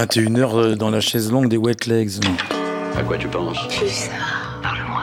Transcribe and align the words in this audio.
21h 0.00 0.56
euh, 0.56 0.76
dans 0.76 0.88
la 0.88 1.02
chaise 1.02 1.30
longue 1.30 1.48
des 1.48 1.58
Wet 1.58 1.86
Legs. 1.86 2.24
À 2.96 3.02
quoi 3.02 3.18
tu 3.18 3.28
penses 3.28 3.58
Pulsar, 3.68 4.58
parle-moi. 4.62 5.02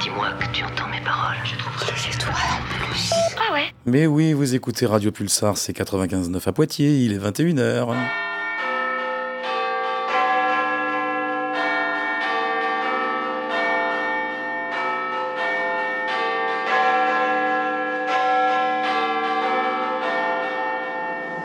Dis-moi 0.00 0.28
que 0.40 0.46
tu 0.50 0.64
entends 0.64 0.88
mes 0.88 1.00
paroles. 1.02 1.36
Je 1.44 1.58
trouve 1.58 1.76
que 1.76 1.98
c'est 1.98 2.18
toi 2.18 2.32
en 2.32 2.90
plus. 2.90 3.10
Ah 3.36 3.52
ouais 3.52 3.66
Mais 3.84 4.06
oui, 4.06 4.32
vous 4.32 4.54
écoutez 4.54 4.86
Radio 4.86 5.12
Pulsar, 5.12 5.58
c'est 5.58 5.76
95.9 5.76 6.48
à 6.48 6.52
Poitiers, 6.52 7.04
il 7.04 7.12
est 7.12 7.18
21h. 7.18 7.94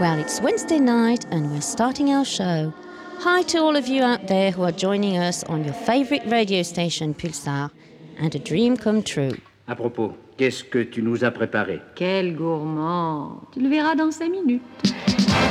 Well, 0.03 0.19
it's 0.19 0.41
Wednesday 0.41 0.79
night 0.79 1.25
and 1.31 1.49
we're 1.49 1.61
starting 1.61 2.11
our 2.11 2.25
show. 2.25 2.73
Hi 3.19 3.41
to 3.43 3.59
all 3.59 3.77
of 3.77 3.87
you 3.87 4.03
out 4.03 4.27
there 4.27 4.51
who 4.51 4.63
are 4.63 4.73
joining 4.73 5.17
us 5.17 5.45
on 5.45 5.63
your 5.63 5.73
favorite 5.73 6.23
radio 6.25 6.61
station 6.61 7.13
Pulsar 7.13 7.71
and 8.17 8.35
a 8.35 8.39
dream 8.39 8.75
come 8.75 9.01
true. 9.01 9.37
À 9.65 9.77
propos, 9.77 10.11
qu'est-ce 10.35 10.65
que 10.65 10.83
tu 10.83 11.01
nous 11.01 11.23
as 11.23 11.31
préparé 11.31 11.79
Quel 11.95 12.35
gourmand 12.35 13.43
Tu 13.53 13.61
le 13.61 13.69
verras 13.69 13.95
dans 13.95 14.11
cinq 14.11 14.29
minutes. 14.29 14.61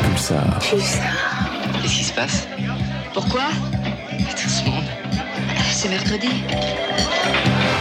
Pulsar. 0.04 0.58
Qu'est-ce 0.60 1.96
qui 1.96 2.04
se 2.04 2.12
passe 2.12 2.46
Pourquoi 3.14 3.48
Tout 4.36 4.50
ce 4.50 4.66
monde. 4.66 4.84
C'est 5.72 5.88
mercredi. 5.88 6.28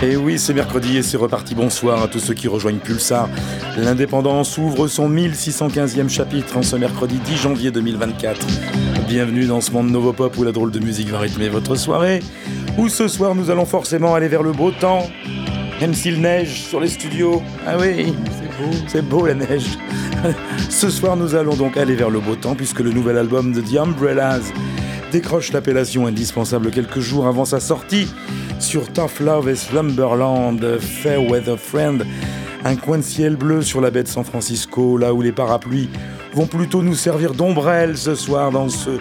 Et 0.04 0.16
oui, 0.16 0.40
c'est 0.40 0.56
mercredi 0.56 0.98
et 0.98 1.04
c'est 1.04 1.16
reparti. 1.18 1.54
Bonsoir 1.54 2.02
à 2.02 2.08
tous 2.08 2.18
ceux 2.18 2.34
qui 2.34 2.48
rejoignent 2.48 2.80
Pulsar. 2.80 3.30
L'indépendance 3.78 4.58
ouvre 4.58 4.88
son 4.88 5.08
1615e 5.08 6.10
chapitre 6.10 6.58
en 6.58 6.64
ce 6.64 6.76
mercredi 6.76 7.20
10 7.20 7.38
janvier 7.38 7.70
2024. 7.70 8.48
Bienvenue 9.08 9.46
dans 9.46 9.62
ce 9.62 9.70
monde 9.70 9.92
Novopop 9.92 10.36
où 10.40 10.44
la 10.44 10.52
drôle 10.52 10.72
de 10.72 10.80
musique 10.80 11.10
va 11.10 11.20
rythmer 11.20 11.50
votre 11.50 11.76
soirée. 11.76 12.22
Où 12.80 12.90
ce 12.90 13.08
soir 13.08 13.36
nous 13.36 13.52
allons 13.52 13.68
forcément 13.68 14.16
aller 14.16 14.28
vers 14.28 14.42
le 14.42 14.54
beau 14.54 14.72
temps. 14.72 15.04
Même 15.80 15.94
s'il 15.94 16.20
neige 16.20 16.64
sur 16.64 16.80
les 16.80 16.88
studios. 16.88 17.44
Ah 17.68 17.78
oui, 17.80 18.16
c'est 18.40 18.58
beau. 18.58 18.78
C'est 18.88 19.08
beau 19.08 19.28
la 19.28 19.36
neige. 19.36 19.78
ce 20.72 20.90
soir 20.90 21.16
nous 21.16 21.36
allons 21.36 21.56
donc 21.56 21.78
aller 21.78 21.94
vers 21.94 22.10
le 22.10 22.20
beau 22.20 22.36
temps 22.36 22.56
puisque 22.56 22.80
le 22.80 22.92
nouvel 22.92 23.20
album 23.20 23.54
de 23.54 23.62
The 23.62 23.78
Umbrellas 23.78 24.52
décroche 25.12 25.52
l'appellation 25.52 26.08
indispensable 26.08 26.72
quelques 26.72 27.02
jours 27.02 27.28
avant 27.28 27.46
sa 27.46 27.60
sortie 27.60 28.08
sur 28.62 28.94
Tough 28.94 29.20
Love 29.20 29.50
et 29.50 29.56
Slumberland, 29.56 30.78
Fair 30.80 31.24
Weather 31.24 31.58
Friend, 31.58 32.06
un 32.64 32.76
coin 32.76 33.00
de 33.00 33.04
ciel 33.04 33.36
bleu 33.36 33.62
sur 33.62 33.82
la 33.82 33.90
baie 33.90 34.04
de 34.04 34.08
San 34.08 34.24
Francisco, 34.24 34.98
là 34.98 35.14
où 35.14 35.22
les 35.22 35.32
parapluies 35.32 35.90
vont 36.34 36.46
plutôt 36.46 36.84
nous 36.84 36.94
servir 36.94 37.34
d'ombrelle 37.34 37.98
ce 37.98 38.14
soir 38.14 38.52
dans 38.52 38.70
ce 38.70 38.92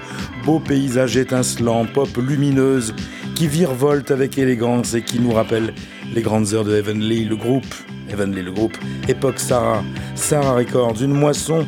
beau 0.45 0.61
paysage 0.61 1.17
étincelant, 1.17 1.85
pop 1.85 2.09
lumineuse, 2.17 2.95
qui 3.35 3.49
virevolte 3.49 4.11
avec 4.11 4.39
élégance 4.39 4.95
et 4.95 5.03
qui 5.03 5.21
nous 5.21 5.33
rappelle 5.33 5.75
les 6.15 6.23
grandes 6.23 6.55
heures 6.55 6.65
de 6.65 6.75
Heavenly, 6.75 7.27
le 7.27 7.37
groupe, 7.37 7.75
Heavenly, 8.11 8.43
le 8.43 8.53
groupe, 8.53 8.77
époque 9.09 9.39
Sarah, 9.39 9.85
Sarah 10.15 10.55
Records, 10.55 11.03
une 11.03 11.13
moisson 11.13 11.67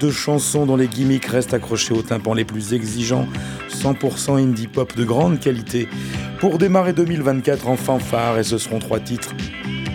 de 0.00 0.10
chansons 0.10 0.66
dont 0.66 0.76
les 0.76 0.88
gimmicks 0.88 1.26
restent 1.26 1.54
accrochés 1.54 1.92
aux 1.94 2.02
tympans 2.02 2.34
les 2.34 2.44
plus 2.44 2.72
exigeants, 2.74 3.28
100% 3.70 4.42
indie 4.42 4.66
pop 4.66 4.96
de 4.96 5.04
grande 5.04 5.38
qualité, 5.38 5.88
pour 6.40 6.58
démarrer 6.58 6.92
2024 6.92 7.68
en 7.68 7.76
fanfare, 7.76 8.38
et 8.38 8.42
ce 8.42 8.58
seront 8.58 8.78
trois 8.78 8.98
titres 9.00 9.34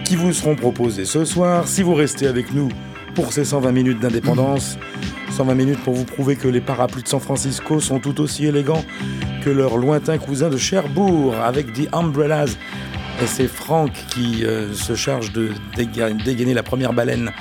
qui 0.05 0.15
vous 0.15 0.31
seront 0.33 0.55
proposés 0.55 1.05
ce 1.05 1.25
soir, 1.25 1.67
si 1.67 1.81
vous 1.81 1.95
restez 1.95 2.27
avec 2.27 2.53
nous 2.53 2.69
pour 3.15 3.33
ces 3.33 3.43
120 3.45 3.71
minutes 3.71 3.99
d'indépendance. 3.99 4.77
120 5.31 5.55
minutes 5.55 5.79
pour 5.83 5.95
vous 5.95 6.05
prouver 6.05 6.35
que 6.35 6.47
les 6.47 6.61
parapluies 6.61 7.01
de 7.03 7.07
San 7.07 7.19
Francisco 7.19 7.79
sont 7.79 7.99
tout 7.99 8.21
aussi 8.21 8.45
élégants 8.45 8.85
que 9.43 9.49
leurs 9.49 9.77
lointains 9.77 10.17
cousins 10.19 10.49
de 10.49 10.57
Cherbourg 10.57 11.33
avec 11.43 11.73
The 11.73 11.89
Umbrellas. 11.93 12.55
Et 13.23 13.27
c'est 13.27 13.47
Franck 13.47 13.91
qui 14.09 14.45
euh, 14.45 14.73
se 14.73 14.93
charge 14.95 15.31
de 15.33 15.49
déga- 15.75 16.11
dégainer 16.23 16.53
la 16.53 16.63
première 16.63 16.93
baleine 16.93 17.31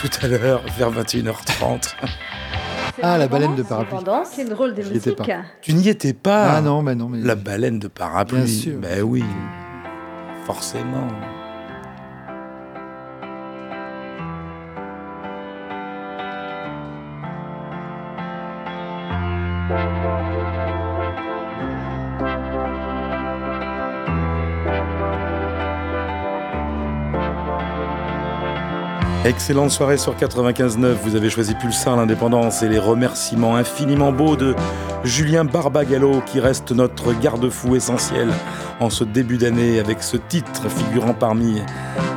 tout 0.00 0.08
à 0.22 0.28
l'heure 0.28 0.62
vers 0.78 0.90
21h30. 0.90 1.94
Ah, 3.02 3.18
la 3.18 3.28
baleine 3.28 3.54
de 3.54 3.62
parapluie. 3.62 3.98
C'est 4.24 4.44
drôle 4.44 4.74
de 4.74 4.82
musique. 4.82 5.16
pas. 5.16 5.24
Tu 5.62 5.74
n'y 5.74 5.88
étais 5.88 6.12
pas 6.12 6.56
Ah 6.56 6.60
non, 6.60 6.82
mais 6.82 6.94
non, 6.94 7.08
mais 7.08 7.20
La 7.20 7.34
baleine 7.34 7.78
de 7.78 7.88
parapluie. 7.88 8.42
Bien 8.42 8.46
sûr. 8.46 8.78
Ben 8.80 9.02
oui, 9.02 9.24
forcément. 10.44 11.08
Excellente 29.26 29.70
soirée 29.70 29.98
sur 29.98 30.16
95.9. 30.16 30.94
Vous 31.02 31.14
avez 31.14 31.28
choisi 31.28 31.54
Pulsar 31.54 31.94
l'indépendance 31.94 32.62
et 32.62 32.70
les 32.70 32.78
remerciements 32.78 33.54
infiniment 33.54 34.12
beaux 34.12 34.34
de 34.34 34.54
Julien 35.04 35.44
Barbagallo 35.44 36.22
qui 36.24 36.40
reste 36.40 36.72
notre 36.72 37.12
garde-fou 37.12 37.76
essentiel 37.76 38.30
en 38.80 38.88
ce 38.88 39.04
début 39.04 39.36
d'année 39.36 39.78
avec 39.78 40.02
ce 40.02 40.16
titre 40.16 40.70
figurant 40.70 41.12
parmi 41.12 41.60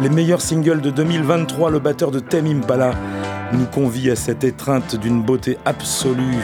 les 0.02 0.10
meilleurs 0.10 0.40
singles 0.40 0.80
de 0.80 0.92
2023. 0.92 1.72
Le 1.72 1.80
batteur 1.80 2.10
de 2.10 2.22
Tem 2.22 2.46
Impala 2.48 2.94
nous 3.52 3.66
convie 3.66 4.10
à 4.10 4.16
cette 4.16 4.46
étreinte 4.46 4.96
d'une 4.96 5.22
beauté 5.22 5.58
absolue, 5.66 6.42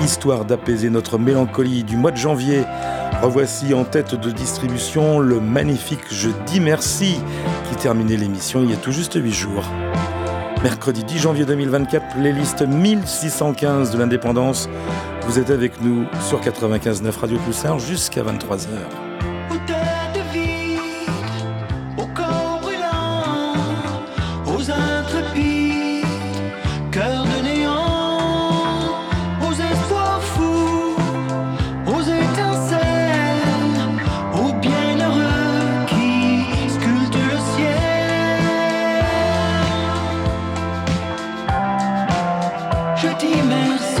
histoire 0.00 0.44
d'apaiser 0.44 0.90
notre 0.90 1.18
mélancolie 1.18 1.82
du 1.82 1.96
mois 1.96 2.12
de 2.12 2.16
janvier. 2.18 2.62
Revoici 3.22 3.72
en 3.72 3.84
tête 3.84 4.16
de 4.16 4.30
distribution 4.32 5.20
le 5.20 5.38
magnifique 5.38 6.00
Je 6.10 6.28
dis 6.44 6.58
merci 6.58 7.20
qui 7.68 7.76
terminait 7.76 8.16
l'émission 8.16 8.64
il 8.64 8.70
y 8.70 8.72
a 8.72 8.76
tout 8.76 8.90
juste 8.90 9.14
8 9.14 9.32
jours. 9.32 9.64
Mercredi 10.64 11.04
10 11.04 11.18
janvier 11.20 11.44
2024, 11.44 12.16
playlist 12.16 12.62
1615 12.62 13.92
de 13.92 13.98
l'indépendance. 13.98 14.68
Vous 15.28 15.38
êtes 15.38 15.50
avec 15.50 15.80
nous 15.80 16.04
sur 16.28 16.40
95.9 16.40 17.16
Radio 17.16 17.38
Pulsar 17.38 17.78
jusqu'à 17.78 18.24
23h. 18.24 19.11
Je 43.02 43.08
dis 43.18 43.91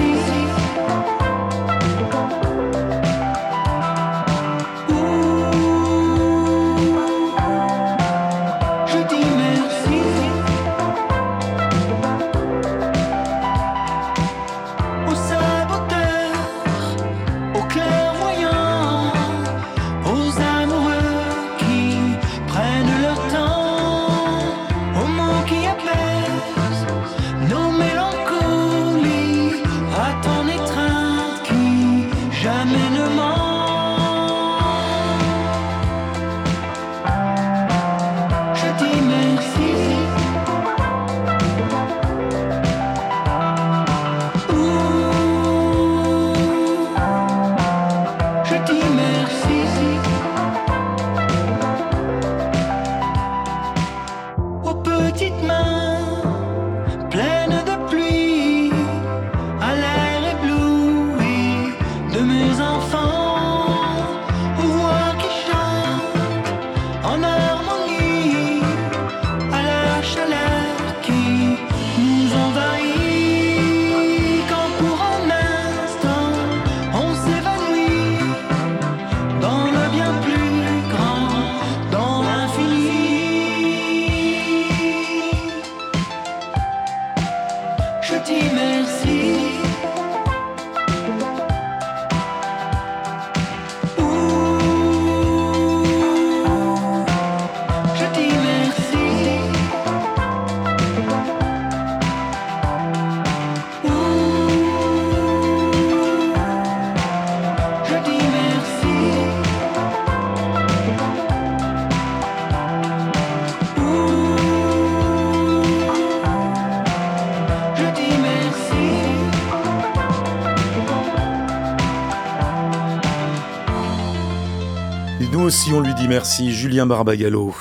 merci, 126.12 126.52
Julien 126.52 126.84
Barbagallo. 126.84 127.54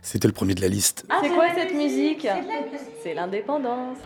C'était 0.00 0.28
le 0.28 0.32
premier 0.32 0.54
de 0.54 0.60
la 0.60 0.68
liste. 0.68 1.04
Ah, 1.08 1.18
c'est 1.22 1.30
quoi 1.30 1.46
cette 1.56 1.74
musique 1.74 2.26
C'est 3.02 3.14
l'indépendance. 3.14 3.98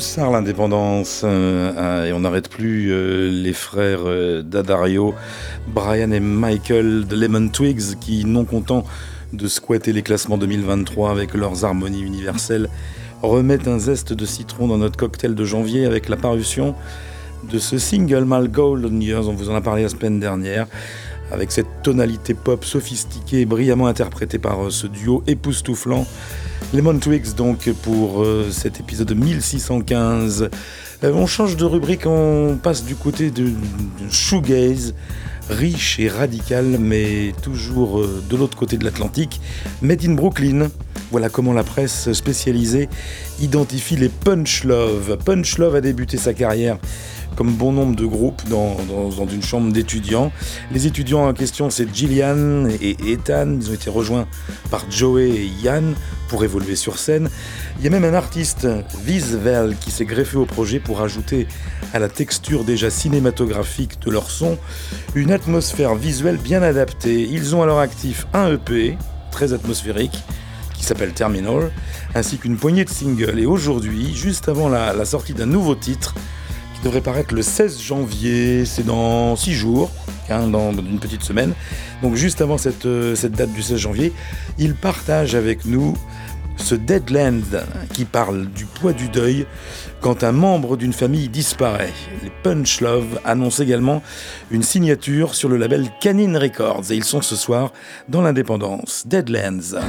Pulsar 0.00 0.30
l'indépendance 0.30 1.24
euh, 1.24 1.72
euh, 1.76 2.06
et 2.06 2.14
on 2.14 2.20
n'arrête 2.20 2.48
plus 2.48 2.90
euh, 2.90 3.30
les 3.30 3.52
frères 3.52 4.00
Dadario, 4.42 5.14
Brian 5.68 6.10
et 6.12 6.20
Michael 6.20 7.06
de 7.06 7.14
Lemon 7.14 7.50
Twigs 7.50 7.98
qui, 8.00 8.24
non 8.24 8.46
contents 8.46 8.84
de 9.34 9.46
squatter 9.46 9.92
les 9.92 10.00
classements 10.00 10.38
2023 10.38 11.10
avec 11.10 11.34
leurs 11.34 11.66
harmonies 11.66 12.00
universelles, 12.00 12.70
remettent 13.20 13.68
un 13.68 13.78
zeste 13.78 14.14
de 14.14 14.24
citron 14.24 14.68
dans 14.68 14.78
notre 14.78 14.96
cocktail 14.96 15.34
de 15.34 15.44
janvier 15.44 15.84
avec 15.84 16.08
la 16.08 16.16
parution 16.16 16.74
de 17.52 17.58
ce 17.58 17.76
single 17.76 18.24
Mal 18.24 18.48
Golden 18.48 19.02
Years, 19.02 19.28
on 19.28 19.34
vous 19.34 19.50
en 19.50 19.54
a 19.54 19.60
parlé 19.60 19.82
la 19.82 19.90
semaine 19.90 20.18
dernière, 20.18 20.66
avec 21.30 21.52
cette 21.52 21.82
tonalité 21.82 22.32
pop 22.32 22.64
sophistiquée, 22.64 23.44
brillamment 23.44 23.86
interprétée 23.86 24.38
par 24.38 24.72
ce 24.72 24.86
duo 24.86 25.22
époustouflant 25.26 26.06
Lemon 26.72 27.00
Twigs 27.00 27.34
donc 27.34 27.68
pour 27.82 28.22
euh, 28.22 28.48
cet 28.52 28.78
épisode 28.78 29.12
1615. 29.12 30.50
Euh, 31.02 31.12
on 31.12 31.26
change 31.26 31.56
de 31.56 31.64
rubrique, 31.64 32.06
on 32.06 32.58
passe 32.62 32.84
du 32.84 32.94
côté 32.94 33.32
de, 33.32 33.50
shoegaze, 34.08 34.94
riche 35.48 35.98
et 35.98 36.08
radical, 36.08 36.78
mais 36.78 37.32
toujours 37.42 37.98
euh, 37.98 38.22
de 38.30 38.36
l'autre 38.36 38.56
côté 38.56 38.78
de 38.78 38.84
l'Atlantique, 38.84 39.40
made 39.82 40.04
in 40.04 40.14
Brooklyn. 40.14 40.68
Voilà 41.10 41.28
comment 41.28 41.52
la 41.52 41.64
presse 41.64 42.12
spécialisée 42.12 42.88
identifie 43.40 43.96
les 43.96 44.08
Punch 44.08 44.62
Love. 44.62 45.18
Punch 45.24 45.58
Love 45.58 45.74
a 45.74 45.80
débuté 45.80 46.18
sa 46.18 46.34
carrière 46.34 46.78
comme 47.40 47.54
bon 47.54 47.72
nombre 47.72 47.96
de 47.96 48.04
groupes 48.04 48.42
dans, 48.50 48.76
une 49.24 49.42
chambre 49.42 49.72
d'étudiants. 49.72 50.30
Les 50.72 50.86
étudiants 50.86 51.26
en 51.26 51.32
question, 51.32 51.70
c'est 51.70 51.88
Gillian 51.90 52.68
et 52.68 52.98
Ethan. 53.10 53.56
Ils 53.58 53.70
ont 53.70 53.72
été 53.72 53.88
rejoints 53.88 54.26
par 54.70 54.84
Joey 54.90 55.30
et 55.30 55.46
Yann 55.62 55.94
pour 56.28 56.44
évoluer 56.44 56.76
sur 56.76 56.98
scène. 56.98 57.30
Il 57.78 57.84
y 57.84 57.86
a 57.86 57.90
même 57.90 58.04
un 58.04 58.12
artiste, 58.12 58.68
Visvel, 59.06 59.74
qui 59.80 59.90
s'est 59.90 60.04
greffé 60.04 60.36
au 60.36 60.44
projet 60.44 60.80
pour 60.80 61.00
ajouter 61.00 61.48
à 61.94 61.98
la 61.98 62.10
texture 62.10 62.62
déjà 62.62 62.90
cinématographique 62.90 63.98
de 64.02 64.10
leur 64.10 64.30
son 64.30 64.58
une 65.14 65.32
atmosphère 65.32 65.94
visuelle 65.94 66.36
bien 66.36 66.62
adaptée. 66.62 67.22
Ils 67.22 67.56
ont 67.56 67.62
à 67.62 67.66
leur 67.66 67.78
actif 67.78 68.26
un 68.34 68.52
EP, 68.52 68.98
très 69.30 69.54
atmosphérique 69.54 70.18
qui 70.76 70.84
s'appelle 70.84 71.14
Terminal, 71.14 71.70
ainsi 72.14 72.36
qu'une 72.36 72.58
poignée 72.58 72.84
de 72.84 72.90
singles. 72.90 73.38
Et 73.38 73.46
aujourd'hui, 73.46 74.14
juste 74.14 74.50
avant 74.50 74.68
la, 74.68 75.04
sortie 75.06 75.32
d'un 75.32 75.46
nouveau 75.46 75.74
titre, 75.74 76.14
devrait 76.84 77.00
paraître 77.00 77.34
le 77.34 77.42
16 77.42 77.80
janvier, 77.80 78.64
c'est 78.64 78.84
dans 78.84 79.36
6 79.36 79.52
jours, 79.52 79.90
hein, 80.28 80.46
dans, 80.48 80.72
une 80.72 80.98
petite 80.98 81.22
semaine, 81.22 81.52
donc 82.02 82.14
juste 82.14 82.40
avant 82.40 82.58
cette, 82.58 82.86
euh, 82.86 83.14
date 83.28 83.52
du 83.52 83.62
16 83.62 83.78
janvier, 83.78 84.12
il 84.58 84.74
partage 84.74 85.34
avec 85.34 85.64
nous 85.64 85.94
ce 86.56 86.74
Deadland 86.74 87.64
qui 87.94 88.04
parle 88.04 88.46
du 88.46 88.66
poids 88.66 88.92
du 88.92 89.08
deuil 89.08 89.46
quand 90.00 90.24
un 90.24 90.32
membre 90.32 90.76
d'une 90.76 90.92
famille 90.92 91.28
disparaît. 91.28 91.92
Les 92.22 92.30
Punch 92.42 92.80
Love 92.80 93.18
annoncent 93.24 93.62
également 93.62 94.02
une 94.50 94.62
signature 94.62 95.34
sur 95.34 95.48
le 95.48 95.56
label 95.56 95.88
Canine 96.00 96.36
Records 96.36 96.90
et 96.90 96.96
ils 96.96 97.04
sont 97.04 97.22
ce 97.22 97.36
soir 97.36 97.72
dans 98.08 98.22
l'indépendance. 98.22 99.04
Deadlands. 99.06 99.80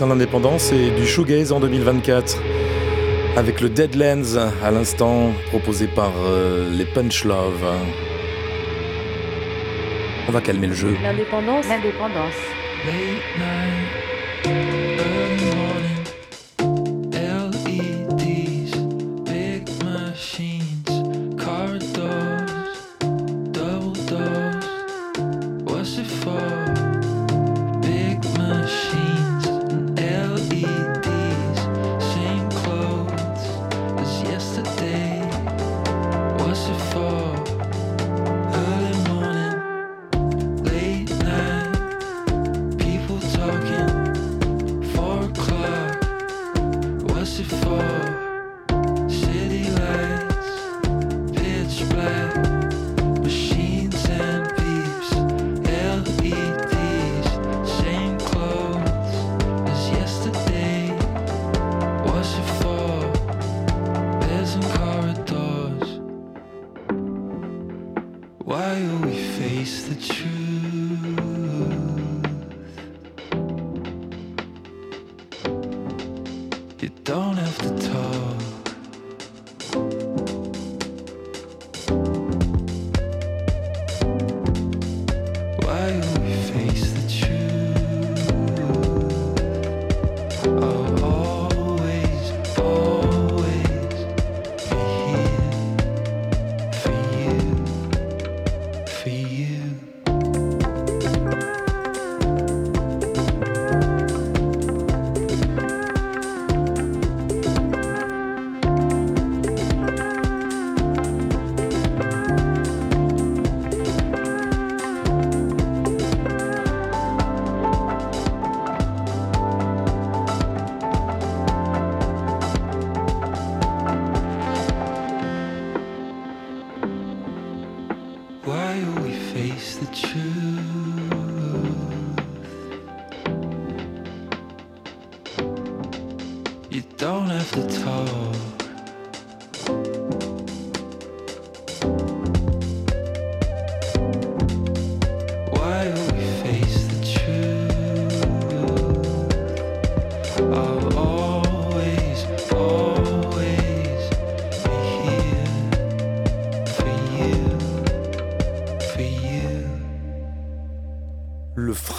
L'indépendance 0.00 0.72
et 0.72 0.90
du 0.90 1.06
shoegaze 1.06 1.52
en 1.52 1.60
2024 1.60 2.38
avec 3.36 3.60
le 3.60 3.68
Deadlands 3.68 4.36
à 4.62 4.70
l'instant 4.70 5.32
proposé 5.48 5.86
par 5.86 6.12
euh, 6.24 6.70
les 6.70 6.84
Punch 6.84 7.24
Love. 7.24 7.64
On 10.28 10.32
va 10.32 10.40
calmer 10.40 10.68
le 10.68 10.74
jeu. 10.74 10.96
L'indépendance. 11.02 11.66
L'indépendance. 11.68 12.34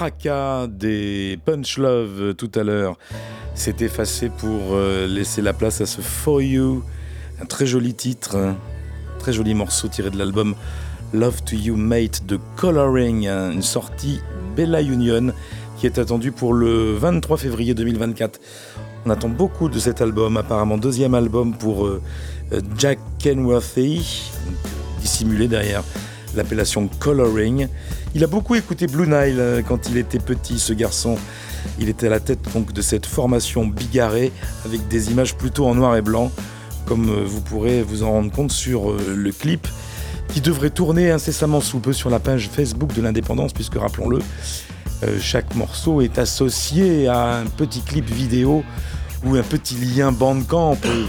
Fracas 0.03 0.67
des 0.67 1.39
Punch 1.45 1.77
Love 1.77 2.19
euh, 2.19 2.33
tout 2.33 2.51
à 2.55 2.63
l'heure 2.63 2.97
s'est 3.55 3.77
effacé 3.79 4.27
pour 4.27 4.73
euh, 4.73 5.07
laisser 5.07 5.41
la 5.41 5.53
place 5.53 5.79
à 5.79 5.85
ce 5.85 6.01
For 6.01 6.41
You, 6.41 6.83
un 7.41 7.45
très 7.45 7.65
joli 7.65 7.93
titre, 7.93 8.35
un 8.35 8.57
très 9.17 9.31
joli 9.31 9.53
morceau 9.53 9.87
tiré 9.87 10.09
de 10.09 10.17
l'album 10.17 10.55
Love 11.13 11.43
to 11.43 11.55
You 11.55 11.77
Mate 11.77 12.25
de 12.25 12.37
Coloring, 12.57 13.27
hein, 13.29 13.51
une 13.53 13.61
sortie 13.61 14.19
Bella 14.57 14.81
Union 14.81 15.31
qui 15.77 15.85
est 15.85 15.97
attendue 15.97 16.33
pour 16.33 16.53
le 16.53 16.95
23 16.95 17.37
février 17.37 17.73
2024. 17.73 18.41
On 19.05 19.09
attend 19.09 19.29
beaucoup 19.29 19.69
de 19.69 19.79
cet 19.79 20.01
album, 20.01 20.35
apparemment 20.35 20.77
deuxième 20.77 21.13
album 21.13 21.53
pour 21.53 21.85
euh, 21.85 22.01
Jack 22.77 22.99
Kenworthy, 23.19 24.29
dissimulé 24.99 25.47
derrière 25.47 25.81
l'appellation 26.35 26.89
Coloring. 26.99 27.69
Il 28.15 28.23
a 28.23 28.27
beaucoup 28.27 28.53
écouté 28.53 28.85
Blue 28.85 29.07
Nile 29.07 29.39
euh, 29.39 29.61
quand 29.67 29.89
il 29.89 29.97
était 29.97 30.19
petit, 30.19 30.59
ce 30.59 30.73
garçon. 30.73 31.17
Il 31.79 31.89
était 31.89 32.07
à 32.07 32.09
la 32.11 32.19
tête 32.19 32.39
donc 32.53 32.71
de 32.71 32.81
cette 32.81 33.07
formation 33.07 33.65
bigarrée 33.65 34.31
avec 34.65 34.87
des 34.87 35.09
images 35.09 35.35
plutôt 35.35 35.65
en 35.65 35.73
noir 35.73 35.95
et 35.95 36.01
blanc, 36.03 36.31
comme 36.85 37.09
euh, 37.09 37.23
vous 37.25 37.41
pourrez 37.41 37.81
vous 37.81 38.03
en 38.03 38.11
rendre 38.11 38.31
compte 38.31 38.51
sur 38.51 38.91
euh, 38.91 39.15
le 39.15 39.31
clip 39.31 39.67
qui 40.27 40.41
devrait 40.41 40.69
tourner 40.69 41.09
incessamment 41.09 41.59
sous 41.59 41.79
peu 41.79 41.91
sur 41.91 42.11
la 42.11 42.19
page 42.19 42.49
Facebook 42.53 42.93
de 42.93 43.01
l'indépendance, 43.01 43.51
puisque 43.51 43.75
rappelons-le, 43.75 44.19
chaque 45.19 45.53
morceau 45.53 46.01
est 46.01 46.17
associé 46.17 47.07
à 47.07 47.35
un 47.35 47.45
petit 47.45 47.81
clip 47.81 48.09
vidéo 48.09 48.63
ou 49.25 49.35
un 49.35 49.43
petit 49.43 49.75
lien 49.75 50.11
bandcamp. 50.11 50.77
Et 50.85 51.05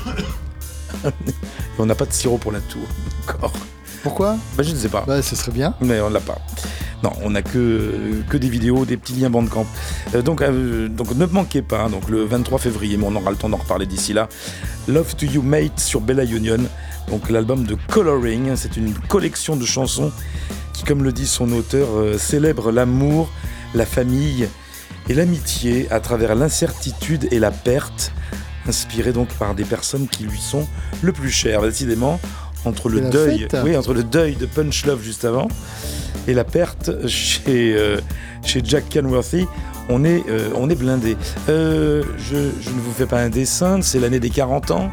on 1.78 1.86
n'a 1.86 1.94
pas 1.94 2.04
de 2.04 2.12
sirop 2.12 2.38
pour 2.38 2.52
la 2.52 2.60
tour. 2.60 2.82
Encore. 3.22 3.52
Pourquoi? 4.02 4.36
Bah, 4.56 4.62
je 4.62 4.72
ne 4.72 4.76
sais 4.76 4.88
pas. 4.90 5.04
Bah, 5.06 5.22
ce 5.22 5.36
serait 5.36 5.52
bien. 5.52 5.74
Mais 5.80 6.00
on 6.00 6.10
l'a 6.10 6.20
pas. 6.20 6.36
Non, 7.04 7.12
on 7.22 7.28
n'a 7.28 7.42
que, 7.42 8.22
que 8.30 8.38
des 8.38 8.48
vidéos, 8.48 8.86
des 8.86 8.96
petits 8.96 9.12
liens 9.12 9.28
Bandcamp. 9.28 9.66
Euh, 10.14 10.22
donc, 10.22 10.40
euh, 10.40 10.88
donc 10.88 11.14
ne 11.14 11.26
manquez 11.26 11.60
pas, 11.60 11.82
hein, 11.82 11.90
donc 11.90 12.08
le 12.08 12.24
23 12.24 12.58
février, 12.58 12.96
mais 12.96 13.04
on 13.06 13.14
aura 13.14 13.30
le 13.30 13.36
temps 13.36 13.50
d'en 13.50 13.58
reparler 13.58 13.84
d'ici 13.84 14.14
là. 14.14 14.26
Love 14.88 15.14
to 15.14 15.26
You 15.26 15.42
Mate 15.42 15.78
sur 15.78 16.00
Bella 16.00 16.24
Union, 16.24 16.60
donc 17.10 17.28
l'album 17.28 17.64
de 17.64 17.76
Coloring. 17.88 18.56
C'est 18.56 18.78
une 18.78 18.94
collection 18.94 19.54
de 19.54 19.66
chansons 19.66 20.12
qui, 20.72 20.84
comme 20.84 21.04
le 21.04 21.12
dit 21.12 21.26
son 21.26 21.52
auteur, 21.52 21.88
euh, 21.94 22.16
célèbre 22.16 22.72
l'amour, 22.72 23.28
la 23.74 23.84
famille 23.84 24.48
et 25.10 25.12
l'amitié 25.12 25.86
à 25.90 26.00
travers 26.00 26.34
l'incertitude 26.34 27.28
et 27.30 27.38
la 27.38 27.50
perte, 27.50 28.12
inspiré 28.66 29.12
donc 29.12 29.28
par 29.34 29.54
des 29.54 29.64
personnes 29.64 30.08
qui 30.08 30.22
lui 30.22 30.40
sont 30.40 30.66
le 31.02 31.12
plus 31.12 31.30
chères. 31.30 31.60
Décidément, 31.60 32.18
entre 32.64 32.88
le 32.88 33.02
deuil, 33.02 33.40
fête. 33.40 33.58
oui, 33.62 33.76
entre 33.76 33.92
le 33.92 34.04
deuil 34.04 34.36
de 34.36 34.46
Punch 34.46 34.86
Love 34.86 35.02
juste 35.02 35.26
avant 35.26 35.48
et 36.26 36.34
la 36.34 36.44
perte 36.44 37.06
chez, 37.06 37.74
euh, 37.76 37.98
chez 38.44 38.60
Jack 38.64 38.88
Kenworthy, 38.88 39.46
on 39.88 40.04
est, 40.04 40.22
euh, 40.28 40.48
on 40.54 40.70
est 40.70 40.74
blindé. 40.74 41.16
Euh, 41.48 42.02
je, 42.18 42.36
je 42.60 42.70
ne 42.70 42.80
vous 42.80 42.92
fais 42.92 43.06
pas 43.06 43.20
un 43.20 43.28
dessin, 43.28 43.82
c'est 43.82 43.98
l'année 44.00 44.20
des 44.20 44.30
40 44.30 44.70
ans 44.70 44.90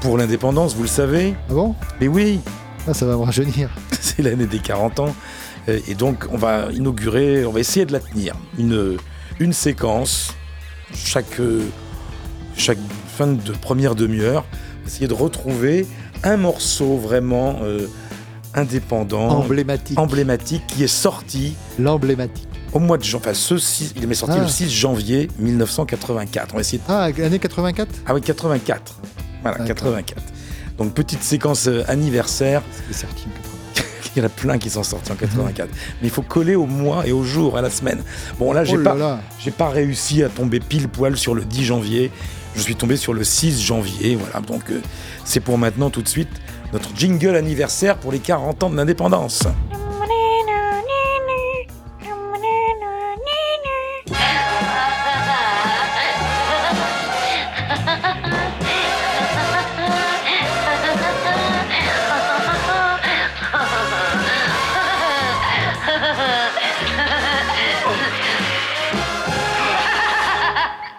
pour 0.00 0.18
l'indépendance, 0.18 0.74
vous 0.74 0.82
le 0.82 0.88
savez. 0.88 1.34
Ah 1.48 1.54
bon? 1.54 1.74
Mais 2.00 2.08
oui, 2.08 2.40
Ah, 2.88 2.94
ça 2.94 3.06
va 3.06 3.12
me 3.16 3.22
rajeunir. 3.22 3.70
c'est 4.00 4.22
l'année 4.22 4.46
des 4.46 4.58
40 4.58 5.00
ans. 5.00 5.14
Et 5.68 5.94
donc, 5.94 6.24
on 6.32 6.36
va 6.36 6.72
inaugurer, 6.72 7.44
on 7.46 7.52
va 7.52 7.60
essayer 7.60 7.86
de 7.86 7.92
la 7.92 8.00
tenir. 8.00 8.34
Une, 8.58 8.96
une 9.38 9.52
séquence, 9.52 10.34
chaque, 10.92 11.40
chaque 12.56 12.78
fin 13.16 13.28
de 13.28 13.52
première 13.52 13.94
demi-heure, 13.94 14.44
essayer 14.84 15.06
de 15.06 15.14
retrouver 15.14 15.86
un 16.24 16.36
morceau 16.36 16.96
vraiment 16.96 17.60
euh, 17.62 17.86
indépendant, 18.54 19.28
Emblématique. 19.28 19.98
emblématique, 19.98 20.62
qui 20.66 20.84
est 20.84 20.88
sorti 20.88 21.54
L'emblématique. 21.78 22.48
au 22.72 22.78
mois 22.78 22.98
de 22.98 23.02
janvier. 23.04 23.30
Enfin, 23.30 23.34
ce 23.34 23.54
il 23.96 24.10
est 24.10 24.14
sorti 24.14 24.36
Ah. 24.38 24.42
le 24.42 24.48
6 24.48 24.70
janvier 24.70 25.28
1984. 25.38 26.50
On 26.52 26.56
va 26.56 26.60
essayer 26.60 26.78
de... 26.78 26.82
Ah, 26.88 27.04
année 27.04 27.38
84 27.38 27.88
Ah 28.06 28.14
oui, 28.14 28.20
84. 28.20 28.94
Voilà, 29.42 29.58
D'accord. 29.58 29.74
84. 29.74 30.22
Donc, 30.78 30.94
petite 30.94 31.22
séquence 31.22 31.66
euh, 31.68 31.82
anniversaire. 31.88 32.62
C'est 32.90 33.06
sorti 33.06 33.24
en 33.26 33.30
84. 33.30 33.86
Il 34.16 34.18
y 34.18 34.22
en 34.22 34.26
a 34.26 34.28
plein 34.28 34.58
qui 34.58 34.68
sont 34.70 34.82
sortis 34.82 35.10
en 35.12 35.14
84. 35.14 35.68
Mais 36.02 36.08
il 36.08 36.10
faut 36.10 36.20
coller 36.22 36.54
au 36.54 36.66
mois 36.66 37.06
et 37.06 37.12
au 37.12 37.22
jour, 37.24 37.56
à 37.56 37.62
la 37.62 37.70
semaine. 37.70 38.02
Bon, 38.38 38.52
là, 38.52 38.62
j'ai 38.62 38.76
Oh 38.76 38.82
pas, 38.82 39.20
j'ai 39.38 39.50
pas 39.50 39.70
réussi 39.70 40.22
à 40.22 40.28
tomber 40.28 40.60
pile 40.60 40.88
poil 40.88 41.16
sur 41.16 41.34
le 41.34 41.44
10 41.46 41.64
janvier. 41.64 42.10
Je 42.54 42.60
suis 42.60 42.76
tombé 42.76 42.98
sur 42.98 43.14
le 43.14 43.24
6 43.24 43.62
janvier. 43.62 44.16
Voilà, 44.16 44.46
donc 44.46 44.64
euh, 44.70 44.82
c'est 45.24 45.40
pour 45.40 45.56
maintenant 45.56 45.88
tout 45.88 46.02
de 46.02 46.08
suite 46.08 46.28
notre 46.72 46.96
jingle 46.96 47.36
anniversaire 47.36 47.98
pour 47.98 48.12
les 48.12 48.18
40 48.18 48.62
ans 48.62 48.70
de 48.70 48.76
l'indépendance. 48.76 49.44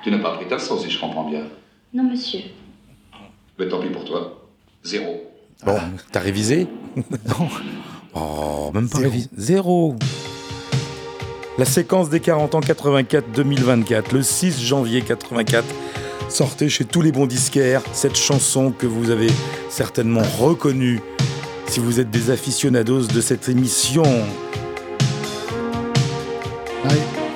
Tu 0.03 0.12
n'as 0.12 0.19
pas 0.19 0.36
pris 0.36 0.45
ta 0.47 0.59
sauce, 0.59 0.83
si 0.83 0.89
je 0.89 0.99
comprends 0.99 1.29
bien. 1.29 1.47
Non, 1.93 2.03
monsieur. 2.03 2.41
Mais 3.57 3.69
tant 3.69 3.79
pis 3.79 3.88
pour 3.88 4.03
toi. 4.03 4.49
Zéro. 4.83 5.32
Bon, 5.65 5.78
t'as 6.12 6.19
révisé 6.19 6.67
Non. 6.95 7.47
Oh, 8.15 8.71
même 8.73 8.89
pas 8.89 8.97
Zéro. 8.99 9.10
révisé. 9.12 9.30
Zéro. 9.38 9.95
La 11.58 11.65
séquence 11.65 12.10
des 12.10 12.19
40 12.19 12.56
ans 12.56 12.60
84-2024, 12.62 14.13
le 14.13 14.23
6 14.23 14.62
janvier 14.62 15.02
84, 15.02 15.63
sortez 16.30 16.67
chez 16.69 16.84
tous 16.86 17.02
les 17.02 17.12
bons 17.12 17.28
disquaires 17.28 17.82
cette 17.93 18.15
chanson 18.17 18.71
que 18.71 18.88
vous 18.88 19.10
avez 19.12 19.30
certainement 19.69 20.23
reconnue 20.39 20.99
si 21.67 21.80
vous 21.80 21.99
êtes 21.99 22.10
des 22.10 22.30
aficionados 22.32 23.02
de 23.08 23.21
cette 23.21 23.49
émission. 23.49 24.04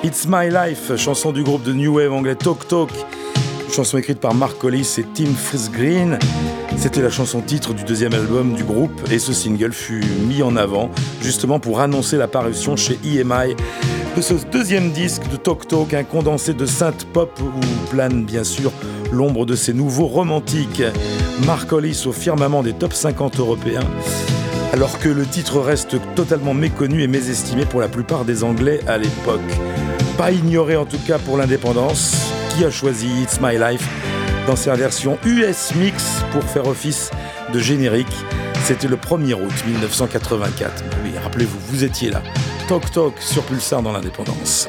It's 0.04 0.26
My 0.28 0.48
Life, 0.48 0.96
chanson 0.96 1.32
du 1.32 1.42
groupe 1.42 1.62
de 1.64 1.72
New 1.72 1.94
Wave 1.96 2.12
anglais 2.12 2.36
Talk 2.36 2.66
Talk, 2.68 2.90
chanson 3.78 3.98
écrite 3.98 4.18
par 4.18 4.34
Mark 4.34 4.64
Hollis 4.64 4.96
et 4.98 5.04
Tim 5.14 5.32
Frisgreen. 5.32 6.18
C'était 6.76 7.00
la 7.00 7.10
chanson 7.10 7.40
titre 7.40 7.74
du 7.74 7.84
deuxième 7.84 8.12
album 8.12 8.54
du 8.54 8.64
groupe 8.64 9.08
et 9.08 9.20
ce 9.20 9.32
single 9.32 9.72
fut 9.72 10.02
mis 10.26 10.42
en 10.42 10.56
avant 10.56 10.90
justement 11.22 11.60
pour 11.60 11.78
annoncer 11.78 12.16
l'apparition 12.16 12.74
chez 12.74 12.98
EMI 13.04 13.54
de 14.16 14.20
ce 14.20 14.34
deuxième 14.50 14.90
disque 14.90 15.30
de 15.30 15.36
Talk 15.36 15.68
Talk, 15.68 15.94
un 15.94 16.02
condensé 16.02 16.54
de 16.54 16.66
synth 16.66 17.04
pop 17.12 17.30
où 17.40 17.90
plane 17.90 18.24
bien 18.24 18.42
sûr 18.42 18.72
l'ombre 19.12 19.46
de 19.46 19.54
ces 19.54 19.74
nouveaux 19.74 20.08
romantiques. 20.08 20.82
Mark 21.46 21.72
Hollis 21.72 22.02
au 22.06 22.12
firmament 22.12 22.64
des 22.64 22.72
top 22.72 22.92
50 22.92 23.38
européens, 23.38 23.86
alors 24.72 24.98
que 24.98 25.08
le 25.08 25.24
titre 25.24 25.60
reste 25.60 25.98
totalement 26.16 26.52
méconnu 26.52 27.04
et 27.04 27.06
mésestimé 27.06 27.64
pour 27.64 27.80
la 27.80 27.86
plupart 27.86 28.24
des 28.24 28.42
Anglais 28.42 28.80
à 28.88 28.98
l'époque. 28.98 29.38
Pas 30.16 30.32
ignoré 30.32 30.74
en 30.74 30.84
tout 30.84 30.98
cas 31.06 31.18
pour 31.18 31.36
l'indépendance, 31.36 32.32
a 32.64 32.70
choisi 32.70 33.08
It's 33.22 33.40
My 33.40 33.56
Life 33.56 33.86
dans 34.46 34.56
sa 34.56 34.74
version 34.74 35.18
US 35.24 35.74
Mix 35.76 36.22
pour 36.32 36.42
faire 36.42 36.66
office 36.66 37.10
de 37.52 37.58
générique. 37.58 38.06
C'était 38.64 38.88
le 38.88 38.96
1er 38.96 39.34
août 39.34 39.52
1984. 39.66 40.84
Oui, 41.04 41.12
rappelez-vous, 41.22 41.58
vous 41.68 41.84
étiez 41.84 42.10
là. 42.10 42.22
Talk 42.68 42.90
Talk 42.90 43.14
sur 43.20 43.42
Pulsar 43.44 43.82
dans 43.82 43.92
l'indépendance. 43.92 44.68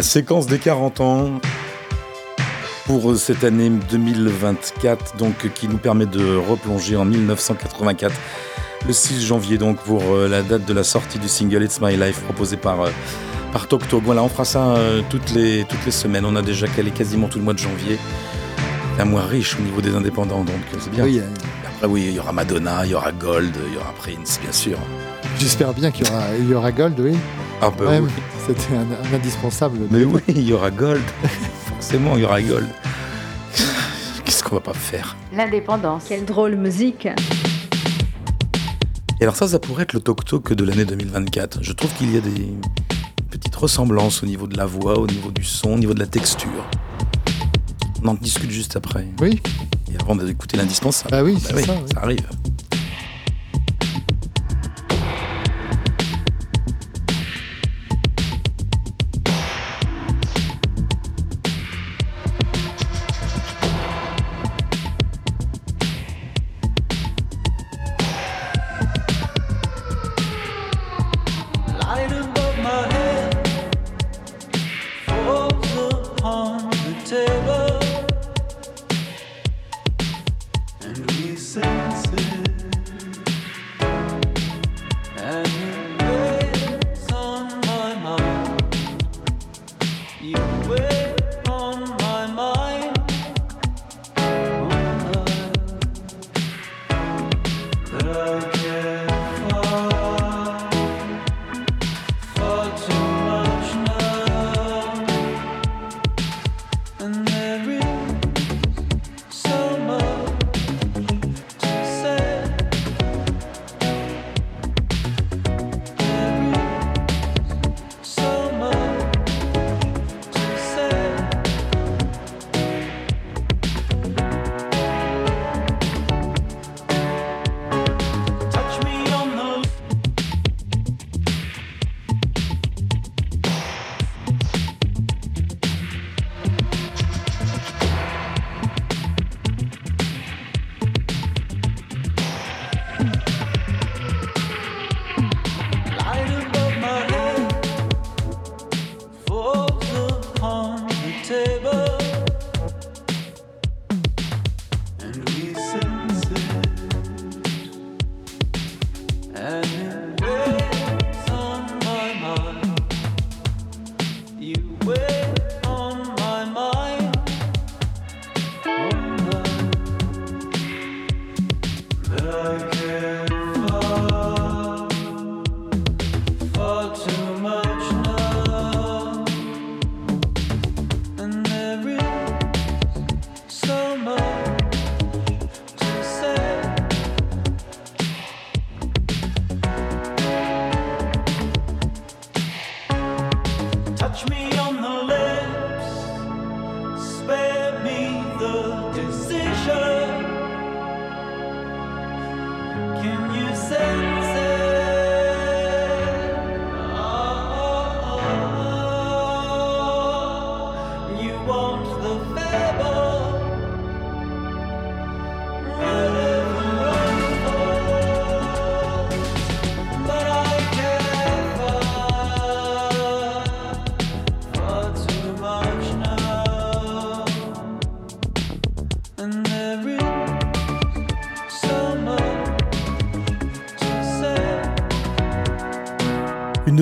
La 0.00 0.04
séquence 0.04 0.46
des 0.46 0.58
40 0.58 1.00
ans 1.02 1.30
pour 2.86 3.14
cette 3.16 3.44
année 3.44 3.68
2024, 3.90 5.18
donc 5.18 5.52
qui 5.52 5.68
nous 5.68 5.76
permet 5.76 6.06
de 6.06 6.36
replonger 6.36 6.96
en 6.96 7.04
1984, 7.04 8.10
le 8.86 8.94
6 8.94 9.22
janvier 9.22 9.58
donc 9.58 9.76
pour 9.80 10.02
euh, 10.02 10.26
la 10.26 10.40
date 10.40 10.64
de 10.64 10.72
la 10.72 10.84
sortie 10.84 11.18
du 11.18 11.28
single 11.28 11.64
It's 11.64 11.82
My 11.82 11.98
Life 11.98 12.18
proposé 12.22 12.56
par 12.56 12.80
euh, 12.80 12.90
par 13.52 13.68
Tok 13.68 13.86
Tok. 13.88 14.02
Voilà, 14.02 14.22
on 14.22 14.30
fera 14.30 14.46
ça 14.46 14.68
euh, 14.68 15.02
toutes 15.10 15.32
les 15.32 15.66
toutes 15.68 15.84
les 15.84 15.92
semaines. 15.92 16.24
On 16.24 16.34
a 16.34 16.40
déjà 16.40 16.66
calé 16.66 16.92
quasiment 16.92 17.28
tout 17.28 17.36
le 17.36 17.44
mois 17.44 17.52
de 17.52 17.58
janvier. 17.58 17.98
Un 18.98 19.04
mois 19.04 19.26
riche 19.26 19.58
au 19.58 19.62
niveau 19.62 19.82
des 19.82 19.94
indépendants, 19.94 20.44
donc 20.44 20.62
c'est 20.78 20.90
bien. 20.90 21.04
Oui, 21.04 21.20
Après 21.66 21.86
oui, 21.86 22.06
il 22.08 22.14
y 22.14 22.18
aura 22.18 22.32
Madonna, 22.32 22.86
il 22.86 22.92
y 22.92 22.94
aura 22.94 23.12
Gold, 23.12 23.54
il 23.68 23.74
y 23.74 23.76
aura 23.76 23.92
Prince, 23.98 24.40
bien 24.42 24.52
sûr. 24.52 24.78
J'espère 25.38 25.74
bien 25.74 25.90
qu'il 25.90 26.06
y 26.06 26.10
aura, 26.10 26.22
il 26.38 26.48
y 26.48 26.54
aura 26.54 26.72
Gold, 26.72 26.98
oui. 27.00 27.18
Ah 27.62 27.68
Ouais, 27.78 27.98
oui. 28.00 28.10
C'était 28.46 28.74
un, 28.74 28.80
un 29.10 29.14
indispensable. 29.14 29.78
Mais 29.90 30.04
oui, 30.04 30.20
il 30.28 30.42
y 30.48 30.52
aura 30.52 30.70
Gold. 30.70 31.02
Forcément, 31.68 32.16
il 32.16 32.22
y 32.22 32.24
aura 32.24 32.40
Gold. 32.40 32.66
Qu'est-ce 34.24 34.42
qu'on 34.42 34.54
va 34.56 34.60
pas 34.60 34.72
faire? 34.74 35.16
L'indépendance. 35.34 36.04
Quelle 36.08 36.24
drôle 36.24 36.56
musique 36.56 37.06
Et 39.20 39.22
alors 39.22 39.36
ça, 39.36 39.46
ça 39.48 39.58
pourrait 39.58 39.82
être 39.84 39.92
le 39.92 40.00
tok-tok 40.00 40.54
de 40.54 40.64
l'année 40.64 40.84
2024. 40.84 41.58
Je 41.62 41.72
trouve 41.72 41.92
qu'il 41.94 42.14
y 42.14 42.16
a 42.16 42.20
des 42.20 42.48
petites 43.30 43.54
ressemblances 43.56 44.22
au 44.22 44.26
niveau 44.26 44.46
de 44.46 44.56
la 44.56 44.66
voix, 44.66 44.98
au 44.98 45.06
niveau 45.06 45.30
du 45.30 45.44
son, 45.44 45.72
au 45.74 45.78
niveau 45.78 45.94
de 45.94 46.00
la 46.00 46.06
texture. 46.06 46.48
On 48.02 48.08
en 48.08 48.14
discute 48.14 48.50
juste 48.50 48.76
après. 48.76 49.06
Oui, 49.20 49.42
Et 49.92 50.00
avant 50.00 50.14
d'écouter 50.16 50.56
l'indispensable. 50.56 51.10
bah 51.10 51.22
oui, 51.22 51.34
Bah 51.34 51.40
c'est 51.44 51.54
oui, 51.56 51.64
ça. 51.64 51.72
oui. 51.74 51.90
ça 51.92 52.00
arrive. 52.02 52.26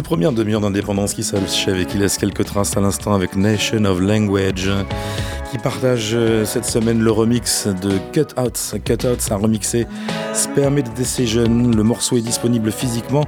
Première 0.09 0.33
demi-heure 0.33 0.63
d'indépendance 0.63 1.13
qui 1.13 1.23
s'achève 1.23 1.79
et 1.79 1.85
qui 1.85 1.99
laisse 1.99 2.17
quelques 2.17 2.47
traces 2.47 2.75
à 2.79 2.81
l'instant 2.81 3.13
avec 3.13 3.37
Nation 3.37 3.85
of 3.85 4.01
Language 4.01 4.71
qui 5.51 5.59
partage 5.59 6.11
euh, 6.15 6.45
cette 6.45 6.65
semaine 6.65 7.01
le 7.01 7.11
remix 7.11 7.67
de 7.67 7.93
Cutouts. 8.13 8.79
Cutouts 8.85 9.31
a 9.33 9.37
remixé 9.37 9.87
the 10.35 10.97
Decision. 10.97 11.71
Le 11.75 11.83
morceau 11.83 12.17
est 12.17 12.21
disponible 12.21 12.71
physiquement 12.71 13.25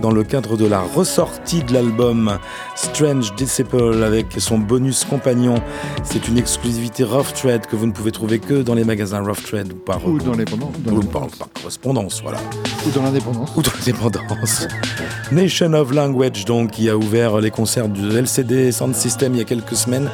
dans 0.00 0.10
le 0.10 0.24
cadre 0.24 0.56
de 0.56 0.66
la 0.66 0.80
ressortie 0.80 1.62
de 1.62 1.72
l'album 1.74 2.38
Strange 2.74 3.34
Disciple 3.36 4.02
avec 4.02 4.26
son 4.38 4.58
bonus 4.58 5.04
compagnon. 5.04 5.56
C'est 6.04 6.26
une 6.28 6.38
exclusivité 6.38 7.04
Rough 7.04 7.32
Trade 7.34 7.66
que 7.66 7.76
vous 7.76 7.86
ne 7.86 7.92
pouvez 7.92 8.12
trouver 8.12 8.38
que 8.38 8.62
dans 8.62 8.74
les 8.74 8.84
magasins 8.84 9.20
Rough 9.22 9.42
Trade 9.46 9.72
ou 9.72 9.76
par, 9.76 10.04
Ou 10.06 10.18
dans 10.18 10.32
ou 10.32 11.00
par- 11.02 11.26
par 11.28 11.48
correspondance. 11.60 12.20
Voilà 12.22 12.38
Ou 12.86 12.90
dans 12.90 13.02
l'indépendance. 13.02 13.50
ou 13.56 13.62
dans 13.62 13.70
l'indépendance. 13.78 14.66
Nation 15.32 15.72
of 15.74 15.92
Language, 15.92 16.44
donc, 16.44 16.70
qui 16.72 16.88
a 16.88 16.96
ouvert 16.96 17.38
les 17.40 17.50
concerts 17.50 17.88
du 17.88 18.08
LCD 18.08 18.72
Sound 18.72 18.94
System 18.94 19.34
il 19.34 19.38
y 19.38 19.42
a 19.42 19.44
quelques 19.44 19.76
semaines 19.76 20.08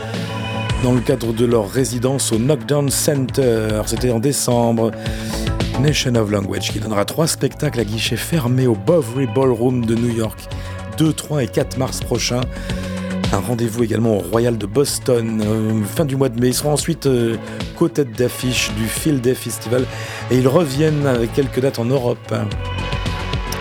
dans 0.84 0.92
le 0.92 1.00
cadre 1.00 1.32
de 1.32 1.46
leur 1.46 1.70
résidence 1.70 2.30
au 2.30 2.36
Knockdown 2.38 2.90
Center. 2.90 3.80
C'était 3.86 4.10
en 4.10 4.18
décembre. 4.18 4.90
Nation 5.80 6.14
of 6.14 6.30
Language 6.30 6.70
qui 6.72 6.78
donnera 6.78 7.06
trois 7.06 7.26
spectacles 7.26 7.80
à 7.80 7.84
guichet 7.84 8.16
fermé 8.16 8.66
au 8.66 8.74
Bowery 8.74 9.26
Ballroom 9.34 9.86
de 9.86 9.94
New 9.94 10.14
York 10.14 10.38
2, 10.98 11.12
3 11.14 11.44
et 11.44 11.48
4 11.48 11.78
mars 11.78 12.00
prochains. 12.00 12.42
Un 13.32 13.38
rendez-vous 13.38 13.82
également 13.82 14.18
au 14.18 14.20
Royal 14.20 14.58
de 14.58 14.66
Boston 14.66 15.42
euh, 15.44 15.82
fin 15.84 16.04
du 16.04 16.16
mois 16.16 16.28
de 16.28 16.38
mai. 16.38 16.48
Ils 16.48 16.54
seront 16.54 16.72
ensuite 16.74 17.06
euh, 17.06 17.36
co-tête 17.78 18.12
d'affiche 18.12 18.70
du 18.76 18.84
Field 18.84 19.22
Day 19.22 19.34
Festival 19.34 19.86
et 20.30 20.36
ils 20.36 20.46
reviennent 20.48 21.06
avec 21.06 21.32
quelques 21.32 21.60
dates 21.60 21.78
en 21.78 21.86
Europe. 21.86 22.32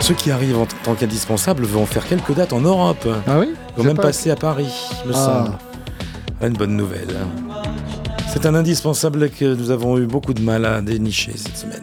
Ceux 0.00 0.14
qui 0.14 0.30
arrivent 0.30 0.58
en 0.58 0.66
tant 0.84 0.94
qu'indispensables 0.94 1.64
vont 1.64 1.86
faire 1.86 2.06
quelques 2.06 2.34
dates 2.34 2.52
en 2.52 2.60
Europe. 2.60 3.08
Ah 3.26 3.38
oui? 3.40 3.54
Ils 3.76 3.78
vont 3.80 3.84
même 3.84 3.96
passer 3.96 4.30
à 4.30 4.36
Paris, 4.36 4.68
me 5.06 5.12
Ah. 5.14 5.16
semble. 5.46 5.58
Une 6.42 6.52
bonne 6.54 6.76
nouvelle. 6.76 7.08
C'est 8.32 8.46
un 8.46 8.54
indispensable 8.54 9.30
que 9.30 9.54
nous 9.54 9.70
avons 9.70 9.96
eu 9.98 10.06
beaucoup 10.06 10.34
de 10.34 10.42
mal 10.42 10.64
à 10.64 10.80
dénicher 10.80 11.32
cette 11.36 11.56
semaine. 11.56 11.82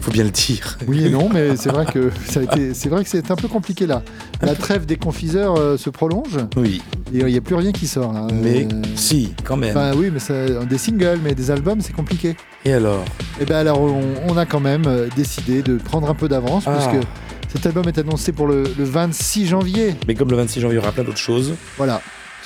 Faut 0.00 0.12
bien 0.12 0.24
le 0.24 0.30
dire. 0.30 0.78
Oui 0.86 1.06
et 1.06 1.10
non, 1.10 1.28
mais 1.28 1.56
c'est 1.56 1.70
vrai 1.70 1.84
que 1.84 2.10
ça 2.26 2.40
a 2.40 2.42
été, 2.44 2.72
c'est 2.74 2.88
vrai 2.88 3.02
que 3.04 3.10
c'est 3.10 3.30
un 3.30 3.36
peu 3.36 3.48
compliqué 3.48 3.86
là. 3.86 4.02
La 4.40 4.54
trêve 4.54 4.86
des 4.86 4.96
confiseurs 4.96 5.56
euh, 5.58 5.76
se 5.76 5.90
prolonge 5.90 6.38
Oui, 6.56 6.80
et 7.12 7.18
il 7.18 7.26
n'y 7.26 7.36
a 7.36 7.40
plus 7.40 7.56
rien 7.56 7.72
qui 7.72 7.86
sort 7.86 8.12
là. 8.12 8.26
mais 8.32 8.66
Euh, 8.72 8.82
si, 8.94 9.34
quand 9.44 9.56
même. 9.56 9.70
Enfin 9.76 9.92
oui, 9.96 10.10
mais 10.12 10.20
ça, 10.20 10.46
des 10.64 10.78
singles, 10.78 11.18
mais 11.22 11.34
des 11.34 11.50
albums, 11.50 11.80
c'est 11.82 11.92
compliqué. 11.92 12.36
Et 12.64 12.72
alors? 12.72 13.04
Et 13.40 13.44
ben 13.44 13.56
alors, 13.56 13.80
on, 13.82 14.00
on 14.28 14.36
a 14.38 14.46
quand 14.46 14.60
même 14.60 14.84
euh, 14.86 15.08
décidé 15.16 15.62
de 15.62 15.76
prendre 15.76 16.08
un 16.08 16.14
peu 16.14 16.28
d'avance 16.28 16.64
Ah. 16.66 16.76
puisque 16.78 17.04
cet 17.52 17.66
album 17.66 17.84
est 17.88 17.98
annoncé 17.98 18.32
pour 18.32 18.46
le, 18.46 18.62
le 18.78 18.84
26 18.84 19.48
janvier. 19.48 19.94
Mais 20.06 20.14
comme 20.14 20.30
le 20.30 20.36
26 20.36 20.60
janvier, 20.60 20.76
il 20.76 20.80
y 20.80 20.82
aura 20.82 20.92
plein 20.92 21.04
d'autres 21.04 21.18
choses. 21.18 21.52
Voilà, 21.76 22.00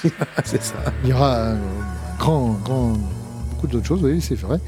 C'est 0.44 0.62
ça. 0.62 0.74
il 1.02 1.10
y 1.10 1.12
aura 1.12 1.50
un 1.50 1.56
grand, 2.18 2.58
grand, 2.64 2.92
beaucoup 3.50 3.66
d'autres 3.66 3.86
choses, 3.86 4.02
oui, 4.02 4.20
c'est 4.20 4.38
vrai. 4.38 4.58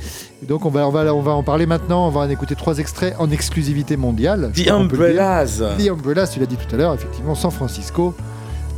Et 0.42 0.46
donc 0.46 0.64
on 0.64 0.70
va, 0.70 0.86
on 0.86 0.90
va, 0.90 1.14
on 1.14 1.22
va 1.22 1.32
en 1.32 1.42
parler 1.42 1.66
maintenant. 1.66 2.06
On 2.06 2.10
va 2.10 2.20
en 2.20 2.30
écouter 2.30 2.54
trois 2.54 2.78
extraits 2.78 3.14
en 3.18 3.30
exclusivité 3.30 3.96
mondiale. 3.96 4.52
The. 4.54 4.68
Umbrellas. 4.68 5.62
The 5.78 5.88
Umbrellas, 5.90 6.28
tu 6.28 6.40
l'as 6.40 6.46
dit 6.46 6.56
tout 6.56 6.74
à 6.74 6.78
l'heure, 6.78 6.94
effectivement, 6.94 7.34
San 7.34 7.50
Francisco. 7.50 8.14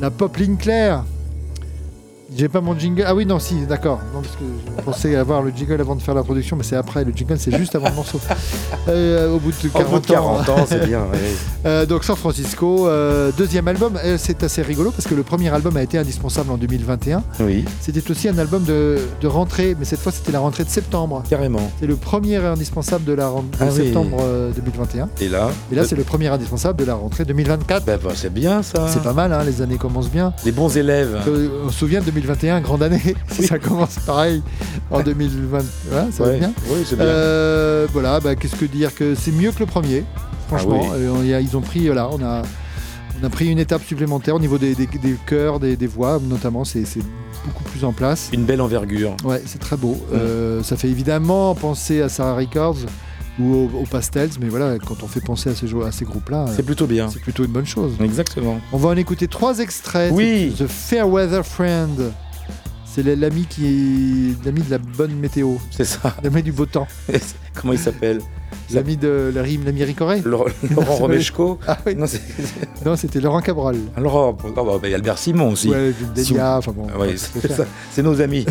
La 0.00 0.10
pop 0.10 0.36
Linkler. 0.36 0.96
J'ai 2.38 2.48
pas 2.48 2.60
mon 2.60 2.78
jingle. 2.78 3.02
Ah 3.04 3.16
oui, 3.16 3.26
non, 3.26 3.40
si, 3.40 3.66
d'accord. 3.66 3.98
Non, 4.14 4.20
parce 4.22 4.36
que 4.36 4.44
je 4.78 4.82
pensais 4.84 5.16
avoir 5.16 5.42
le 5.42 5.50
jingle 5.50 5.80
avant 5.80 5.96
de 5.96 6.00
faire 6.02 6.14
l'introduction, 6.14 6.54
mais 6.56 6.62
c'est 6.62 6.76
après. 6.76 7.04
Le 7.04 7.12
jingle, 7.12 7.36
c'est 7.36 7.56
juste 7.56 7.74
avant 7.74 7.88
le 7.88 7.94
morceau. 7.96 8.20
Euh, 8.88 9.34
au 9.34 9.38
bout 9.38 9.50
de 9.50 9.68
40, 9.68 9.86
Au 9.86 9.90
bout 9.96 10.00
de 10.00 10.06
40 10.06 10.48
ans, 10.48 10.64
c'est 10.66 10.86
bien. 10.86 11.02
oui. 11.12 11.18
Euh, 11.66 11.84
donc 11.84 12.04
San 12.04 12.16
Francisco, 12.16 12.86
euh, 12.88 13.30
deuxième 13.36 13.68
album. 13.68 13.98
Euh, 14.02 14.16
c'est 14.18 14.42
assez 14.42 14.62
rigolo 14.62 14.90
parce 14.92 15.06
que 15.06 15.14
le 15.14 15.22
premier 15.22 15.50
album 15.52 15.76
a 15.76 15.82
été 15.82 15.98
indispensable 15.98 16.50
en 16.50 16.56
2021. 16.56 17.22
Oui, 17.40 17.66
C'était 17.80 18.10
aussi 18.10 18.28
un 18.30 18.38
album 18.38 18.62
de, 18.64 18.96
de 19.20 19.26
rentrée, 19.26 19.76
mais 19.78 19.84
cette 19.84 20.00
fois 20.00 20.10
c'était 20.12 20.32
la 20.32 20.38
rentrée 20.40 20.64
de 20.64 20.70
septembre. 20.70 21.22
carrément. 21.28 21.70
C'est 21.80 21.86
le 21.86 21.96
premier 21.96 22.36
indispensable 22.36 23.04
de 23.04 23.12
la 23.12 23.28
rentrée 23.28 23.58
Ah 23.60 23.66
de 23.66 23.70
oui. 23.72 23.76
septembre 23.84 24.18
euh, 24.22 24.52
2021. 24.52 25.10
Et 25.20 25.28
là 25.28 25.50
Et 25.70 25.74
là, 25.74 25.84
c'est 25.84 25.96
le 25.96 26.04
premier 26.04 26.28
indispensable 26.28 26.78
de 26.78 26.84
la 26.86 26.94
rentrée 26.94 27.26
2024. 27.26 27.84
bah, 27.84 27.98
bah, 28.02 28.10
c'est 28.14 28.32
bien 28.32 28.62
ça. 28.62 28.86
C'est 28.88 29.02
pas 29.02 29.12
mal, 29.12 29.32
hein, 29.34 29.42
les 29.44 29.60
années 29.60 29.76
commencent 29.76 30.10
bien. 30.10 30.32
Des 30.44 30.52
bons 30.52 30.74
élèves. 30.78 31.18
On 31.66 31.68
se 31.70 31.78
souvient 31.78 32.00
de 32.00 32.06
2021, 32.06 32.27
grande 32.62 32.82
année. 32.82 33.14
Ça 33.30 33.58
commence 33.58 33.98
pareil 34.06 34.42
en 34.90 35.00
2020, 35.02 35.58
ouais, 35.58 35.64
ça 36.10 36.24
va 36.24 36.32
bien. 36.32 36.52
Oui, 36.70 36.78
c'est 36.84 36.96
bien. 36.96 37.04
Euh, 37.04 37.86
voilà, 37.92 38.20
bah, 38.20 38.34
qu'est-ce 38.36 38.56
que 38.56 38.64
dire 38.64 38.94
que 38.94 39.14
c'est 39.14 39.32
mieux 39.32 39.50
que 39.52 39.60
le 39.60 39.66
premier, 39.66 40.04
franchement. 40.48 40.80
Ah 40.84 40.94
oui. 40.96 41.02
Euh, 41.04 41.12
on 41.14 41.22
y 41.22 41.34
a- 41.34 41.40
ils 41.40 41.56
ont 41.56 41.60
pris, 41.60 41.90
on 41.90 41.96
a, 41.96 42.42
on 43.20 43.24
a 43.26 43.30
pris 43.30 43.48
une 43.48 43.58
étape 43.58 43.82
supplémentaire 43.84 44.34
au 44.36 44.40
niveau 44.40 44.58
des, 44.58 44.74
des, 44.74 44.86
des 44.86 45.16
chœurs, 45.26 45.60
des, 45.60 45.76
des 45.76 45.86
voix, 45.86 46.18
notamment. 46.22 46.64
C'est 46.64 46.84
c'est 46.84 47.02
beaucoup 47.44 47.64
plus 47.64 47.84
en 47.84 47.92
place. 47.92 48.28
Une 48.32 48.44
belle 48.44 48.60
envergure. 48.60 49.16
Ouais, 49.24 49.42
c'est 49.46 49.58
très 49.60 49.76
beau. 49.76 49.96
Euh, 50.12 50.62
ça 50.62 50.76
fait 50.76 50.88
évidemment 50.88 51.54
penser 51.54 52.00
à 52.02 52.08
Sarah 52.08 52.34
Records 52.36 52.76
ou 53.40 53.54
aux, 53.54 53.70
aux 53.82 53.86
Pastels, 53.90 54.30
mais 54.40 54.48
voilà, 54.48 54.78
quand 54.78 55.02
on 55.02 55.06
fait 55.06 55.20
penser 55.20 55.50
à 55.50 55.54
ces, 55.54 55.66
jou- 55.68 55.82
à 55.82 55.92
ces 55.92 56.04
groupes-là, 56.04 56.46
C'est 56.54 56.62
plutôt 56.64 56.86
bien. 56.86 57.08
c'est 57.08 57.20
plutôt 57.20 57.44
une 57.44 57.52
bonne 57.52 57.66
chose. 57.66 57.92
Exactement. 58.00 58.60
On 58.72 58.78
va 58.78 58.88
en 58.90 58.96
écouter 58.96 59.28
trois 59.28 59.58
extraits. 59.60 60.12
Oui. 60.12 60.54
The 60.58 60.66
Fairweather 60.66 61.44
Friend. 61.46 62.12
C'est 62.84 63.02
l'ami 63.14 63.46
qui 63.48 63.66
est 63.66 64.44
l'ami 64.44 64.62
de 64.62 64.70
la 64.72 64.78
bonne 64.78 65.12
météo, 65.14 65.52
C'est 65.70 65.84
ça. 65.84 66.16
l'ami 66.24 66.42
du 66.42 66.50
beau 66.50 66.66
temps, 66.66 66.88
Comment 67.54 67.72
il 67.74 67.78
s'appelle? 67.78 68.20
L'ami 68.70 68.98
de 68.98 69.32
la 69.34 69.42
rime, 69.42 69.64
l'ami 69.64 69.82
Ricoré. 69.82 70.20
Laurent 70.22 70.44
Romeshko 70.76 71.58
Ah 71.66 71.78
oui. 71.86 71.94
Non, 72.84 72.96
c'était 72.96 73.20
Laurent 73.20 73.40
Cabral. 73.40 73.76
Laurent. 73.96 74.36
oh, 74.44 74.48
bah, 74.54 74.62
bah, 74.64 74.78
il 74.84 74.90
y 74.90 74.92
a 74.92 74.96
Albert 74.96 75.16
Simon 75.16 75.52
aussi. 75.52 75.68
Ouais, 75.70 75.94
Delia, 76.14 76.60
Si 76.62 76.68
on- 76.68 76.72
bon. 76.72 76.86
Ah 76.94 76.98
ouais, 76.98 77.14
c'est 77.16 77.40
faire. 77.40 77.56
ça. 77.56 77.64
C'est 77.92 78.02
nos 78.02 78.20
amis. 78.20 78.44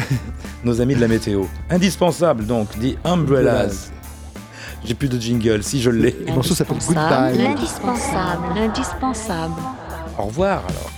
nos 0.63 0.81
amis 0.81 0.95
de 0.95 1.01
la 1.01 1.07
météo. 1.07 1.43
Indispensable 1.69 2.45
donc, 2.47 2.67
The 2.79 2.95
Umbrellas. 3.05 3.91
J'ai 4.85 4.93
plus 4.93 5.09
de 5.09 5.19
jingle, 5.19 5.63
si 5.63 5.81
je 5.81 5.89
l'ai. 5.89 6.15
Le 6.27 6.33
morceau 6.33 6.53
s'appelle. 6.53 6.77
Goodbye. 6.85 7.37
L'indispensable. 7.37 8.43
L'indispensable. 8.55 9.61
Au 10.17 10.23
revoir 10.23 10.63
alors. 10.69 10.91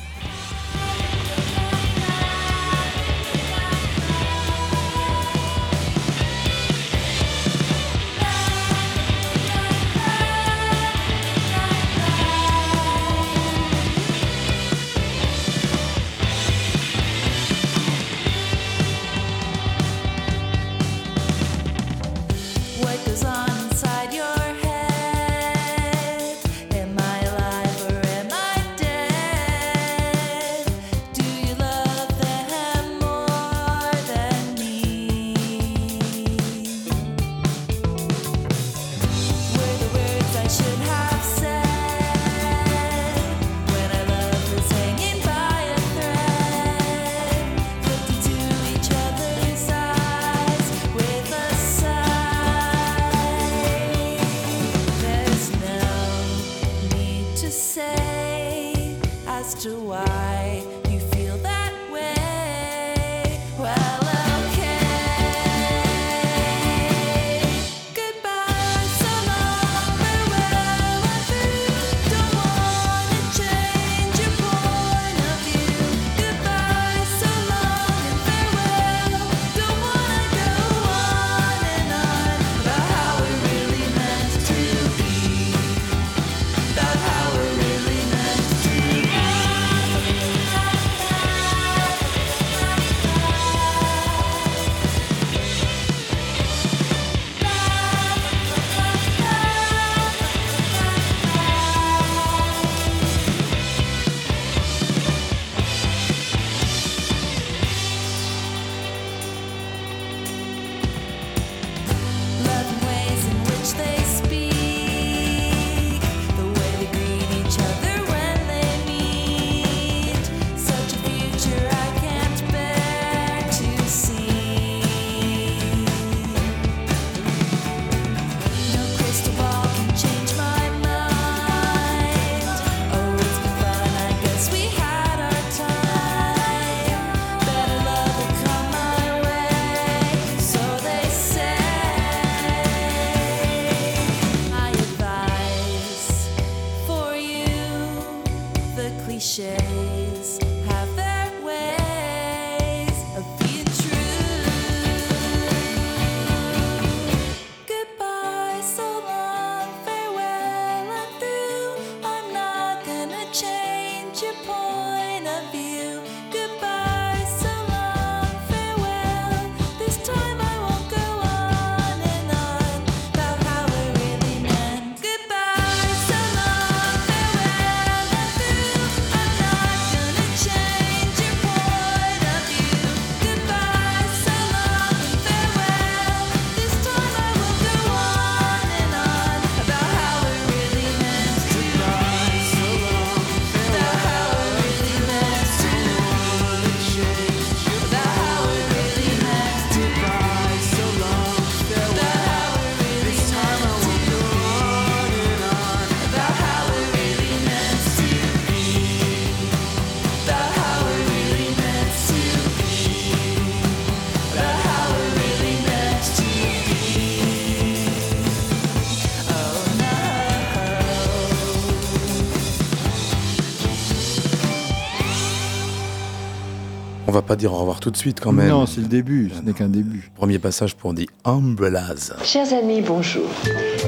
Pas 227.29 227.35
dire 227.35 227.53
au 227.53 227.57
revoir 227.57 227.79
tout 227.79 227.91
de 227.91 227.97
suite 227.97 228.19
quand 228.19 228.31
même. 228.31 228.49
Non, 228.49 228.65
c'est 228.65 228.81
le 228.81 228.87
début, 228.87 229.29
ce 229.37 229.43
n'est 229.43 229.53
qu'un 229.53 229.67
début. 229.67 230.09
Premier 230.15 230.39
passage 230.39 230.75
pour 230.75 230.95
The 230.95 231.05
Umbrellas. 231.25 232.11
Chers 232.23 232.51
amis, 232.53 232.81
bonjour. 232.81 233.27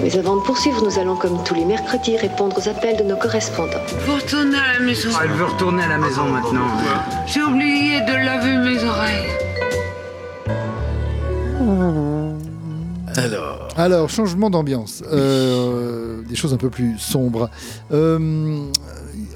Mais 0.03 0.15
avant 0.15 0.35
de 0.35 0.43
poursuivre, 0.43 0.83
nous 0.85 0.99
allons, 0.99 1.15
comme 1.15 1.43
tous 1.43 1.55
les 1.55 1.65
mercredis, 1.65 2.17
répondre 2.17 2.55
aux 2.59 2.69
appels 2.69 2.97
de 2.97 3.03
nos 3.03 3.15
correspondants. 3.17 3.81
Vous 4.05 4.13
retournez 4.13 4.57
à 4.57 4.77
la 4.77 4.85
maison. 4.85 5.09
Elle 5.23 5.31
veut 5.31 5.45
retourner 5.45 5.81
à 5.81 5.87
la 5.87 5.97
maison 5.97 6.25
maintenant. 6.25 6.67
J'ai 7.25 7.41
oublié 7.41 8.01
de 8.01 8.13
laver 8.13 8.57
mes 8.57 8.83
oreilles. 8.83 9.51
Alors, 13.17 13.67
Alors, 13.75 14.09
changement 14.09 14.49
d'ambiance. 14.49 15.03
Euh, 15.11 16.21
des 16.29 16.35
choses 16.35 16.53
un 16.53 16.57
peu 16.57 16.69
plus 16.69 16.97
sombres. 16.97 17.49
Euh, 17.91 18.65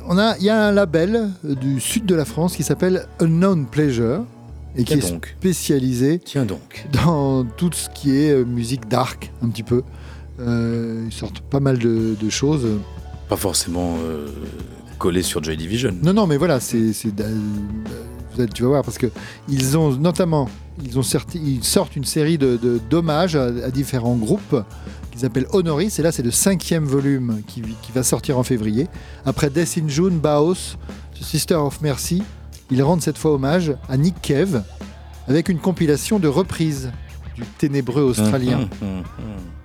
on 0.07 0.17
a, 0.17 0.37
il 0.37 0.43
y 0.43 0.49
a 0.49 0.67
un 0.67 0.71
label 0.71 1.29
du 1.43 1.79
sud 1.79 2.05
de 2.05 2.15
la 2.15 2.25
France 2.25 2.55
qui 2.55 2.63
s'appelle 2.63 3.07
Unknown 3.19 3.65
Pleasure 3.65 4.23
et 4.75 4.83
qui 4.83 4.97
Tiens 4.97 5.07
est 5.07 5.11
donc. 5.11 5.35
spécialisé 5.39 6.19
tiens 6.23 6.45
donc. 6.45 6.85
dans 6.91 7.45
tout 7.45 7.69
ce 7.73 7.89
qui 7.89 8.11
est 8.17 8.31
euh, 8.31 8.43
musique 8.45 8.87
dark, 8.87 9.31
un 9.41 9.49
petit 9.49 9.63
peu. 9.63 9.83
Euh, 10.39 11.05
ils 11.07 11.13
sortent 11.13 11.39
pas 11.41 11.59
mal 11.61 11.77
de, 11.79 12.15
de 12.19 12.29
choses. 12.29 12.67
Pas 13.29 13.37
forcément 13.37 13.95
euh, 14.03 14.27
collé 14.99 15.21
sur 15.23 15.41
Joy 15.43 15.55
Division. 15.57 15.95
Non, 16.03 16.13
non, 16.13 16.27
mais 16.27 16.37
voilà, 16.37 16.59
c'est, 16.59 16.91
c'est, 16.93 17.17
euh, 17.21 17.37
vous 18.35 18.41
allez- 18.41 18.51
tu 18.51 18.63
vas 18.63 18.69
voir 18.69 18.83
parce 18.83 18.97
que 18.97 19.07
ils 19.47 19.77
ont 19.77 19.91
notamment, 19.95 20.49
ils 20.83 20.99
ont 20.99 21.03
sorti, 21.03 21.39
ils 21.43 21.63
sortent 21.63 21.95
une 21.95 22.03
série 22.03 22.37
de, 22.37 22.57
de- 22.61 22.79
d'hommages 22.89 23.37
à, 23.37 23.45
à 23.45 23.71
différents 23.71 24.15
groupes 24.17 24.57
qu'ils 25.15 25.25
appellent 25.25 25.47
Honoris. 25.53 25.97
Et 25.99 26.01
là, 26.03 26.11
c'est 26.11 26.23
le 26.23 26.31
cinquième 26.31 26.85
volume 26.85 27.41
qui, 27.47 27.61
qui 27.61 27.91
va 27.93 28.03
sortir 28.03 28.37
en 28.37 28.43
février. 28.43 28.87
Après 29.25 29.49
Death 29.49 29.77
in 29.83 29.87
June, 29.87 30.19
Baos, 30.19 30.75
Sister 31.19 31.55
of 31.55 31.81
Mercy, 31.81 32.23
ils 32.71 32.81
rendent 32.83 33.01
cette 33.01 33.17
fois 33.17 33.31
hommage 33.33 33.73
à 33.89 33.97
Nick 33.97 34.21
Cave 34.21 34.63
avec 35.27 35.49
une 35.49 35.59
compilation 35.59 36.19
de 36.19 36.27
reprises 36.27 36.91
du 37.35 37.43
ténébreux 37.57 38.01
australien. 38.03 38.67
Hum, 38.81 38.87
hum, 38.89 38.97
hum. 38.99 39.03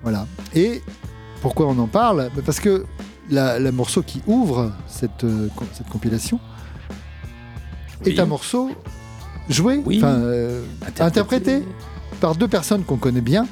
Voilà. 0.03 0.27
Et 0.55 0.81
pourquoi 1.41 1.67
on 1.67 1.77
en 1.79 1.87
parle? 1.87 2.29
Bah, 2.35 2.41
Parce 2.45 2.59
que 2.59 2.85
la, 3.29 3.59
la 3.59 3.71
morceau 3.71 4.01
qui 4.01 4.21
ouvre 4.27 4.71
cette, 4.87 5.23
euh, 5.23 5.47
cette 5.73 5.87
compilation 5.87 6.39
Oui. 8.05 8.11
est 8.13 8.19
un 8.19 8.25
morceau 8.25 8.71
joué, 9.49 9.81
Oui. 9.85 10.01
euh, 10.03 10.63
interprété 10.99 11.63
par 12.19 12.35
deux 12.35 12.47
personnes 12.47 12.83
qu'on 12.83 12.97
connaît 12.97 13.21
bien. 13.21 13.47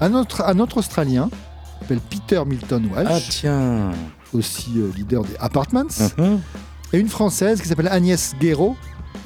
Un 0.00 0.14
autre, 0.14 0.42
un 0.46 0.58
autre 0.58 0.78
Australien, 0.78 1.28
qui 1.30 1.80
s'appelle 1.82 2.00
Peter 2.08 2.42
Milton 2.46 2.88
Ah 2.96 3.02
Walsh, 3.12 3.28
tiens. 3.28 3.90
aussi 4.32 4.72
euh, 4.76 4.90
leader 4.96 5.22
des 5.24 5.36
Apartments, 5.40 5.84
Hum, 6.18 6.40
et 6.92 6.98
une 6.98 7.08
Française 7.08 7.60
qui 7.60 7.68
s'appelle 7.68 7.88
Agnès 7.88 8.34
Guéraud, 8.40 8.76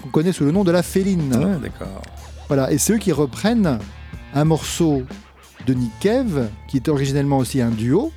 qu'on 0.03 0.09
connaît 0.11 0.33
sous 0.33 0.45
le 0.45 0.51
nom 0.53 0.65
de 0.65 0.71
la 0.71 0.83
Féline. 0.83 1.31
D'accord. 1.63 2.03
Voilà, 2.49 2.71
et 2.73 2.79
c'est 2.79 2.93
eux 2.95 2.99
qui 2.99 3.13
reprennent 3.13 3.79
un 4.35 4.45
morceau 4.45 5.03
de 5.67 5.75
Nick 5.75 5.93
Cave, 6.01 6.49
qui 6.69 6.77
était 6.79 6.91
originellement 6.91 7.39
aussi 7.39 7.61
un 7.63 7.71
duo. 7.71 8.13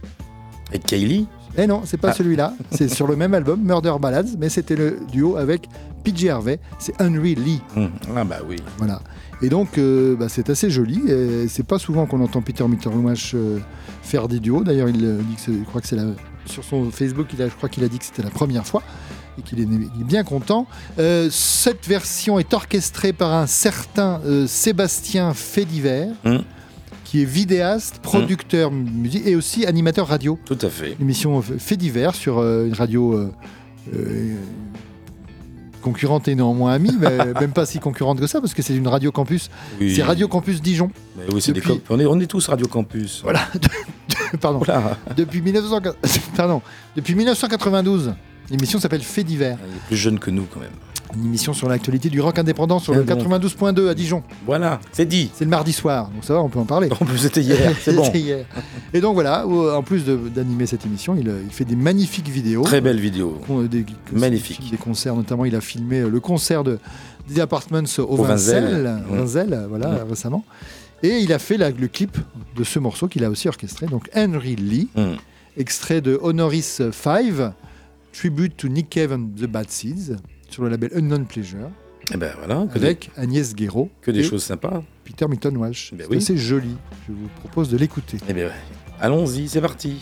Et 0.74 0.80
Kaylee 0.80 1.28
Eh 1.58 1.66
non, 1.66 1.84
c'est 1.86 1.98
pas 1.98 2.10
Ah. 2.10 2.14
celui-là. 2.14 2.54
C'est 2.72 2.90
sur 2.90 3.08
le 3.08 3.16
même 3.16 3.34
album, 3.34 3.62
Murder 3.62 3.96
Ballads, 4.02 4.36
mais 4.38 4.50
c'était 4.50 4.76
le 4.76 5.00
duo 5.12 5.38
avec 5.38 5.70
PJ 6.04 6.26
Harvey. 6.28 6.60
C'est 6.78 7.00
Henry 7.02 7.36
Lee. 7.36 7.62
Hum, 7.78 7.90
Ah 8.16 8.24
bah 8.26 8.40
oui. 8.48 8.58
Voilà. 8.78 9.00
Et 9.42 9.50
donc, 9.50 9.78
euh, 9.78 10.16
bah, 10.16 10.30
c'est 10.30 10.50
assez 10.50 10.70
joli. 10.70 11.02
Et 11.10 11.48
c'est 11.48 11.66
pas 11.66 11.80
souvent 11.80 12.06
qu'on 12.06 12.22
entend 12.22 12.42
Peter 12.42 12.68
Mitterwash 12.68 13.34
euh, 13.36 13.60
faire 14.02 14.28
des 14.28 14.40
duos. 14.40 14.64
D'ailleurs, 14.64 14.90
il 14.90 15.04
euh, 15.04 15.18
dit 15.22 15.36
que 15.36 15.52
je 15.54 15.64
crois 15.64 15.82
que 15.82 15.88
c'est 15.88 15.96
la, 15.96 16.06
sur 16.46 16.64
son 16.64 16.90
Facebook, 16.90 17.28
il 17.34 17.42
a, 17.42 17.50
je 17.50 17.54
crois 17.54 17.70
qu'il 17.70 17.84
a 17.84 17.88
dit 17.88 18.00
que 18.00 18.06
c'était 18.06 18.24
la 18.24 18.30
première 18.30 18.66
fois 18.66 18.82
et 19.38 19.44
qu'il 19.44 19.60
est, 19.60 19.68
bien 20.04 20.24
content. 20.24 20.66
Cette 21.30 21.88
version 21.88 22.40
est 22.40 22.54
orchestrée 22.56 23.14
par 23.14 23.34
un 23.36 23.46
certain 23.46 24.20
Sébastien 24.48 25.36
Fédiver, 25.36 26.08
Hum. 26.26 26.42
qui 27.04 27.22
est 27.22 27.26
vidéaste, 27.26 28.00
producteur 28.00 28.72
musique 28.72 29.28
et 29.28 29.36
aussi 29.36 29.68
animateur 29.68 30.08
radio 30.08 30.40
Tout 30.44 30.58
à 30.60 30.70
fait. 30.70 30.96
l'émission 31.00 31.40
Fait 31.44 31.78
divers 31.78 32.16
sur 32.16 32.40
une 32.40 32.74
radio 32.74 33.30
concurrente 35.82 36.28
et 36.28 36.36
néanmoins 36.36 36.74
amie, 36.74 36.96
mais 37.00 37.18
même 37.42 37.52
pas 37.52 37.66
si 37.66 37.80
concurrente 37.80 38.20
que 38.20 38.28
ça, 38.28 38.40
parce 38.42 38.54
que 38.54 38.62
c'est 38.62 38.76
une 38.76 38.88
radio 38.88 39.12
campus. 39.12 39.50
Oui. 39.80 39.94
C'est 39.96 40.04
Radio 40.04 40.28
Campus 40.28 40.62
Dijon. 40.62 40.90
Mais 41.18 41.24
oui, 41.34 41.42
c'est 41.42 41.52
des 41.54 41.60
Depuis- 41.62 41.74
cop- 41.80 41.84
on, 41.90 42.00
est, 42.00 42.06
on 42.06 42.20
est 42.20 42.28
tous 42.28 42.48
Radio 42.48 42.68
Campus. 42.68 43.22
Voilà. 43.24 43.42
Pardon. 44.42 44.62
Depuis, 45.16 45.42
1900 45.42 45.80
Pardon. 46.36 46.62
Depuis 46.96 47.16
1992, 47.16 48.14
l'émission 48.50 48.80
s'appelle 48.80 49.02
Fait 49.02 49.24
divers. 49.24 49.58
Il 49.70 49.76
est 49.76 49.80
plus 49.88 49.98
jeune 49.98 50.20
que 50.20 50.32
nous 50.32 50.46
quand 50.52 50.60
même. 50.60 50.70
Une 51.16 51.26
émission 51.26 51.54
sur 51.54 51.70
l'actualité 51.70 52.10
du 52.10 52.20
rock 52.20 52.38
indépendant 52.38 52.80
sur 52.80 52.94
le 52.94 53.06
Ah 53.08 53.16
bon. 53.16 53.38
92.2 53.38 53.88
à 53.88 53.94
Dijon. 53.94 54.24
Voilà, 54.46 54.82
c'est 54.92 55.06
dit. 55.06 55.32
C'est 55.34 55.46
le 55.46 55.50
mardi 55.50 55.72
soir, 55.72 56.10
donc 56.14 56.26
ça 56.26 56.34
va, 56.34 56.42
on 56.42 56.50
peut 56.50 56.60
en 56.60 56.66
parler. 56.66 56.90
En 57.00 57.06
plus, 57.06 57.18
c'était 57.18 57.42
hier, 57.42 57.74
c'est 57.82 57.94
bon. 57.96 58.12
Hier. 58.14 58.46
Et 58.94 59.00
donc 59.00 59.14
voilà, 59.14 59.48
en 59.48 59.84
plus 59.84 60.04
d'animer 60.06 60.66
cette 60.66 60.86
émission, 60.86 61.16
il, 61.18 61.30
euh, 61.30 61.42
il 61.46 61.52
fait 61.54 61.64
des 61.64 61.78
magnifiques 61.78 62.28
vidéos. 62.28 62.64
Très 62.64 62.82
belle 62.82 63.00
vidéo. 63.00 63.40
Con- 63.48 63.64
des- 63.64 63.86
Magnifique. 64.12 64.70
Des 64.70 64.76
concerts, 64.78 65.16
notamment, 65.16 65.46
il 65.46 65.56
a 65.56 65.62
filmé 65.62 66.02
euh, 66.02 66.10
le 66.10 66.20
concert 66.20 66.66
de 66.66 66.78
The 67.34 67.40
Apartments 67.40 67.84
au, 68.00 68.02
Au 68.02 68.24
Vinzel. 68.24 68.66
Euh, 68.66 69.68
voilà, 69.70 69.88
Mm. 70.04 70.10
récemment. 70.10 70.44
Et 71.04 71.20
il 71.20 71.32
a 71.32 71.40
fait 71.40 71.56
la- 71.58 71.70
le 71.72 71.88
clip 71.88 72.18
de 72.58 72.64
ce 72.66 72.80
morceau 72.80 73.08
qu'il 73.08 73.24
a 73.24 73.30
aussi 73.30 73.48
orchestré, 73.48 73.86
donc 73.88 74.10
Henry 74.14 74.58
Lee, 74.58 74.90
Hum. 74.98 75.16
extrait 75.56 76.02
de 76.02 76.20
Honoris 76.22 76.82
5, 76.92 77.54
Tribute 78.18 78.58
to 78.58 78.68
Nick 78.68 78.90
Cave 78.90 79.12
and 79.12 79.30
the 79.40 79.46
Bad 79.46 79.70
Seeds, 79.70 80.16
sur 80.50 80.64
le 80.64 80.70
label 80.70 80.90
Unknown 80.96 81.28
Pleasure, 81.28 81.70
Et 82.12 82.18
ben 82.18 82.34
voilà, 82.36 82.66
que 82.66 82.80
avec 82.80 83.12
Agnès 83.16 83.54
Guéraud 83.54 83.92
que 84.02 84.10
des 84.10 84.22
et 84.22 84.24
choses 84.24 84.44
sympas. 84.44 84.82
Peter 85.04 85.28
Milton 85.28 85.56
Walsh. 85.56 85.94
Ben 85.94 86.08
C'est 86.20 86.34
oui. 86.34 86.40
joli. 86.40 86.76
Je 87.08 87.14
vous 87.14 87.28
propose 87.42 87.70
de 87.70 87.78
l'écouter. 87.78 88.18
Eh 88.28 88.34
bien, 88.34 88.48
ouais. 88.48 88.52
allons-y, 89.00 89.48
c'est 89.48 89.62
parti. 89.62 90.02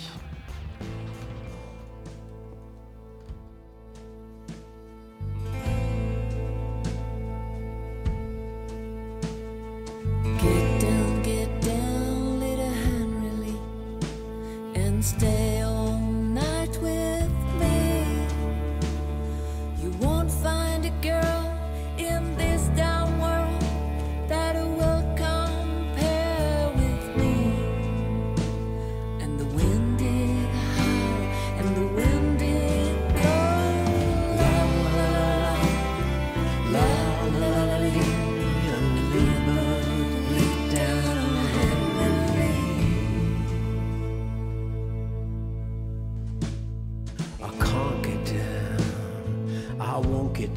Get 10.42 10.86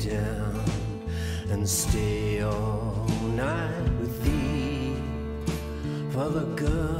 down 0.08 0.64
and 1.50 1.68
stay 1.68 2.42
all 2.42 3.06
night 3.34 3.84
with 4.00 4.22
thee. 4.24 4.94
For 6.10 6.28
the 6.28 6.46
girl 6.56 6.97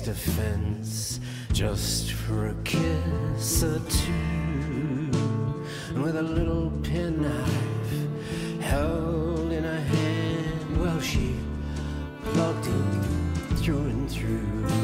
against 0.00 1.20
just 1.52 2.12
for 2.12 2.46
a 2.46 2.54
kiss 2.64 3.62
or 3.62 3.78
two. 3.90 5.10
And 5.90 6.02
with 6.02 6.16
a 6.16 6.22
little 6.22 6.70
penknife 6.82 8.60
held 8.60 9.52
in 9.52 9.64
her 9.64 9.80
hand, 9.80 10.80
well, 10.80 11.00
she 11.00 11.36
plugged 12.24 12.64
him 12.64 13.34
through 13.56 13.82
and 13.82 14.10
through. 14.10 14.81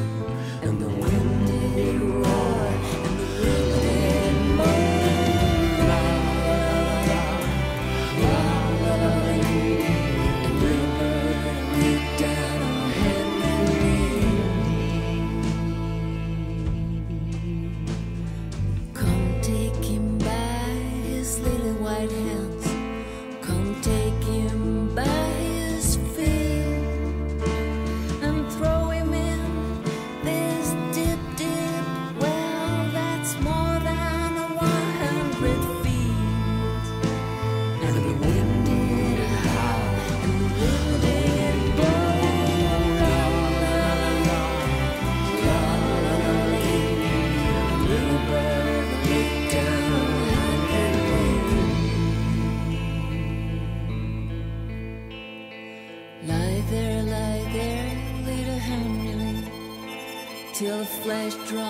Let's 61.08 61.36
draw. 61.48 61.67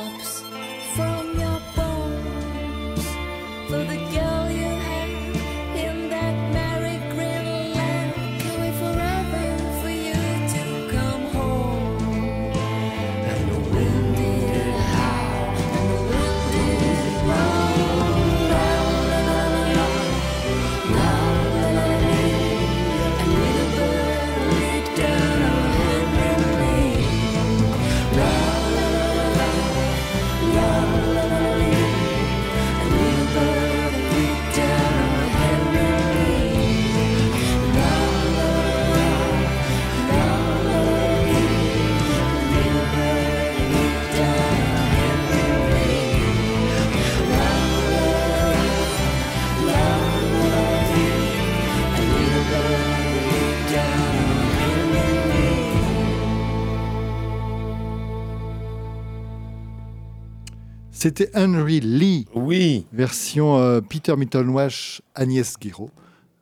C'était 61.00 61.30
Henry 61.32 61.78
Lee. 61.78 62.26
Oui. 62.34 62.84
Version 62.92 63.56
euh, 63.56 63.80
Peter 63.80 64.16
Mittelwash, 64.16 65.00
Agnès 65.14 65.54
Guiraud. 65.56 65.90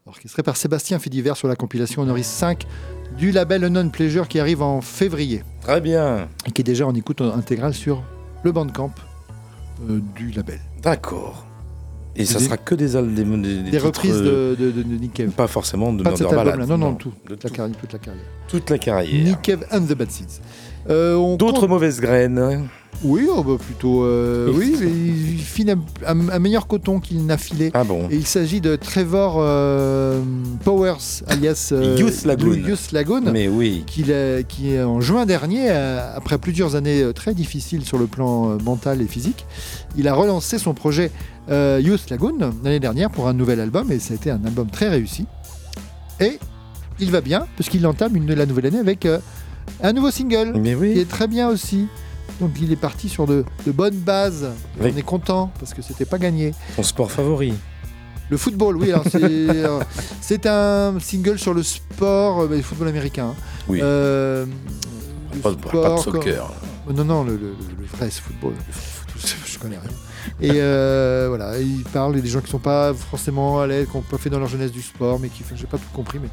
Orchestré 0.07 0.43
par 0.43 0.57
Sébastien 0.57 0.99
Fidiver 0.99 1.35
sur 1.35 1.47
la 1.47 1.57
compilation 1.57 2.01
Honoris 2.01 2.27
5 2.27 2.65
du 3.19 3.33
label 3.33 3.65
Unknown 3.65 3.91
Pleasure 3.91 4.29
qui 4.29 4.41
arrive 4.41 4.63
en 4.63 4.81
février. 4.81 5.43
Très 5.61 5.83
bien. 5.83 6.29
Et 6.47 6.53
qui 6.53 6.63
est 6.63 6.65
déjà 6.65 6.87
en 6.87 6.95
écoute 6.95 7.21
intégrale 7.21 7.75
sur 7.75 8.03
le 8.45 8.53
bandcamp 8.53 8.95
euh, 9.91 10.01
du 10.15 10.31
label. 10.31 10.61
D'accord. 10.83 11.45
Et 12.19 12.25
ça 12.25 12.39
Des- 12.39 12.47
sera 12.47 12.57
que 12.57 12.75
des, 12.75 12.87
reprises 13.79 14.15
euh, 14.15 14.57
de, 14.57 14.65
de, 14.67 14.71
de- 14.71 14.83
de 14.85 14.95
Nick 14.97 15.13
Cave. 15.13 15.31
Pas 15.33 15.49
forcément 15.49 15.93
de 15.93 16.03
Pas 16.03 16.13
de 16.13 16.17
cet 16.17 16.31
Ballad. 16.31 16.67
non, 16.67 16.79
non, 16.79 16.95
tout. 16.95 17.13
Toute 17.27 17.45
la 17.45 17.51
carrière. 17.51 17.77
Toute 17.79 17.93
la 17.93 17.99
carrière. 17.99 18.25
toute 18.49 18.71
la 18.71 18.79
carrière. 18.79 19.25
Nick 19.25 19.43
Cave 19.43 19.67
and 19.71 19.83
the 19.83 19.93
Bad 19.95 20.11
Seeds. 20.11 20.41
Euh, 20.91 21.37
D'autres 21.37 21.61
compte- 21.61 21.69
mauvaises 21.69 22.01
graines. 22.01 22.69
Oui, 23.05 23.29
oh, 23.31 23.43
bah, 23.43 23.57
plutôt. 23.63 24.05
euh, 24.05 24.51
oui, 24.55 24.75
mais 24.81 24.87
il 24.87 25.39
file 25.39 25.69
un, 25.71 25.79
un- 26.07 26.29
un 26.31 26.39
meilleur 26.39 26.67
coton 26.67 26.99
qu'il 26.99 27.27
n'a 27.27 27.37
filé. 27.37 27.71
Ah 27.75 27.85
bon 27.85 28.09
Et 28.11 28.17
il 28.17 28.27
s'agit 28.27 28.63
de 28.63 28.75
Trevor 28.75 29.37
euh, 29.39 30.23
Powers, 30.65 30.97
alias 31.29 31.71
euh, 31.73 31.97
Youth 31.99 32.25
Lagoon. 32.25 32.55
Youth 32.55 32.93
Lagoon. 32.93 33.31
Mais 33.33 33.49
oui. 33.49 33.85
Qui 33.87 34.05
en 34.81 35.03
juin 35.03 35.27
dernier, 35.27 35.69
après 35.71 36.39
plusieurs 36.39 36.75
années 36.75 37.05
très 37.15 37.35
difficiles 37.35 37.85
sur 37.85 37.99
le 37.99 38.07
plan 38.07 38.57
mental 38.65 39.03
et 39.03 39.07
physique, 39.07 39.45
il 39.99 40.09
a 40.09 40.15
relancé 40.15 40.57
son 40.59 40.73
projet 40.73 41.11
Youth 41.51 42.09
Lagoon 42.09 42.39
l'année 42.65 42.81
dernière 42.81 43.11
pour 43.11 43.29
un 43.29 43.35
nouvel 43.35 43.61
album 43.61 43.93
et 43.93 43.99
ça 43.99 44.15
a 44.15 44.17
été 44.17 44.31
un 44.31 44.43
album 44.47 44.69
très 44.71 44.89
réussi. 44.89 45.27
Et 46.19 46.39
il 46.99 47.11
va 47.11 47.21
bien 47.21 47.47
puisqu'il 47.57 47.87
entame 47.87 48.17
une, 48.17 48.33
la 48.33 48.47
nouvelle 48.47 48.67
année 48.67 48.79
avec 48.79 49.07
un 49.83 49.93
nouveau 49.93 50.11
single 50.11 50.55
Mais 50.59 50.75
oui. 50.75 50.95
qui 50.95 51.01
est 51.01 51.09
très 51.09 51.27
bien 51.29 51.49
aussi. 51.49 51.87
Donc 52.41 52.51
il 52.61 52.71
est 52.73 52.77
parti 52.77 53.09
sur 53.09 53.27
de, 53.27 53.45
de 53.67 53.73
bonnes 53.73 53.97
bases. 53.97 54.49
On 54.81 54.85
est 54.85 55.03
content 55.03 55.51
parce 55.59 55.73
que 55.75 55.83
c'était 55.83 56.05
pas 56.05 56.19
gagné. 56.19 56.55
Ton 56.77 56.83
sport 56.83 57.11
favori. 57.11 57.55
Le 58.29 58.37
football, 58.37 58.77
oui, 58.77 58.91
alors 58.91 59.05
c'est, 59.11 59.21
euh, 59.23 59.81
c'est 60.21 60.47
un 60.47 60.99
single 61.01 61.39
sur 61.39 61.55
le 61.55 61.63
sport, 61.63 62.41
euh, 62.43 62.49
le 62.49 62.61
football 62.61 62.89
américain. 62.89 63.29
hein. 63.29 63.35
Oui. 63.69 63.79
Euh, 63.83 64.45
le 65.33 65.41
Pas 65.41 65.51
de- 65.51 65.55
pas 65.57 65.63
de 65.63 65.69
sport, 65.69 65.99
soccer. 66.03 66.53
comme- 66.87 66.97
Non, 66.97 67.05
non, 67.05 67.25
le, 67.25 67.33
le- 67.37 67.55
le- 67.79 67.87
vrai 67.97 68.11
football. 68.11 68.55
Je, 69.19 69.29
je 69.53 69.59
connais 69.59 69.79
rien. 69.79 69.91
Et 70.43 70.61
euh, 70.61 71.27
voilà, 71.29 71.59
il 71.61 71.85
parle 71.85 72.21
des 72.21 72.29
gens 72.29 72.41
qui 72.41 72.51
sont 72.51 72.59
pas 72.59 72.93
forcément 72.93 73.61
à 73.61 73.67
l'aise, 73.69 73.87
qui 73.91 73.97
n'ont 73.97 74.03
pas 74.03 74.19
fait 74.19 74.29
dans 74.29 74.41
leur 74.41 74.49
jeunesse 74.49 74.73
du 74.73 74.83
sport, 74.83 75.21
mais 75.21 75.29
qui, 75.29 75.45
j'ai 75.55 75.67
pas 75.67 75.79
tout 75.79 75.85
compris, 75.95 76.19
mais 76.21 76.29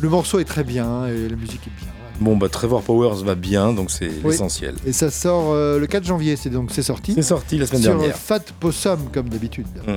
le 0.00 0.08
morceau 0.08 0.40
est 0.40 0.44
très 0.44 0.64
bien 0.64 1.06
et 1.06 1.28
la 1.28 1.36
musique 1.36 1.66
est 1.68 1.80
bien. 1.80 1.88
Bon, 2.20 2.36
bah 2.36 2.48
Trevor 2.48 2.82
Powers 2.82 3.22
va 3.24 3.34
bien, 3.34 3.72
donc 3.72 3.90
c'est 3.90 4.08
Oui. 4.08 4.30
l'essentiel. 4.32 4.74
Et 4.86 4.92
ça 4.92 5.10
sort 5.10 5.52
euh, 5.52 5.78
le 5.78 5.86
4 5.86 6.04
janvier, 6.04 6.36
c'est 6.36 6.50
donc 6.50 6.70
c'est 6.72 6.82
sorti. 6.82 7.12
C'est 7.14 7.22
sorti 7.22 7.58
la 7.58 7.66
semaine 7.66 7.82
sur 7.82 7.96
dernière. 7.96 8.16
Fat 8.16 8.40
Possum 8.58 8.98
comme 9.12 9.28
d'habitude. 9.28 9.66
Mm. 9.86 9.92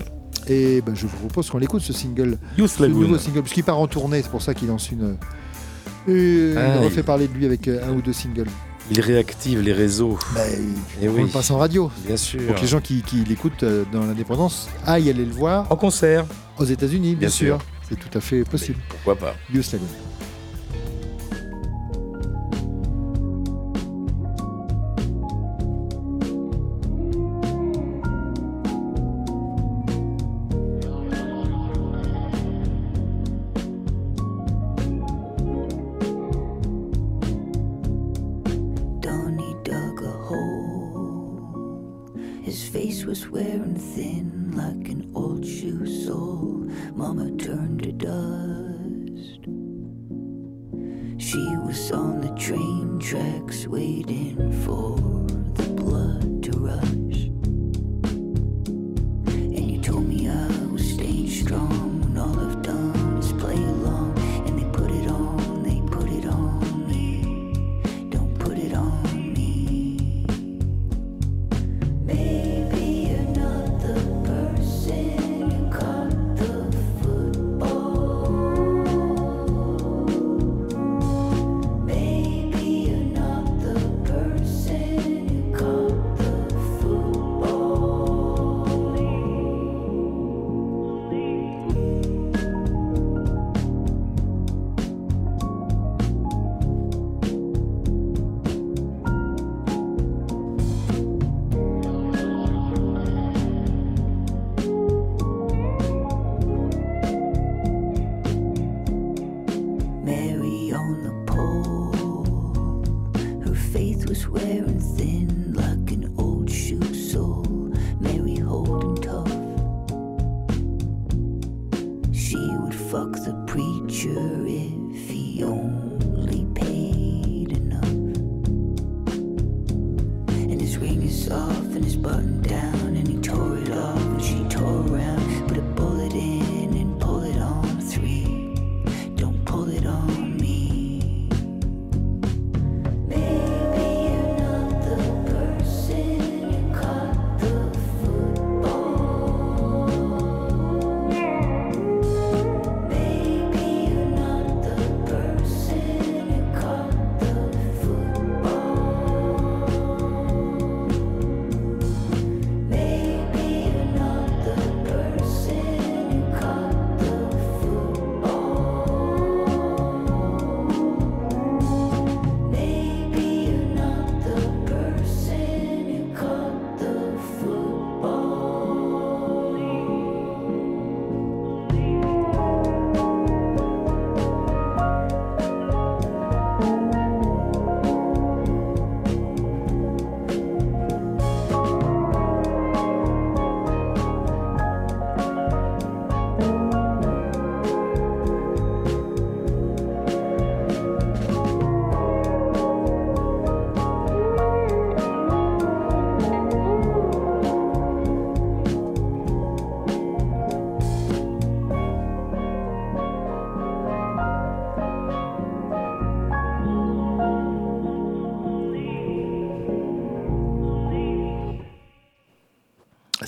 Et 0.48 0.82
ben, 0.82 0.96
je 0.96 1.06
vous 1.08 1.18
propose 1.18 1.50
qu'on 1.50 1.58
l'écoute 1.60 1.82
ce 1.82 1.94
single, 1.94 2.38
Youth 2.58 2.70
ce 2.72 2.82
Lagoon. 2.84 3.00
nouveau 3.02 3.18
single, 3.18 3.42
parce 3.42 3.54
qu'il 3.54 3.64
part 3.64 3.80
en 3.80 3.88
tournée, 3.88 4.22
c'est 4.22 4.30
pour 4.32 4.42
ça 4.42 4.54
qu'il 4.54 4.68
lance 4.68 4.92
une. 4.92 5.18
euh, 6.10 6.56
Ah, 6.58 6.76
il 6.78 6.82
il- 6.82 6.86
refait 6.86 7.04
parler 7.04 7.28
de 7.28 7.34
lui 7.34 7.46
avec 7.46 7.68
euh, 7.68 7.88
un 7.88 7.94
ou 7.94 8.02
deux 8.02 8.14
singles. 8.14 8.48
Il 8.90 9.00
réactive 9.00 9.62
les 9.62 9.72
réseaux. 9.74 10.18
Et 11.02 11.08
On 11.08 11.14
oui, 11.14 11.22
le 11.22 11.28
passe 11.28 11.52
en 11.52 11.58
radio. 11.58 11.90
bien 12.06 12.18
sûr. 12.18 12.42
Pour 12.46 12.56
que 12.56 12.62
les 12.62 12.68
gens 12.68 12.82
qui, 12.82 13.02
qui 13.04 13.18
l'écoutent 13.24 13.64
euh, 13.64 13.84
dans 13.94 14.02
l'indépendance 14.06 14.68
aillent 14.86 15.10
aller 15.10 15.26
le 15.26 15.32
voir 15.32 15.72
En 15.72 15.76
concert, 15.76 16.26
aux 16.58 16.66
États-Unis, 16.66 17.12
bien, 17.12 17.20
Bien 17.20 17.30
sûr. 17.30 17.58
sûr. 17.58 17.66
C'est 17.88 17.96
tout 18.00 18.18
à 18.18 18.22
fait 18.22 18.44
possible. 18.44 18.80
pourquoi 18.90 19.16
pas. 19.16 19.36
Youth 19.54 19.72
Lagoon. 19.72 19.88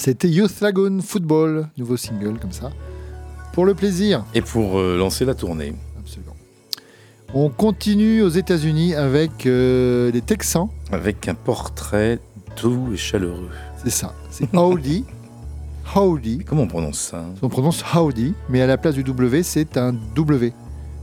C'était 0.05 0.27
Youth 0.27 0.59
Lagoon 0.59 0.99
Football, 1.01 1.69
nouveau 1.77 1.95
single 1.95 2.37
comme 2.37 2.51
ça. 2.51 2.73
Pour 3.53 3.63
le 3.63 3.73
plaisir. 3.73 4.25
Et 4.33 4.41
pour 4.41 4.77
euh, 4.77 4.97
lancer 4.97 5.23
la 5.23 5.33
tournée. 5.33 5.73
Absolument. 5.97 6.35
On 7.33 7.47
continue 7.47 8.21
aux 8.21 8.27
États-Unis 8.27 8.95
avec 8.95 9.45
euh, 9.45 10.11
les 10.11 10.19
Texans. 10.19 10.67
Avec 10.91 11.29
un 11.29 11.35
portrait 11.35 12.19
doux 12.61 12.89
et 12.93 12.97
chaleureux. 12.97 13.47
C'est 13.81 13.91
ça. 13.91 14.13
C'est 14.29 14.53
Howdy. 14.53 15.05
Howdy. 15.95 16.39
Comment 16.39 16.63
on 16.63 16.67
prononce 16.67 16.99
ça 16.99 17.19
hein? 17.19 17.35
On 17.41 17.47
prononce 17.47 17.81
Howdy, 17.93 18.33
mais 18.49 18.61
à 18.61 18.67
la 18.67 18.75
place 18.75 18.95
du 18.95 19.05
W, 19.05 19.41
c'est 19.41 19.77
un 19.77 19.93
W. 20.15 20.51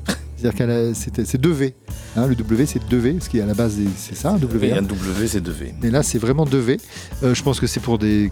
C'est-à-dire 0.37 0.59
que 0.59 0.93
c'est 0.93 1.41
deux 1.41 1.53
V. 1.53 1.75
Hein, 2.17 2.27
le 2.27 2.35
W, 2.35 2.67
c'est 2.67 2.87
deux 2.87 2.99
V, 2.99 3.13
parce 3.15 3.29
qu'à 3.29 3.47
la 3.47 3.55
base, 3.55 3.79
c'est 3.97 4.15
ça, 4.15 4.33
un 4.33 4.37
W. 4.37 4.69
Et 4.69 4.73
hein. 4.75 4.81
un 4.81 4.83
W, 4.83 5.27
c'est 5.27 5.41
2V. 5.41 5.73
Mais 5.81 5.91
là, 5.91 6.03
c'est 6.03 6.19
vraiment 6.19 6.45
2V. 6.45 6.79
Euh, 7.23 7.35
je 7.35 7.43
pense 7.43 7.61
que 7.61 7.67
c'est 7.67 7.81
pour 7.81 7.99
des, 7.99 8.31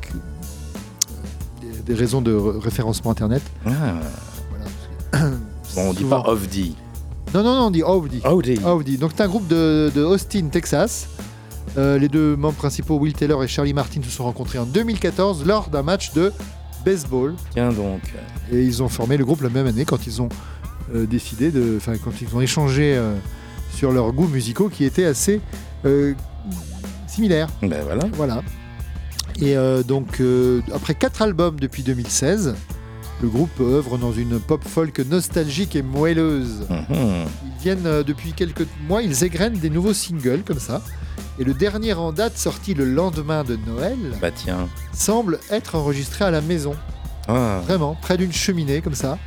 des, 1.88 1.94
raisons 1.94 2.20
de 2.20 2.32
re- 2.34 2.58
référencement 2.58 3.10
Internet. 3.10 3.42
Ah. 3.66 3.70
Bon, 5.74 5.90
on 5.90 5.92
dit 5.92 5.98
Souvent. 6.00 6.22
pas 6.22 6.30
Ovdi. 6.30 6.76
Non, 7.34 7.42
non, 7.42 7.54
non, 7.54 7.66
on 7.66 7.70
dit. 7.70 7.82
Howdy. 7.82 8.22
Howdy. 8.64 8.96
Donc, 8.96 9.12
c'est 9.14 9.22
un 9.22 9.28
groupe 9.28 9.46
de, 9.48 9.92
de 9.94 10.02
Austin, 10.02 10.48
Texas. 10.50 11.08
Euh, 11.76 11.98
les 11.98 12.08
deux 12.08 12.36
membres 12.36 12.56
principaux, 12.56 12.96
Will 12.96 13.12
Taylor 13.12 13.44
et 13.44 13.48
Charlie 13.48 13.74
Martin, 13.74 14.00
se 14.02 14.08
sont 14.10 14.24
rencontrés 14.24 14.58
en 14.58 14.64
2014 14.64 15.44
lors 15.44 15.68
d'un 15.68 15.82
match 15.82 16.14
de 16.14 16.32
baseball. 16.86 17.34
Tiens 17.52 17.70
donc. 17.72 18.00
Et 18.50 18.62
ils 18.64 18.82
ont 18.82 18.88
formé 18.88 19.18
le 19.18 19.26
groupe 19.26 19.42
la 19.42 19.50
même 19.50 19.66
année 19.66 19.84
quand 19.84 20.06
ils 20.06 20.22
ont 20.22 20.30
euh, 20.94 21.06
décidé 21.06 21.50
de. 21.50 21.74
Enfin, 21.76 21.92
quand 22.02 22.12
ils 22.22 22.34
ont 22.34 22.40
échangé 22.40 22.96
euh, 22.96 23.14
sur 23.74 23.92
leurs 23.92 24.12
goûts 24.12 24.26
musicaux 24.28 24.70
qui 24.70 24.84
étaient 24.84 25.04
assez 25.04 25.42
euh, 25.84 26.14
similaires. 27.06 27.48
Ben 27.60 27.82
voilà. 27.84 28.04
Voilà. 28.14 28.42
Et 29.40 29.56
euh, 29.56 29.82
donc, 29.82 30.20
euh, 30.20 30.60
après 30.74 30.94
quatre 30.94 31.22
albums 31.22 31.60
depuis 31.60 31.82
2016, 31.82 32.54
le 33.22 33.28
groupe 33.28 33.60
œuvre 33.60 33.98
dans 33.98 34.12
une 34.12 34.38
pop 34.40 34.62
folk 34.66 34.98
nostalgique 35.00 35.76
et 35.76 35.82
moelleuse. 35.82 36.66
Mhm. 36.68 37.26
Ils 37.44 37.62
viennent 37.62 37.86
euh, 37.86 38.02
depuis 38.02 38.32
quelques 38.32 38.66
mois, 38.88 39.02
ils 39.02 39.24
égrènent 39.24 39.58
des 39.58 39.70
nouveaux 39.70 39.92
singles 39.94 40.42
comme 40.44 40.58
ça. 40.58 40.82
Et 41.38 41.44
le 41.44 41.54
dernier 41.54 41.92
en 41.92 42.12
date, 42.12 42.36
sorti 42.36 42.74
le 42.74 42.84
lendemain 42.84 43.44
de 43.44 43.56
Noël, 43.66 43.96
Bah 44.20 44.30
tiens. 44.32 44.68
semble 44.92 45.38
être 45.50 45.76
enregistré 45.76 46.24
à 46.24 46.30
la 46.32 46.40
maison. 46.40 46.74
Ah. 47.28 47.60
Vraiment, 47.64 47.96
près 48.00 48.16
d'une 48.16 48.32
cheminée 48.32 48.80
comme 48.80 48.94
ça. 48.94 49.18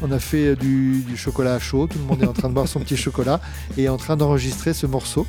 On 0.00 0.12
a 0.12 0.18
fait 0.18 0.54
du, 0.56 1.02
du 1.06 1.16
chocolat 1.16 1.58
chaud, 1.58 1.88
tout 1.88 1.98
le 1.98 2.04
monde 2.04 2.22
est 2.22 2.26
en 2.26 2.32
train 2.32 2.48
de 2.48 2.54
boire 2.54 2.68
son 2.68 2.80
petit 2.80 2.96
chocolat 2.96 3.40
et 3.76 3.84
est 3.84 3.88
en 3.88 3.96
train 3.96 4.16
d'enregistrer 4.16 4.72
ce 4.72 4.86
morceau 4.86 5.26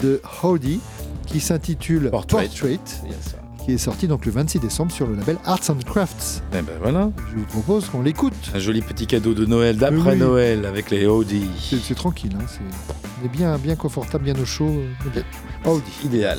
de 0.00 0.22
Howdy 0.42 0.80
qui 1.26 1.38
s'intitule 1.40 2.10
Portrait, 2.10 2.48
qui 3.66 3.72
est 3.72 3.78
sorti 3.78 4.06
donc 4.06 4.24
le 4.26 4.30
26 4.30 4.60
décembre 4.60 4.92
sur 4.92 5.08
le 5.08 5.16
label 5.16 5.38
Arts 5.44 5.70
and 5.70 5.78
Crafts. 5.84 6.40
Eh 6.52 6.62
ben 6.62 6.74
voilà. 6.80 7.10
Je 7.32 7.38
vous 7.40 7.46
propose 7.46 7.88
qu'on 7.88 8.00
l'écoute. 8.00 8.32
Un 8.54 8.60
joli 8.60 8.80
petit 8.80 9.08
cadeau 9.08 9.34
de 9.34 9.44
Noël 9.44 9.76
d'après 9.76 10.12
Oui. 10.12 10.18
Noël 10.18 10.64
avec 10.66 10.88
les 10.92 11.04
Audi. 11.06 11.48
C'est 11.82 11.96
tranquille, 11.96 12.36
hein, 12.40 12.44
c'est- 12.46 12.60
on 13.20 13.26
est 13.26 13.28
bien, 13.28 13.58
bien 13.58 13.74
confortable, 13.74 14.22
bien 14.22 14.38
au 14.40 14.44
chaud. 14.44 14.70
bien. 15.12 15.24
Howdy. 15.64 15.90
Idéal. 16.04 16.38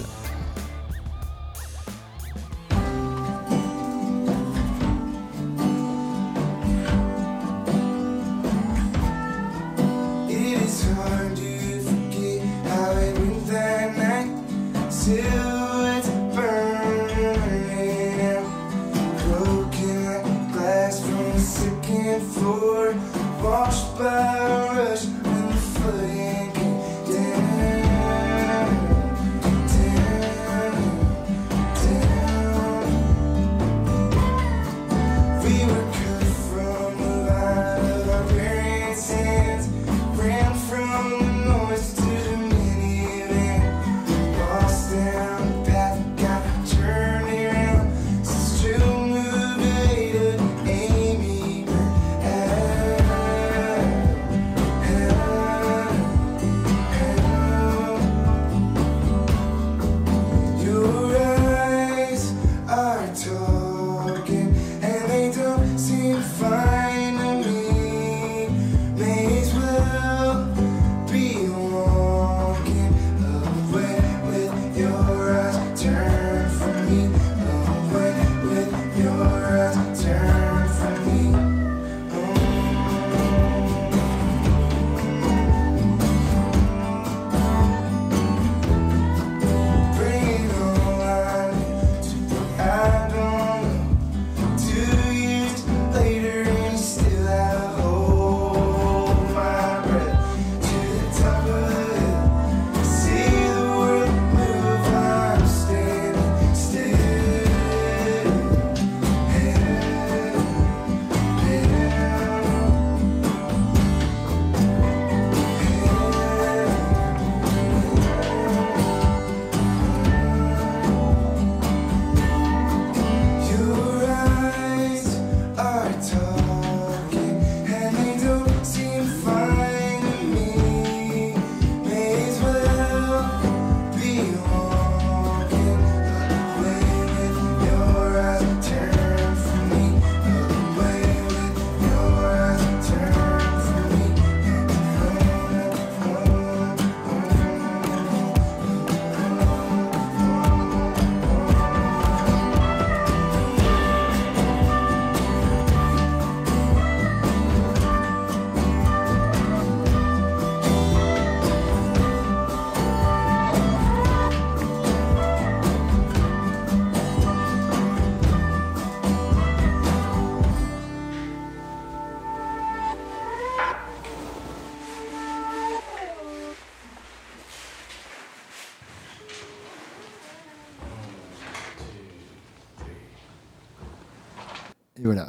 poor, 22.47 22.95
washed 23.43 23.97
by 23.97 25.16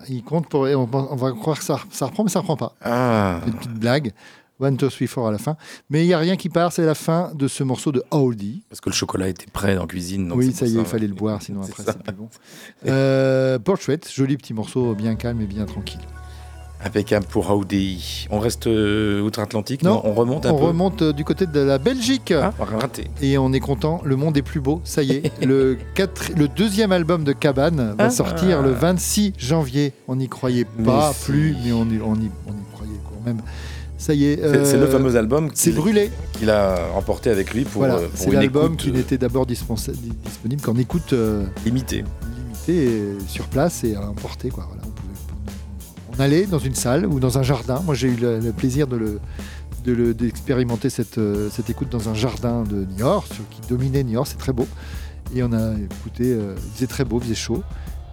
il 0.09 0.23
compte 0.23 0.49
pour. 0.49 0.63
On, 0.63 0.87
va 0.87 1.33
croire 1.33 1.59
que 1.59 1.65
ça, 1.65 1.81
ça 1.91 2.07
reprend, 2.07 2.25
mais 2.25 2.31
ça 2.31 2.41
reprend 2.41 2.57
pas. 2.57 2.75
Ah. 2.83 3.41
Une 3.47 3.55
petite 3.55 3.75
blague. 3.75 4.13
One, 4.61 4.77
two, 4.77 4.91
three, 4.91 5.07
four 5.07 5.29
à 5.29 5.31
la 5.31 5.39
fin. 5.39 5.57
Mais 5.89 6.03
il 6.05 6.09
n'y 6.09 6.15
a 6.15 6.19
rien 6.19 6.37
qui 6.37 6.49
part, 6.49 6.73
c'est 6.73 6.85
la 6.85 6.97
fin 6.97 7.31
de 7.35 7.47
ce 7.47 7.63
morceau 7.63 7.93
de 7.93 8.03
Oldie. 8.11 8.65
Parce 8.69 8.81
que 8.81 8.91
le 8.91 8.95
chocolat 8.95 9.29
était 9.29 9.47
prêt 9.47 9.77
dans 9.77 9.83
la 9.83 9.87
cuisine. 9.87 10.29
donc 10.29 10.39
oui, 10.39 10.53
ça 10.53 10.67
y 10.67 10.77
est, 10.77 10.81
il 10.81 10.85
fallait 10.85 11.07
le 11.07 11.15
boire, 11.15 11.41
sinon 11.41 11.63
après 11.69 11.85
c'est 11.85 12.03
plus 12.03 12.13
bon. 12.13 12.29
Euh, 12.87 13.61
Portrait, 13.61 14.01
joli 14.13 14.37
petit 14.37 14.55
morceau, 14.55 14.95
bien 14.95 15.15
calme 15.15 15.41
et 15.41 15.47
bien 15.47 15.65
tranquille. 15.65 16.01
Impeccable 16.85 17.27
pour 17.27 17.51
Audi. 17.51 18.29
On 18.31 18.39
reste 18.39 18.69
euh, 18.69 19.21
outre-Atlantique 19.23 19.83
Non, 19.83 20.01
on 20.05 20.13
remonte 20.13 20.47
un 20.47 20.53
on 20.53 20.59
peu. 20.59 20.65
remonte 20.67 21.03
euh, 21.03 21.13
du 21.13 21.25
côté 21.25 21.47
de 21.47 21.59
la 21.61 21.79
Belgique. 21.79 22.33
Ah, 22.33 22.53
raté. 22.59 23.11
Et 23.21 23.37
on 23.37 23.53
est 23.53 23.59
content, 23.61 24.01
le 24.05 24.15
monde 24.15 24.37
est 24.37 24.43
plus 24.43 24.61
beau, 24.61 24.81
ça 24.85 25.03
y 25.03 25.11
est. 25.13 25.33
le, 25.45 25.77
quatre- 25.97 26.31
le 26.37 26.47
deuxième 26.47 26.93
album 26.93 27.25
de 27.25 27.33
Cabane 27.33 27.95
va 27.99 28.05
Ah. 28.05 28.11
sortir 28.11 28.63
le 28.63 28.71
26 28.71 29.33
janvier. 29.39 29.93
On 30.07 30.15
n'y 30.17 30.29
croyait 30.29 30.65
pas 30.65 31.13
Mais 31.13 31.25
plus, 31.25 31.57
mais 31.65 31.73
on 31.73 31.85
y, 31.87 32.01
on 32.01 32.15
y- 32.15 32.31
on 32.47 32.53
y 32.53 32.75
croyait 32.75 33.01
quand 33.05 33.27
même. 33.27 33.43
Ça 33.97 34.15
y 34.15 34.27
est. 34.27 34.37
C'est 34.41 34.65
c'est 34.65 34.77
le 34.77 34.85
euh, 34.85 34.91
fameux 34.93 35.17
album 35.17 35.51
C'est 35.55 35.71
qu'il- 35.71 35.81
brûlé. 35.81 36.13
qu'il 36.35 36.49
a 36.51 36.77
remporté 36.95 37.31
avec 37.31 37.53
lui 37.53 37.65
pour, 37.65 37.81
Voilà, 37.81 37.97
pour 37.97 38.05
c'est 38.15 38.31
l'album 38.31 38.77
qui 38.77 38.93
n'était 38.93 39.19
d'abord 39.19 39.47
disponible 39.47 40.63
qu'en 40.63 40.77
écoute 40.77 41.13
limitée. 41.67 42.05
limitée 42.45 43.03
sur 43.27 43.47
place 43.47 43.83
et 43.83 43.97
à 43.97 44.09
emporter. 44.09 44.51
Quoi. 44.51 44.69
Voilà, 44.69 44.83
on, 46.19 46.23
allait 46.23 46.47
dans 46.47 46.59
une 46.59 46.75
salle 46.75 47.07
ou 47.07 47.21
dans 47.21 47.39
un 47.39 47.43
jardin. 47.43 47.81
Moi, 47.85 47.95
j'ai 47.95 48.09
eu 48.09 48.17
le, 48.17 48.53
plaisir 48.53 48.87
de 48.87 49.21
d'expérimenter 49.85 50.91
cette, 50.91 51.17
euh, 51.17 51.49
cette 51.51 51.71
écoute 51.71 51.89
dans 51.89 52.11
un 52.11 52.15
jardin 52.15 52.63
de 52.63 52.85
Niort, 52.85 53.27
qui 53.51 53.67
dominait 53.71 54.03
Niort, 54.03 54.27
c'est 54.27 54.37
très 54.37 54.53
beau. 54.53 54.67
Et 55.35 55.43
on 55.43 55.51
a 55.53 55.73
écouté, 55.79 56.25
euh, 56.25 56.55
il 56.57 56.73
faisait 56.75 56.87
très 56.87 57.05
beau, 57.07 57.19
il 57.21 57.23
faisait 57.23 57.35
chaud. 57.35 57.63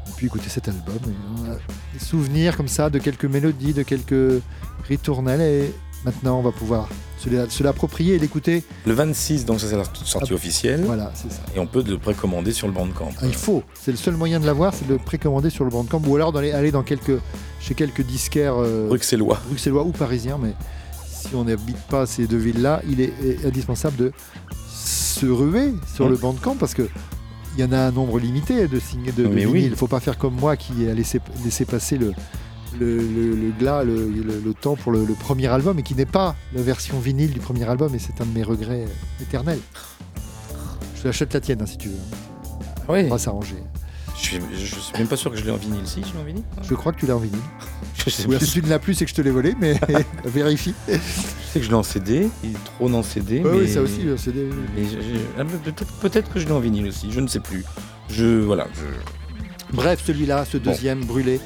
Et 0.08 0.12
puis 0.16 0.28
écouter 0.28 0.48
cet 0.48 0.70
album. 0.70 0.96
On 1.38 1.52
a 1.52 1.56
des 1.94 2.00
souvenirs 2.00 2.56
comme 2.56 2.70
ça 2.70 2.90
de 2.90 2.98
quelques 2.98 3.26
mélodies, 3.26 3.74
de 3.74 3.84
quelques 3.84 4.42
ritournelles. 4.88 5.42
Et 5.42 5.74
maintenant, 6.06 6.40
on 6.40 6.44
va 6.44 6.52
pouvoir 6.52 6.88
se 7.18 7.64
l'approprier 7.64 8.16
et 8.16 8.20
l'écouter. 8.20 8.64
Le 8.86 8.94
26, 8.94 9.46
donc 9.46 9.60
ça 9.60 9.68
c'est 9.68 9.78
la 9.78 9.84
sortie 10.04 10.30
Ah, 10.32 10.34
officielle. 10.34 10.84
Voilà, 10.86 11.12
c'est 11.16 11.32
ça. 11.32 11.42
Et 11.56 11.60
on 11.60 11.66
peut 11.68 11.84
le 11.88 11.98
précommander 11.98 12.52
sur 12.52 12.68
le 12.68 12.74
Bandcamp. 12.74 13.10
Ah, 13.22 13.26
il 13.26 13.34
faut, 13.34 13.64
c'est 13.74 13.92
le 13.92 13.98
seul 13.98 14.16
moyen 14.16 14.40
de 14.40 14.46
l'avoir, 14.46 14.74
c'est 14.74 14.88
de 14.88 14.94
le 14.94 15.00
précommander 15.00 15.50
sur 15.50 15.64
le 15.64 15.70
Bandcamp 15.72 16.02
ou 16.08 16.16
alors 16.16 16.32
d'aller 16.32 16.52
aller 16.52 16.72
dans 16.72 16.84
quelques, 16.84 17.20
chez 17.60 17.74
quelques 17.74 18.02
disquaires 18.04 18.56
euh, 18.58 18.88
Bruxellois. 18.88 19.40
bruxellois 19.48 19.84
ou 19.84 19.92
parisiens. 19.92 20.38
Mais 20.42 20.54
si 21.08 21.36
on 21.36 21.46
n'habite 21.46 21.78
pas 21.90 22.06
ces 22.06 22.28
deux 22.28 22.38
villes-là, 22.38 22.82
il 22.90 23.02
est, 23.02 23.14
est 23.26 23.46
indispensable 23.46 23.96
de 23.98 24.12
se 24.70 25.26
ruer 25.26 25.74
sur 25.96 26.06
Mmh. 26.08 26.10
le 26.12 26.18
Bandcamp 26.18 26.56
parce 26.56 26.74
que 26.74 26.88
il 27.58 27.62
y 27.62 27.64
en 27.64 27.72
a 27.72 27.78
un 27.80 27.92
nombre 27.92 28.20
limité 28.20 28.68
de 28.68 28.80
signes 28.82 29.14
de, 29.16 29.24
de 29.24 29.28
Mais 29.30 29.46
vinyles. 29.46 29.64
Il 29.64 29.72
ne 29.72 29.76
faut 29.76 29.88
pas 29.88 30.02
faire 30.02 30.18
comme 30.18 30.36
moi 30.36 30.58
qui 30.58 30.90
a 30.90 30.94
laissé, 30.94 31.22
laissé 31.46 31.64
passer 31.64 31.98
le, 31.98 32.12
le, 32.80 32.98
le- 32.98 33.36
le 33.36 33.52
glas, 33.58 33.84
le, 33.84 34.54
temps 34.54 34.76
pour 34.76 34.92
le, 34.92 35.06
premier 35.20 35.48
album 35.48 35.80
et 35.80 35.84
qui 35.84 35.96
n'est 35.96 36.06
pas 36.06 36.36
la 36.54 36.62
version 36.62 37.00
vinyle 37.00 37.32
du 37.32 37.40
premier 37.40 37.68
album 37.68 37.94
et 37.96 38.00
c'est 38.00 38.22
un 38.22 38.26
de 38.26 38.34
mes 38.34 38.44
regrets 38.44 38.86
éternels. 39.22 39.60
Je 40.96 41.04
t'achète 41.04 41.34
la 41.34 41.40
tienne 41.42 41.62
hein, 41.62 41.66
si 41.66 41.78
tu 41.78 41.90
veux. 41.90 41.96
Oui. 42.90 43.04
On 43.06 43.10
va 43.10 43.18
s'arranger. 43.18 43.56
Je 44.22 44.38
je 44.54 44.66
suis 44.80 44.98
même 44.98 45.08
pas 45.08 45.18
sûr 45.18 45.30
que 45.32 45.38
je 45.38 45.44
l'ai 45.44 45.52
en 45.52 45.58
vinyle. 45.58 45.86
Si, 45.86 46.02
je 46.02 46.14
l'ai 46.14 46.20
en 46.20 46.24
vinyle 46.24 46.44
Je 46.64 46.74
crois 46.74 46.94
que 46.94 47.00
tu 47.00 47.06
l'as 47.06 47.16
en 47.16 47.20
vinyle. 47.20 47.40
Je 48.06 48.10
sais 48.10 48.24
Ou 48.26 48.30
alors, 48.30 48.40
plus. 48.40 48.48
si 48.48 48.54
tu 48.54 48.62
ne 48.62 48.70
l'as 48.70 48.78
plus, 48.80 48.94
c'est 48.94 49.06
que 49.06 49.10
je 49.10 49.16
te 49.16 49.22
l'ai 49.22 49.32
volé, 49.32 49.56
mais 49.60 49.80
vérifie. 50.26 50.76
Je 50.88 50.94
sais 50.94 51.60
que 51.60 51.66
je 51.66 51.70
l'ai 51.70 51.76
en 51.76 51.82
CD. 51.82 52.30
Il 52.44 52.54
trône 52.54 52.94
en 52.94 53.02
CD. 53.02 53.42
Ouais, 53.42 53.52
mais... 53.52 53.58
oui, 53.62 53.70
ça 53.70 53.82
aussi, 53.82 54.04
le 54.04 54.16
CD. 54.16 54.48
oui. 54.78 54.88
ah, 55.40 55.44
peut-être, 55.44 55.86
peut-être 56.02 56.32
que 56.32 56.40
je 56.40 56.46
l'ai 56.46 56.52
en 56.52 56.60
vinyle 56.60 56.88
aussi. 56.88 57.12
Je 57.12 57.20
ne 57.20 57.28
sais 57.28 57.40
plus. 57.40 57.66
Je 58.10 58.42
voilà. 58.42 58.68
Je... 58.76 59.76
Bref, 59.76 60.04
celui-là, 60.06 60.46
ce 60.46 60.58
deuxième, 60.58 61.04
brûlé. 61.04 61.38
Bon, 61.38 61.44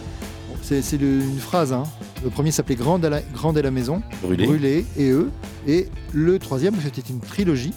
c'est 0.82 0.98
une 0.98 1.40
phrase. 1.40 1.74
hein. 1.74 1.84
Le 2.24 2.30
premier 2.30 2.52
s'appelait 2.52 2.76
Grande, 2.76 3.04
à 3.06 3.10
la- 3.10 3.22
Grande 3.22 3.58
est 3.58 3.62
la 3.62 3.72
maison. 3.72 4.02
Brûlé. 4.24 4.86
et 4.98 5.10
eux. 5.10 5.30
Et 5.68 5.88
le 6.14 6.38
troisième, 6.40 6.76
c'était 6.82 7.02
une 7.10 7.20
trilogie. 7.20 7.74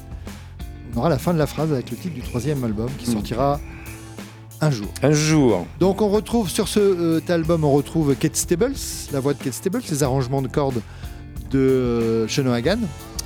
On 0.95 0.99
aura 0.99 1.09
la 1.09 1.18
fin 1.18 1.32
de 1.32 1.38
la 1.38 1.47
phrase 1.47 1.72
avec 1.72 1.90
le 1.90 1.97
titre 1.97 2.14
du 2.14 2.20
troisième 2.20 2.62
album 2.64 2.88
qui 2.99 3.09
Mm. 3.09 3.12
sortira 3.14 3.61
un 4.61 4.70
jour. 4.70 4.88
Un 5.03 5.12
jour. 5.12 5.66
Donc 5.80 6.03
on 6.03 6.09
retrouve 6.09 6.49
sur 6.51 6.68
ce, 6.68 6.78
euh, 6.80 7.18
cet 7.20 7.30
album, 7.30 7.64
on 7.64 7.72
retrouve 7.72 8.14
Kate 8.14 8.36
Stables, 8.36 8.74
la 9.12 9.20
voix 9.20 9.32
de 9.34 9.43
Kate 9.43 9.55
Stables, 9.55 9.80
les 9.90 10.03
arrangements 10.03 10.43
de 10.43 10.49
cordes 10.49 10.80
de 11.51 11.59
euh, 11.59 12.28
Sean 12.28 12.47
O'Hagan 12.47 12.78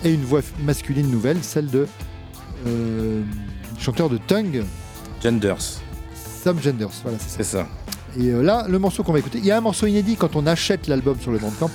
et 0.04 0.12
une 0.12 0.24
voix 0.24 0.40
masculine 0.64 1.10
nouvelle, 1.10 1.38
celle 1.42 1.66
de 1.66 1.86
euh, 2.66 3.22
chanteur 3.78 4.08
de 4.08 4.18
Tongue, 4.18 4.64
Genders. 5.22 5.80
Sam 6.42 6.60
Genders. 6.62 6.90
Voilà, 7.02 7.18
c'est 7.18 7.28
ça. 7.30 7.36
C'est 7.36 7.44
ça. 7.58 7.68
Et 8.18 8.28
euh, 8.28 8.42
là, 8.42 8.66
le 8.68 8.78
morceau 8.78 9.02
qu'on 9.02 9.12
va 9.12 9.18
écouter, 9.18 9.38
il 9.38 9.44
y 9.44 9.50
a 9.50 9.58
un 9.58 9.60
morceau 9.60 9.86
inédit 9.86 10.16
quand 10.16 10.36
on 10.36 10.46
achète 10.46 10.86
l'album 10.88 11.18
sur 11.20 11.32
le 11.32 11.38
Bandcamp. 11.38 11.70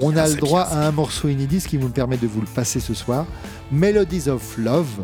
On 0.00 0.16
a 0.16 0.28
le 0.28 0.34
droit 0.36 0.62
à 0.62 0.86
un 0.86 0.92
morceau 0.92 1.28
inédit, 1.28 1.60
ce 1.60 1.68
qui 1.68 1.76
vous 1.76 1.88
permet 1.88 2.16
de 2.16 2.26
vous 2.26 2.40
le 2.40 2.46
passer 2.46 2.80
ce 2.80 2.94
soir. 2.94 3.26
Melodies 3.70 4.28
of 4.30 4.56
Love, 4.56 5.02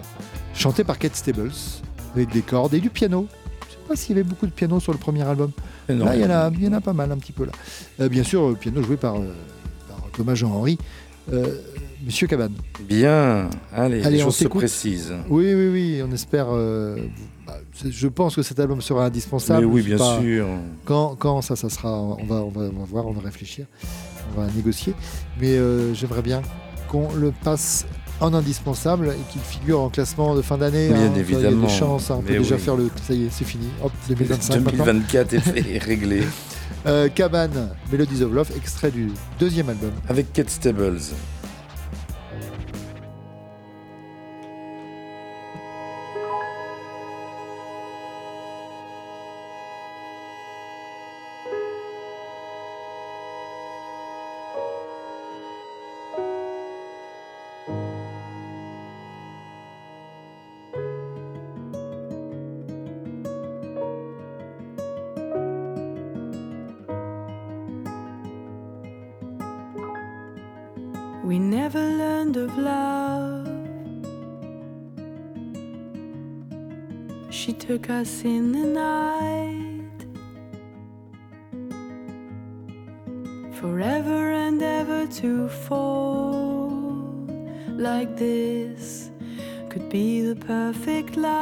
chanté 0.55 0.84
par 0.84 0.99
Kate 0.99 1.14
Stables, 1.14 1.51
avec 2.14 2.30
des 2.30 2.41
cordes 2.41 2.72
et 2.72 2.80
du 2.80 2.89
piano. 2.89 3.26
Je 3.68 3.72
sais 3.72 3.78
pas 3.89 3.97
s'il 3.97 4.16
y 4.16 4.20
avait 4.20 4.28
beaucoup 4.28 4.47
de 4.47 4.53
piano 4.53 4.80
sur 4.80 4.93
le 4.93 4.99
premier 4.99 5.22
album. 5.22 5.51
Non. 5.89 6.07
Là, 6.07 6.16
il 6.16 6.22
y, 6.22 6.24
en 6.24 6.30
a, 6.30 6.51
il 6.51 6.64
y 6.64 6.68
en 6.68 6.72
a 6.72 6.80
pas 6.80 6.93
mal, 6.93 7.12
un 7.12 7.18
petit 7.18 7.32
peu 7.32 7.45
là. 7.45 7.53
Euh, 8.01 8.09
bien 8.09 8.22
sûr, 8.22 8.49
le 8.49 8.55
piano 8.55 8.82
joué 8.82 8.97
par, 8.97 9.16
euh, 9.16 9.34
par 9.89 9.99
Thomas 10.12 10.34
Jean-Henri, 10.34 10.78
euh, 11.32 11.61
Monsieur 12.07 12.29
Cabane. 12.29 12.53
Bien. 12.89 13.51
Allez, 13.75 14.03
Allez, 14.05 14.17
les 14.19 14.23
on 14.23 14.27
choses 14.27 14.37
se 14.37 14.45
s'écoute. 14.45 14.61
précisent. 14.61 15.13
Oui, 15.29 15.53
oui, 15.55 15.69
oui, 15.69 16.03
on 16.09 16.13
espère. 16.13 16.47
euh, 16.51 16.97
bah, 17.47 17.59
je 17.85 18.07
pense 18.07 18.37
que 18.37 18.43
cet 18.43 18.61
album 18.61 18.81
sera 18.81 19.07
indispensable. 19.07 19.67
Mais 19.67 19.73
oui, 19.73 19.83
bien 19.83 19.97
pas 19.99 20.21
sûr. 20.21 20.47
Quand, 20.85 21.17
quand 21.19 21.43
ça, 21.43 21.57
ça 21.57 21.69
sera, 21.69 21.93
on 22.01 22.25
va, 22.25 22.37
on, 22.37 22.49
va, 22.51 22.61
on 22.61 22.79
va 22.79 22.85
voir, 22.89 23.07
on 23.09 23.13
va 23.13 23.23
réfléchir, 23.23 23.67
on 24.37 24.41
va 24.41 24.47
négocier. 24.55 24.95
Mais 25.41 25.57
euh, 25.59 25.93
j'aimerais 25.95 26.23
bien 26.23 26.43
qu'on 26.89 27.13
le 27.15 27.33
passe 27.43 27.87
en 28.21 28.33
indispensable 28.35 29.09
et 29.09 29.33
qu'il 29.33 29.43
figure 29.43 29.81
en 29.81 29.91
classement 29.91 30.37
de 30.37 30.43
fin 30.43 30.57
d'année. 30.59 30.89
Bien 30.89 30.97
hein. 30.99 31.11
Il 31.13 31.17
y 31.17 31.19
a 31.19 31.23
évidemment. 31.23 31.67
des 31.67 31.73
chances, 31.73 32.11
hein, 32.13 32.17
on 32.21 32.23
peut 32.23 32.35
Mais 32.35 32.39
déjà 32.39 32.55
oui. 32.55 32.61
faire 32.61 32.77
le. 32.77 32.89
Ça 33.05 33.15
y 33.15 33.25
est, 33.25 33.31
c'est 33.33 33.45
fini. 33.45 33.67
Hop, 33.83 33.91
2025. 34.09 34.55
maintenant. 34.61 34.85
2024 34.85 35.35
est, 35.35 35.41
fait- 35.41 35.75
est 35.75 35.79
réglé. 35.83 36.23
Euh, 36.87 37.09
Cabane, 37.09 37.71
Melodies 37.91 38.23
of 38.23 38.33
Love, 38.33 38.51
extrait 38.57 38.93
du 38.93 39.09
deuxième 39.41 39.69
album. 39.69 39.91
Avec 40.09 40.33
Kate 40.33 40.51
Stables. 40.51 41.01
Us 77.97 78.25
in 78.25 78.53
the 78.53 78.67
night. 78.85 79.99
Forever 83.59 84.33
and 84.33 84.63
ever 84.63 85.07
to 85.21 85.49
fall 85.49 86.69
like 87.69 88.15
this 88.17 89.11
could 89.71 89.89
be 89.89 90.21
the 90.21 90.37
perfect 90.37 91.17
life. 91.17 91.36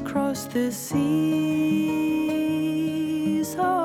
Cross 0.00 0.46
the 0.46 0.72
seas. 0.72 0.96
Oh. 3.58 3.81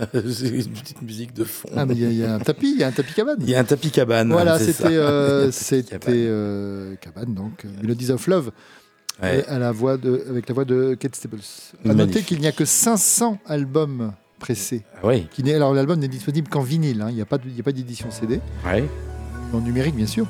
une 0.14 0.72
petite 0.72 1.02
musique 1.02 1.34
de 1.34 1.44
fond. 1.44 1.68
Ah, 1.76 1.84
mais 1.86 1.94
il 1.94 2.00
y, 2.00 2.06
a- 2.06 2.10
il 2.10 2.16
y 2.18 2.24
a 2.24 2.34
un 2.34 2.38
tapis, 2.38 2.72
il 2.74 2.80
y 2.80 2.84
a 2.84 2.88
un 2.88 2.92
tapis 2.92 3.14
cabane. 3.14 3.36
Il 3.40 3.50
y 3.50 3.54
a 3.54 3.60
un 3.60 3.64
tapis 3.64 3.90
cabane. 3.90 4.30
Voilà, 4.30 4.58
c'était 4.58 4.86
euh, 4.96 5.50
c'était 5.52 5.98
cabane. 5.98 6.14
euh, 6.16 6.94
cabane, 6.96 7.34
donc 7.34 7.64
euh, 7.64 7.68
Melodies 7.82 8.10
of 8.12 8.26
Love, 8.26 8.50
Ouais. 9.22 9.44
euh, 9.48 9.54
à 9.54 9.58
la 9.58 9.72
voix 9.72 9.96
de, 9.96 10.24
avec 10.30 10.48
la 10.48 10.54
voix 10.54 10.64
de 10.64 10.94
Kate 10.94 11.16
Staples. 11.16 11.38
À 11.88 11.94
noter 11.94 12.22
qu'il 12.22 12.38
n'y 12.40 12.46
a 12.46 12.52
que 12.52 12.64
500 12.64 13.38
albums 13.46 14.12
pressés. 14.38 14.84
Ah 15.02 15.08
oui. 15.08 15.26
Qui 15.32 15.52
alors 15.52 15.74
l'album 15.74 15.98
n'est 15.98 16.06
disponible 16.06 16.48
qu'en 16.48 16.62
vinyle, 16.62 17.02
hein, 17.02 17.08
il 17.10 17.16
n'y 17.16 17.20
a 17.20 17.26
pas 17.26 17.38
de- 17.38 17.48
il 17.48 17.54
n'y 17.54 17.60
a 17.60 17.64
pas 17.64 17.72
d'édition 17.72 18.10
CD, 18.12 18.40
Ouais. 18.64 18.84
en 19.52 19.60
numérique 19.60 19.96
bien 19.96 20.06
sûr. 20.06 20.26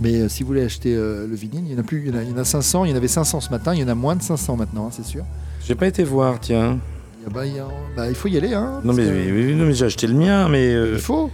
Mais 0.00 0.14
euh, 0.20 0.28
si 0.28 0.42
vous 0.44 0.48
voulez 0.48 0.62
acheter 0.62 0.94
euh, 0.94 1.26
le 1.26 1.34
vinyle, 1.34 1.64
il 1.66 1.72
y 1.72 1.74
en 1.74 1.78
a 1.78 1.82
plus, 1.82 2.02
il 2.06 2.08
y 2.08 2.10
en 2.16 2.18
a, 2.18 2.22
il 2.22 2.28
y 2.30 2.32
en 2.32 2.36
a 2.38 2.44
500, 2.44 2.84
il 2.84 2.90
y 2.90 2.94
en 2.94 2.96
avait 2.96 3.08
500 3.08 3.40
ce 3.40 3.50
matin, 3.50 3.74
il 3.74 3.80
y 3.80 3.82
en 3.82 3.88
a 3.88 3.94
moins 3.96 4.14
de 4.14 4.22
500 4.22 4.56
maintenant, 4.56 4.86
hein, 4.86 4.90
c'est 4.92 5.04
sûr. 5.04 5.24
J'ai 5.66 5.74
pas 5.74 5.88
été 5.88 6.04
voir, 6.04 6.38
tiens. 6.38 6.78
Il, 7.26 7.32
y 7.32 7.32
a- 7.32 7.34
bah, 7.34 7.46
il 7.46 7.54
y 7.56 7.58
a- 7.58 7.68
bah, 7.96 8.08
il 8.08 8.14
faut 8.14 8.28
y 8.28 8.36
aller, 8.36 8.54
hein. 8.54 8.80
Non 8.84 8.94
parce 8.94 8.98
mais, 8.98 9.04
que- 9.04 9.32
oui, 9.32 9.46
oui, 9.48 9.54
non, 9.54 9.64
mais 9.66 9.74
j'ai 9.74 9.84
acheté 9.86 10.06
le 10.06 10.14
mien, 10.14 10.48
mais. 10.48 10.72
euh, 10.74 10.92
Il 10.94 11.00
faut. 11.00 11.30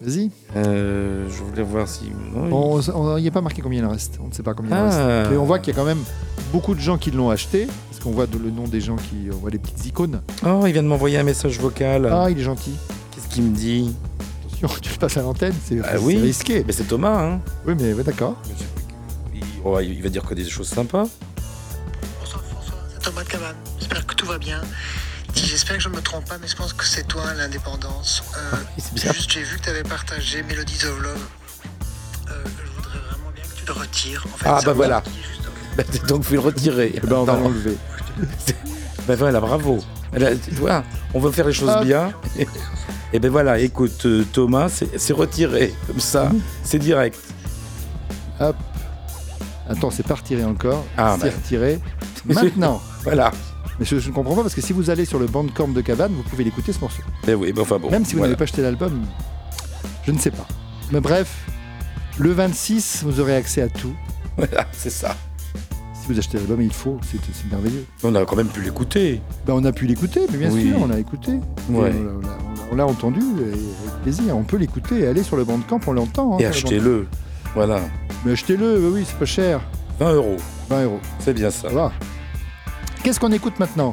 Vas-y. 0.00 0.30
euh, 0.56 1.28
je 1.30 1.42
voulais 1.44 1.62
voir 1.62 1.86
si. 1.86 2.10
non, 2.34 2.48
Bon, 2.48 2.80
on- 2.92 3.16
il 3.18 3.22
n'y 3.22 3.28
a 3.28 3.30
pas 3.30 3.40
marqué 3.40 3.62
combien 3.62 3.78
il 3.80 3.84
en 3.84 3.90
reste. 3.90 4.18
On 4.22 4.26
ne 4.28 4.32
sait 4.32 4.42
pas 4.42 4.52
combien 4.52 4.76
il 4.76 4.80
en 4.80 4.90
Ah. 4.90 5.18
reste. 5.18 5.30
Mais 5.30 5.36
on 5.36 5.44
voit 5.44 5.60
qu'il 5.60 5.72
y 5.72 5.76
a 5.76 5.78
quand 5.80 5.86
même 5.86 6.02
beaucoup 6.52 6.74
de 6.74 6.80
gens 6.80 6.98
qui 6.98 7.12
l'ont 7.12 7.30
acheté. 7.30 7.66
Parce 7.88 8.02
qu'on 8.02 8.10
voit 8.10 8.26
de- 8.26 8.36
le 8.38 8.50
nom 8.50 8.64
des 8.66 8.80
gens 8.80 8.96
qui. 8.96 9.28
On 9.32 9.36
voit 9.36 9.50
les 9.50 9.58
petites 9.60 9.86
icônes. 9.86 10.20
Oh, 10.44 10.64
il 10.66 10.72
vient 10.72 10.82
de 10.82 10.88
m'envoyer 10.88 11.18
un 11.18 11.22
message 11.22 11.60
vocal. 11.60 12.08
Ah, 12.10 12.28
il 12.28 12.38
est 12.38 12.42
gentil. 12.42 12.72
Qu'est-ce 13.14 13.28
qu'il 13.28 13.44
me 13.44 13.54
dit? 13.54 13.94
Attention, 14.48 14.68
tu 14.82 14.90
le 14.92 14.98
passes 14.98 15.16
à 15.18 15.22
l'antenne. 15.22 15.54
C'est 15.64 15.78
Ah 15.84 15.90
c'est 15.92 15.98
oui. 15.98 16.16
risqué. 16.16 16.64
Mais 16.66 16.72
c'est 16.72 16.82
Thomas, 16.88 17.22
hein. 17.24 17.40
Oui, 17.64 17.74
mais 17.78 17.92
ouais, 17.94 18.02
d'accord. 18.02 18.34
Il, 19.32 19.40
oh, 19.64 19.78
il 19.78 20.02
va 20.02 20.08
dire 20.08 20.24
que 20.24 20.34
des 20.34 20.44
choses 20.44 20.66
sympas. 20.68 21.04
Trompe 26.12 26.28
pas, 26.28 26.38
mais 26.38 26.46
je 26.48 26.56
pense 26.56 26.74
que 26.74 26.84
c'est 26.84 27.08
toi 27.08 27.22
l'indépendance. 27.34 28.22
Euh, 28.36 28.56
bien. 28.94 29.12
juste, 29.14 29.30
j'ai 29.32 29.42
vu 29.42 29.56
que 29.58 29.62
tu 29.64 29.70
avais 29.70 29.82
partagé 29.82 30.42
Melodies 30.42 30.84
of 30.84 31.00
Love. 31.00 31.16
Euh, 32.30 32.44
je 32.44 32.70
voudrais 32.76 32.98
vraiment 32.98 33.30
bien 33.34 33.42
que 33.44 33.58
tu 33.58 33.66
le 33.66 33.72
retires. 33.72 34.26
En 34.32 34.36
fait, 34.36 34.46
Ah 34.46 34.60
bah 34.62 34.72
voilà. 34.74 35.02
Bah, 35.76 35.84
donc 36.08 36.24
faut 36.24 36.34
le 36.34 36.40
retirer. 36.40 36.92
Eh 36.94 37.00
ben, 37.00 37.16
on 37.16 37.24
va 37.24 37.36
l'enlever. 37.36 37.78
ben 39.08 39.16
voilà, 39.16 39.40
bravo. 39.40 39.82
Vois, 40.52 40.84
on 41.14 41.20
veut 41.20 41.30
faire 41.32 41.46
les 41.46 41.54
choses 41.54 41.70
Hop. 41.70 41.84
bien. 41.84 42.12
Et 43.14 43.18
ben 43.18 43.30
voilà, 43.30 43.58
écoute, 43.58 44.04
euh, 44.04 44.24
Thomas, 44.32 44.68
c'est 44.68 45.12
retiré 45.14 45.74
comme 45.86 46.00
ça, 46.00 46.24
Mhm. 46.30 46.40
c'est 46.62 46.78
direct. 46.78 47.18
Hop. 48.40 48.56
Attends, 49.68 49.90
c'est 49.90 50.06
pas 50.06 50.14
retiré 50.16 50.44
encore. 50.44 50.84
Ah, 50.98 51.16
c'est 51.18 51.28
bah. 51.30 51.36
retiré. 51.42 51.80
Maintenant. 52.26 52.82
Voilà. 53.02 53.30
Mais 53.82 53.88
je, 53.88 53.98
je 53.98 54.10
ne 54.10 54.14
comprends 54.14 54.36
pas 54.36 54.42
parce 54.42 54.54
que 54.54 54.60
si 54.60 54.72
vous 54.72 54.90
allez 54.90 55.04
sur 55.04 55.18
le 55.18 55.26
bandcamp 55.26 55.66
de 55.66 55.80
Cabane, 55.80 56.12
vous 56.12 56.22
pouvez 56.22 56.44
l'écouter 56.44 56.72
ce 56.72 56.78
morceau. 56.78 57.02
Ben 57.26 57.34
oui, 57.34 57.52
enfin 57.58 57.80
bon. 57.80 57.90
Même 57.90 58.04
si 58.04 58.12
vous 58.12 58.18
voilà. 58.18 58.28
n'avez 58.28 58.38
pas 58.38 58.44
acheté 58.44 58.62
l'album, 58.62 59.00
je 60.06 60.12
ne 60.12 60.18
sais 60.20 60.30
pas. 60.30 60.46
Mais 60.92 61.00
bref, 61.00 61.34
le 62.16 62.30
26, 62.30 63.02
vous 63.04 63.18
aurez 63.18 63.34
accès 63.34 63.60
à 63.60 63.68
tout. 63.68 63.92
Voilà, 64.36 64.68
c'est 64.72 64.88
ça. 64.88 65.16
Si 66.00 66.06
vous 66.06 66.16
achetez 66.16 66.38
l'album, 66.38 66.62
il 66.62 66.72
faut, 66.72 67.00
c'est 67.10 67.18
c'est 67.32 67.50
merveilleux. 67.50 67.84
On 68.04 68.14
a 68.14 68.24
quand 68.24 68.36
même 68.36 68.50
pu 68.50 68.62
l'écouter. 68.62 69.20
Ben, 69.46 69.54
on 69.54 69.64
a 69.64 69.72
pu 69.72 69.88
l'écouter, 69.88 70.20
mais 70.30 70.38
bien 70.38 70.52
Oui. 70.52 70.68
sûr, 70.68 70.76
on 70.80 70.90
a 70.90 70.98
écouté. 71.00 71.32
Et 71.32 71.72
Ouais. 71.74 71.90
On 71.92 72.20
l'a- 72.20 72.38
on 72.70 72.76
l'a- 72.76 72.84
l'a 72.84 72.86
entendu, 72.86 73.18
et 73.40 73.48
avec 73.48 74.02
plaisir. 74.04 74.36
On 74.36 74.44
peut 74.44 74.58
l'écouter, 74.58 75.08
aller 75.08 75.24
sur 75.24 75.36
le 75.36 75.42
bandcamp, 75.42 75.80
on 75.88 75.92
l'entend. 75.92 76.34
hein, 76.34 76.38
Et 76.38 76.46
achetez-le. 76.46 77.08
Voilà. 77.56 77.80
Mais 78.24 78.30
achetez-le, 78.30 78.78
oui, 78.78 78.90
oui, 79.00 79.04
c'est 79.04 79.18
pas 79.18 79.24
cher. 79.24 79.60
20 79.98 80.12
euros. 80.12 80.36
20 80.70 80.84
euros. 80.84 81.00
C'est 81.18 81.34
bien 81.34 81.50
ça. 81.50 81.68
Va. 81.68 81.90
Qu'est-ce 83.02 83.18
qu'on 83.20 83.32
écoute 83.32 83.58
maintenant? 83.58 83.92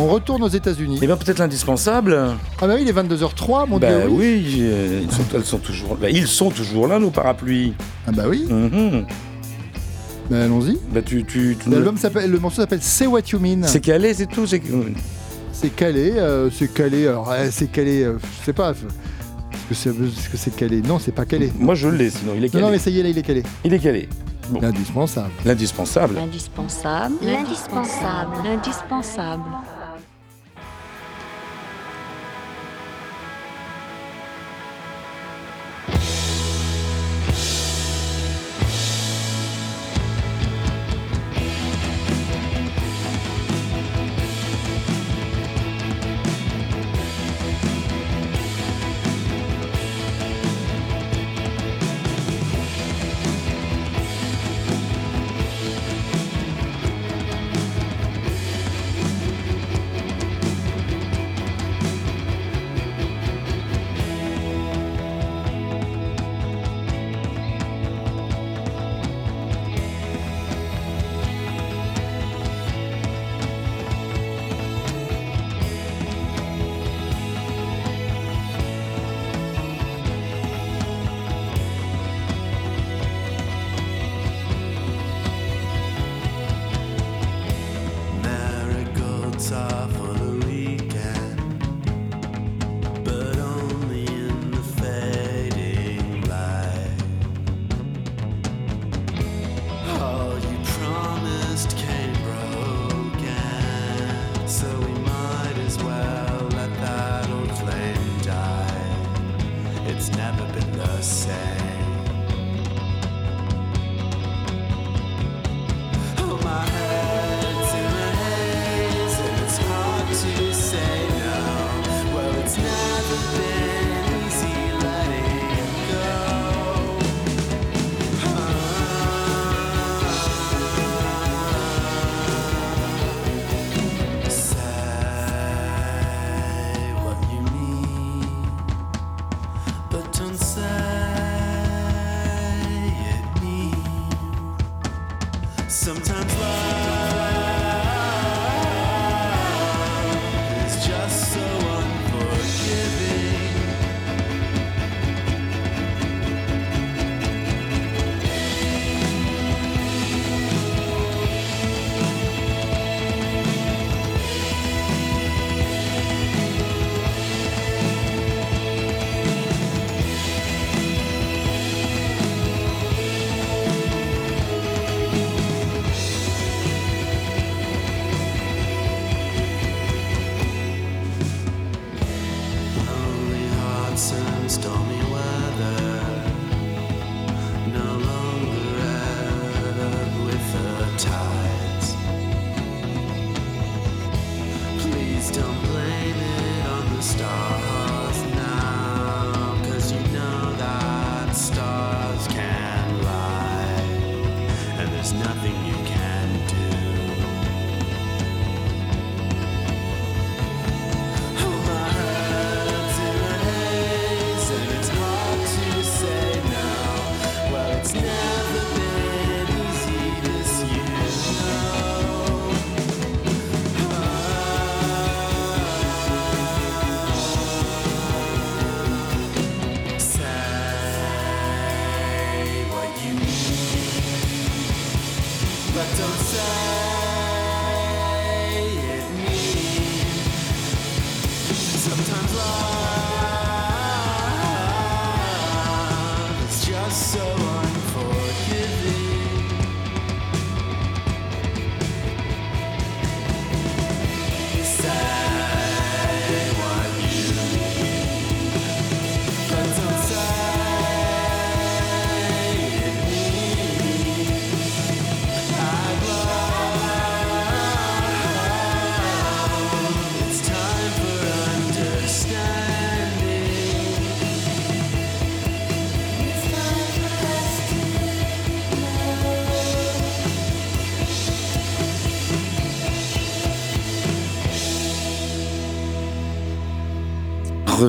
On 0.00 0.06
retourne 0.06 0.42
aux 0.44 0.48
États-Unis. 0.48 1.00
Et 1.02 1.06
bien 1.06 1.16
peut-être 1.16 1.40
l'indispensable. 1.40 2.16
Ah 2.60 2.66
bah 2.68 2.74
oui, 2.76 2.82
il 2.82 2.88
est 2.88 2.92
22h03, 2.92 3.68
mon 3.68 3.78
Ben 3.78 4.02
Dieu. 4.02 4.08
oui, 4.10 4.58
euh, 4.60 5.00
ils, 5.02 5.10
sont, 5.12 5.24
elles 5.34 5.44
sont 5.44 5.58
toujours, 5.58 5.96
ben, 5.96 6.08
ils 6.14 6.28
sont 6.28 6.50
toujours 6.50 6.86
là, 6.86 7.00
nos 7.00 7.10
parapluies. 7.10 7.74
Ah 8.06 8.12
bah 8.12 8.24
oui. 8.28 8.44
Mhm. 8.48 9.06
Ben 10.30 10.42
allons-y. 10.42 10.78
Ben 10.92 11.02
tu, 11.02 11.24
tu, 11.24 11.56
tu- 11.60 11.70
L'album 11.70 11.96
s'appelle, 11.96 12.30
le 12.30 12.38
morceau 12.38 12.60
s'appelle 12.60 12.82
Say 12.82 13.06
What 13.08 13.22
You 13.32 13.40
Mean. 13.40 13.62
C'est 13.66 13.80
calé, 13.80 14.14
c'est 14.14 14.26
tout. 14.26 14.46
c'est- 14.46 14.62
C'est 15.52 15.70
calé, 15.74 16.12
euh, 16.16 16.48
c'est 16.56 16.72
calé. 16.72 17.08
Alors 17.08 17.32
euh, 17.32 17.48
c'est 17.50 17.66
calé, 17.72 18.04
euh, 18.04 18.18
je 18.40 18.44
sais 18.46 18.52
pas. 18.52 18.74
Est-ce 19.70 19.88
que 20.30 20.36
c'est, 20.36 20.54
calé? 20.54 20.80
Non, 20.80 21.00
c'est 21.00 21.10
pas 21.12 21.24
calé. 21.24 21.50
Moi 21.58 21.74
je 21.74 21.88
l'ai, 21.88 22.10
sinon 22.10 22.34
il 22.36 22.44
est 22.44 22.46
Non, 22.46 22.52
calé. 22.52 22.64
non, 22.64 22.70
mais 22.70 22.78
ça 22.78 22.90
y 22.90 23.00
est, 23.00 23.02
là, 23.02 23.08
il 23.08 23.18
est 23.18 23.22
calé. 23.22 23.42
Il 23.64 23.74
est 23.74 23.78
calé. 23.80 24.08
Bon. 24.50 24.60
L'indispensable. 24.60 25.32
L'indispensable. 25.44 26.14
L'indispensable. 26.14 27.14
L'indispensable. 27.22 28.36
L'indispensable. 28.44 29.42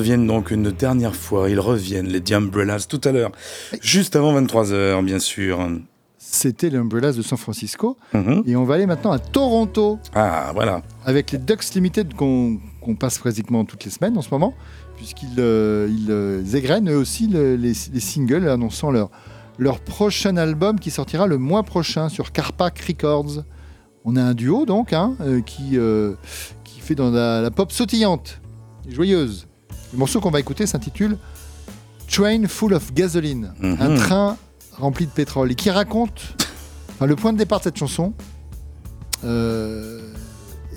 Reviennent 0.00 0.26
donc 0.26 0.50
une 0.50 0.70
dernière 0.70 1.14
fois, 1.14 1.50
ils 1.50 1.60
reviennent, 1.60 2.06
les 2.08 2.22
The 2.22 2.32
Umbrellas, 2.32 2.86
tout 2.88 3.02
à 3.04 3.12
l'heure, 3.12 3.32
juste 3.82 4.16
avant 4.16 4.32
23h, 4.40 5.04
bien 5.04 5.18
sûr. 5.18 5.58
C'était 6.16 6.70
les 6.70 6.78
Umbrellas 6.78 7.12
de 7.12 7.20
San 7.20 7.36
Francisco. 7.36 7.98
Mhm. 8.14 8.44
Et 8.46 8.56
on 8.56 8.64
va 8.64 8.76
aller 8.76 8.86
maintenant 8.86 9.10
à 9.12 9.18
Toronto. 9.18 9.98
Ah, 10.14 10.52
voilà. 10.54 10.80
Avec 11.04 11.32
les 11.32 11.38
Ducks 11.38 11.74
Limited 11.74 12.14
qu'on 12.14 12.58
qu'on 12.80 12.94
passe 12.94 13.18
pratiquement 13.18 13.66
toutes 13.66 13.84
les 13.84 13.90
semaines 13.90 14.16
en 14.16 14.22
ce 14.22 14.30
moment, 14.30 14.54
puisqu'ils 14.96 15.34
euh, 15.38 15.86
ils, 15.90 16.06
euh, 16.10 16.42
égrènent 16.54 16.88
eux 16.90 16.96
aussi 16.96 17.26
le- 17.26 17.56
les, 17.56 17.72
les 17.92 18.00
singles 18.00 18.48
annonçant 18.48 18.90
leur, 18.90 19.10
leur 19.58 19.80
prochain 19.80 20.38
album 20.38 20.80
qui 20.80 20.90
sortira 20.90 21.26
le 21.26 21.36
mois 21.36 21.62
prochain 21.62 22.08
sur 22.08 22.32
Carpac 22.32 22.78
Records. 22.88 23.44
On 24.06 24.16
a 24.16 24.22
un 24.22 24.32
duo 24.32 24.64
donc 24.64 24.94
hein, 24.94 25.14
euh, 25.20 25.42
qui, 25.42 25.76
euh, 25.76 26.14
qui 26.64 26.80
fait 26.80 26.94
dans 26.94 27.10
la, 27.10 27.42
la 27.42 27.50
pop 27.50 27.70
sautillante 27.70 28.40
et 28.88 28.94
joyeuse. 28.94 29.46
Le 29.92 29.98
morceau 29.98 30.20
qu'on 30.20 30.30
va 30.30 30.40
écouter 30.40 30.66
s'intitule 30.66 31.16
Train 32.08 32.46
Full 32.46 32.74
of 32.74 32.92
Gasoline, 32.92 33.52
Mhm. 33.60 33.76
un 33.80 33.96
train 33.96 34.36
rempli 34.72 35.06
de 35.06 35.10
pétrole, 35.10 35.52
et 35.52 35.54
qui 35.54 35.70
raconte 35.70 36.34
enfin, 36.90 37.06
le 37.06 37.16
point 37.16 37.32
de 37.32 37.38
départ 37.38 37.58
de 37.58 37.64
cette 37.64 37.76
chanson. 37.76 38.12
euh, 39.24 40.00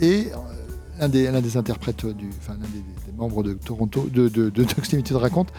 et 0.01 0.27
euh, 0.33 0.37
l'un 0.99 1.07
des, 1.41 1.57
interprètes, 1.57 2.05
du, 2.05 2.29
enfin, 2.39 2.53
l'un 2.53 2.67
des, 2.67 2.83
des 3.05 3.17
membres 3.17 3.41
de 3.43 3.53
Toronto, 3.53 4.07
de, 4.11 4.27
de, 4.27 4.49
de 4.49 4.65
Limited 4.91 5.15
raconte, 5.15 5.49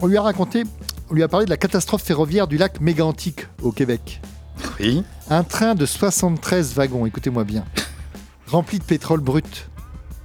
on 0.00 0.06
lui 0.06 0.16
a 0.16 0.22
raconté, 0.22 0.64
on 1.10 1.14
lui 1.14 1.22
a 1.22 1.28
parlé 1.28 1.46
de 1.46 1.50
la 1.50 1.56
catastrophe 1.56 2.02
ferroviaire 2.02 2.46
du 2.46 2.56
lac 2.58 2.80
Mégantic 2.80 3.46
au 3.62 3.72
Québec. 3.72 4.20
Oui. 4.78 5.02
Un 5.30 5.44
train 5.44 5.74
de 5.74 5.86
73 5.86 6.74
wagons, 6.74 7.06
écoutez-moi 7.06 7.44
bien, 7.44 7.64
rempli 8.46 8.78
de 8.78 8.84
pétrole 8.84 9.20
brut, 9.20 9.68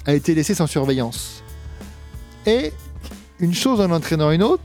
a 0.06 0.14
été 0.14 0.36
laissé 0.36 0.54
sans 0.54 0.68
surveillance. 0.68 1.35
Et 2.46 2.72
une 3.40 3.54
chose 3.54 3.82
en 3.82 3.92
entraînant 3.92 4.32
une 4.32 4.44
autre, 4.44 4.62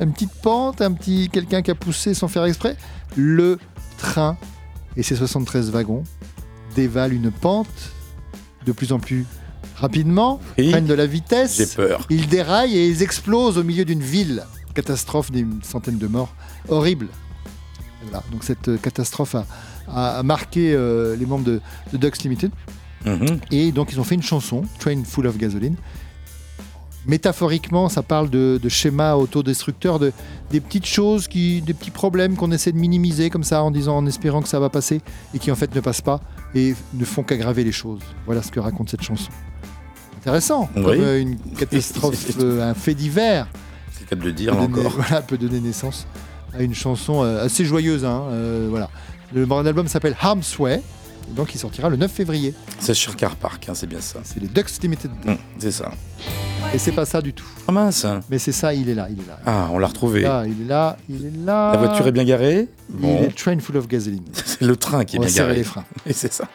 une 0.00 0.12
petite 0.12 0.32
pente, 0.42 0.80
un 0.80 0.92
petit 0.92 1.28
quelqu'un 1.32 1.62
qui 1.62 1.70
a 1.70 1.74
poussé 1.74 2.14
sans 2.14 2.28
faire 2.28 2.44
exprès, 2.44 2.76
le 3.16 3.58
train 3.98 4.36
et 4.96 5.02
ses 5.02 5.16
73 5.16 5.70
wagons 5.70 6.04
dévalent 6.74 7.14
une 7.14 7.30
pente 7.30 7.68
de 8.66 8.72
plus 8.72 8.92
en 8.92 8.98
plus 8.98 9.26
rapidement, 9.76 10.40
prennent 10.70 10.86
de 10.86 10.94
la 10.94 11.06
vitesse. 11.06 11.74
Peur. 11.74 12.06
Ils 12.10 12.28
déraillent 12.28 12.76
et 12.76 12.88
ils 12.88 13.02
explosent 13.02 13.58
au 13.58 13.64
milieu 13.64 13.84
d'une 13.84 14.02
ville. 14.02 14.44
Catastrophe 14.74 15.30
des 15.30 15.46
centaines 15.62 15.98
de 15.98 16.06
morts. 16.06 16.34
Horrible. 16.68 17.08
Voilà. 18.04 18.22
Donc 18.32 18.42
cette 18.44 18.68
euh, 18.68 18.76
catastrophe 18.76 19.34
a, 19.34 19.46
a- 19.88 20.18
a 20.18 20.22
marqué 20.22 20.72
euh, 20.74 21.16
les 21.16 21.26
membres 21.26 21.44
de, 21.44 21.60
de 21.92 21.96
Ducks 21.98 22.22
Limited. 22.22 22.50
Mhm. 23.04 23.38
Et 23.50 23.70
donc 23.72 23.92
ils 23.92 24.00
ont 24.00 24.04
fait 24.04 24.14
une 24.14 24.22
chanson, 24.22 24.62
Train 24.78 25.02
Full 25.04 25.26
of 25.26 25.36
Gasoline. 25.36 25.76
Métaphoriquement, 27.06 27.88
ça 27.88 28.02
parle 28.02 28.30
de, 28.30 28.58
de 28.62 28.68
schémas 28.68 29.14
autodestructeurs, 29.14 29.98
de, 29.98 30.12
des 30.50 30.60
petites 30.60 30.86
choses, 30.86 31.28
qui, 31.28 31.60
des 31.62 31.74
petits 31.74 31.90
problèmes 31.90 32.36
qu'on 32.36 32.50
essaie 32.50 32.72
de 32.72 32.78
minimiser 32.78 33.30
comme 33.30 33.44
ça 33.44 33.62
en 33.62 33.70
disant, 33.70 33.96
en 33.98 34.06
espérant 34.06 34.40
que 34.42 34.48
ça 34.48 34.58
va 34.60 34.70
passer 34.70 35.00
et 35.34 35.38
qui 35.38 35.50
en 35.50 35.54
fait 35.56 35.74
ne 35.74 35.80
passent 35.80 36.00
pas 36.00 36.20
et 36.54 36.74
ne 36.94 37.04
font 37.04 37.22
qu'aggraver 37.22 37.62
les 37.64 37.72
choses. 37.72 38.00
Voilà 38.26 38.42
ce 38.42 38.50
que 38.50 38.60
raconte 38.60 38.88
cette 38.88 39.02
chanson. 39.02 39.30
Intéressant, 40.18 40.68
Oui. 40.76 40.82
comme 40.82 41.00
euh, 41.00 41.20
une 41.20 41.36
catastrophe, 41.58 42.26
euh, 42.40 42.70
un 42.70 42.74
fait 42.74 42.94
divers 42.94 43.46
C'est 43.92 44.10
le 44.10 44.16
cas 44.16 44.24
de 44.24 44.30
dire, 44.30 44.56
peut 44.56 44.66
donner, 44.66 44.78
encore. 44.86 44.92
voilà, 44.96 45.20
peut 45.22 45.36
donner 45.36 45.60
naissance 45.60 46.06
à 46.56 46.62
une 46.62 46.74
chanson 46.74 47.22
euh, 47.22 47.44
assez 47.44 47.64
joyeuse. 47.64 48.04
hein, 48.04 48.22
voilà. 48.70 48.88
Le 49.34 49.46
album 49.66 49.88
s'appelle 49.88 50.16
Harm's 50.20 50.58
Way, 50.58 50.80
donc 51.30 51.54
il 51.54 51.58
sortira 51.58 51.88
le 51.88 51.96
9 51.96 52.10
février. 52.10 52.54
C'est 52.78 52.94
sur 52.94 53.16
Car 53.16 53.36
Park, 53.36 53.68
hein, 53.68 53.74
c'est 53.74 53.86
bien 53.86 54.00
ça. 54.00 54.20
C'est 54.24 54.40
les 54.40 54.48
Ducks 54.48 54.82
Limited. 54.82 55.10
Mm, 55.24 55.34
c'est 55.58 55.70
ça. 55.70 55.90
Et 56.72 56.78
c'est 56.78 56.92
pas 56.92 57.04
ça 57.04 57.20
du 57.20 57.32
tout. 57.32 57.46
Ah 57.68 57.72
mince. 57.72 58.06
Mais 58.30 58.38
c'est 58.38 58.52
ça, 58.52 58.74
il 58.74 58.88
est 58.88 58.94
là, 58.94 59.08
il 59.10 59.20
est 59.20 59.26
là. 59.26 59.38
Ah, 59.46 59.68
on 59.72 59.78
l'a 59.78 59.86
retrouvé. 59.86 60.22
Là, 60.22 60.44
il 60.46 60.62
est 60.62 60.68
là, 60.68 60.96
il 61.08 61.26
est 61.26 61.44
là. 61.44 61.72
La 61.72 61.78
voiture 61.78 62.06
est 62.06 62.12
bien 62.12 62.24
garée. 62.24 62.68
Il 63.02 63.08
est 63.08 63.36
train 63.36 63.58
full 63.58 63.76
of 63.76 63.86
gasoline. 63.86 64.24
C'est 64.44 64.62
le 64.62 64.76
train 64.76 65.04
qui 65.04 65.16
est 65.16 65.18
On 65.18 65.22
va 65.22 65.28
bien 65.28 65.36
garé. 65.44 65.54
les 65.56 65.64
freins. 65.64 65.84
Et 66.06 66.12
c'est 66.12 66.32
ça. 66.32 66.48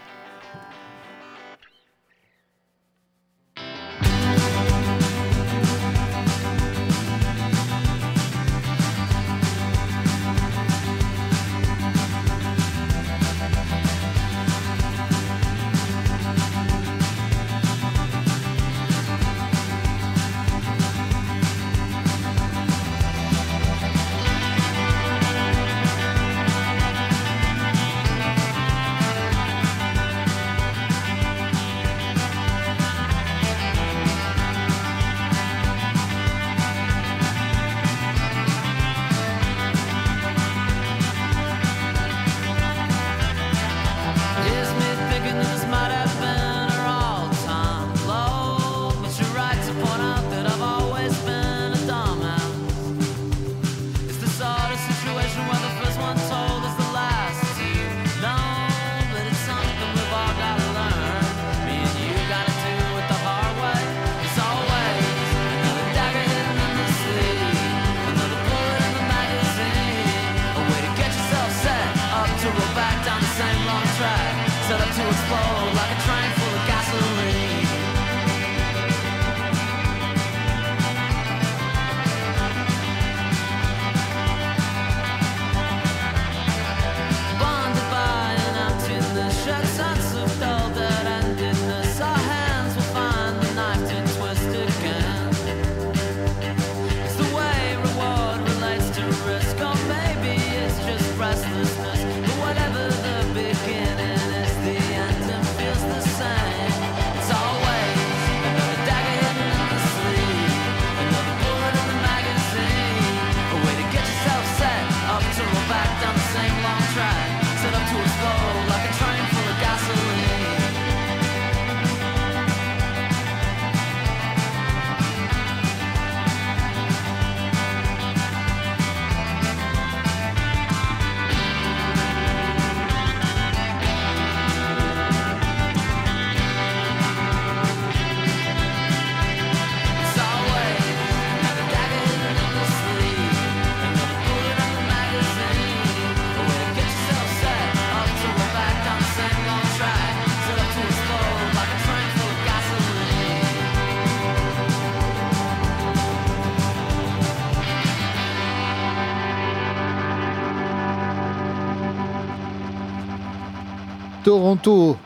Toronto. 164.58 164.98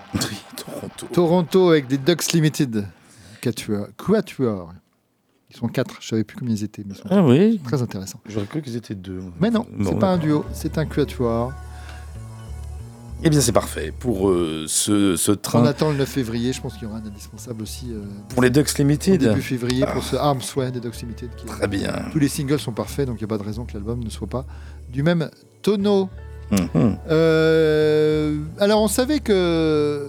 Toronto. 0.55 1.05
Toronto 1.11 1.69
avec 1.71 1.87
des 1.87 1.97
Ducks 1.97 2.31
Limited. 2.31 2.85
Quatuor. 3.41 3.87
Quatuor. 3.97 4.73
Ils 5.49 5.55
sont 5.57 5.67
quatre. 5.67 5.97
Je 6.01 6.07
savais 6.07 6.23
plus 6.23 6.37
combien 6.37 6.55
ils 6.55 6.63
étaient. 6.63 6.83
Mais 6.85 6.93
ils 6.93 6.97
sont 6.97 7.03
Ah 7.07 7.15
quatre. 7.15 7.27
oui 7.29 7.59
Très 7.63 7.81
intéressant. 7.81 8.19
J'aurais 8.27 8.45
cru 8.45 8.61
qu'ils 8.61 8.75
étaient 8.75 8.95
deux. 8.95 9.21
Mais 9.39 9.51
non, 9.51 9.65
Bon, 9.77 9.89
c'est 9.91 9.99
pas 9.99 10.09
un 10.11 10.17
duo, 10.17 10.45
c'est 10.53 10.77
un 10.77 10.85
quatuor. 10.85 11.51
Eh 13.25 13.29
bien, 13.29 13.39
c'est 13.39 13.53
parfait 13.53 13.93
pour 13.97 14.29
euh, 14.29 14.65
ce, 14.67 15.15
ce 15.15 15.31
On 15.31 15.35
train. 15.37 15.65
attend 15.65 15.91
le 15.91 15.97
9 15.97 16.09
février. 16.09 16.51
Je 16.51 16.59
pense 16.61 16.73
qu'il 16.73 16.83
y 16.83 16.85
aura 16.87 16.97
un 16.97 17.05
indispensable 17.05 17.61
aussi. 17.63 17.87
euh, 17.91 18.01
Pour 18.29 18.41
les 18.41 18.49
Ducks 18.49 18.77
Limited. 18.77 19.23
au 19.23 19.27
début 19.29 19.41
février 19.41 19.85
pour 19.93 20.03
ce 20.03 20.15
Arms 20.17 20.41
Way 20.57 20.71
des 20.71 20.79
Ducks 20.81 20.99
Limited. 21.01 21.29
qui- 21.35 21.45
Très 21.45 21.67
bien. 21.67 21.93
Tous 22.11 22.19
les 22.19 22.27
singles 22.27 22.59
sont 22.59 22.73
parfaits, 22.73 23.07
donc 23.07 23.17
il 23.19 23.23
n'y 23.23 23.25
a 23.25 23.27
pas 23.29 23.37
de 23.37 23.43
raison 23.47 23.63
que 23.65 23.73
l'album 23.73 24.03
ne 24.03 24.09
soit 24.09 24.27
pas 24.27 24.45
du 24.89 25.03
même 25.03 25.29
tonneau. 25.61 26.09
Mhm. 26.73 26.97
Euh, 27.09 28.37
alors, 28.59 28.81
on 28.81 28.87
savait 28.87 29.19
que 29.19 30.07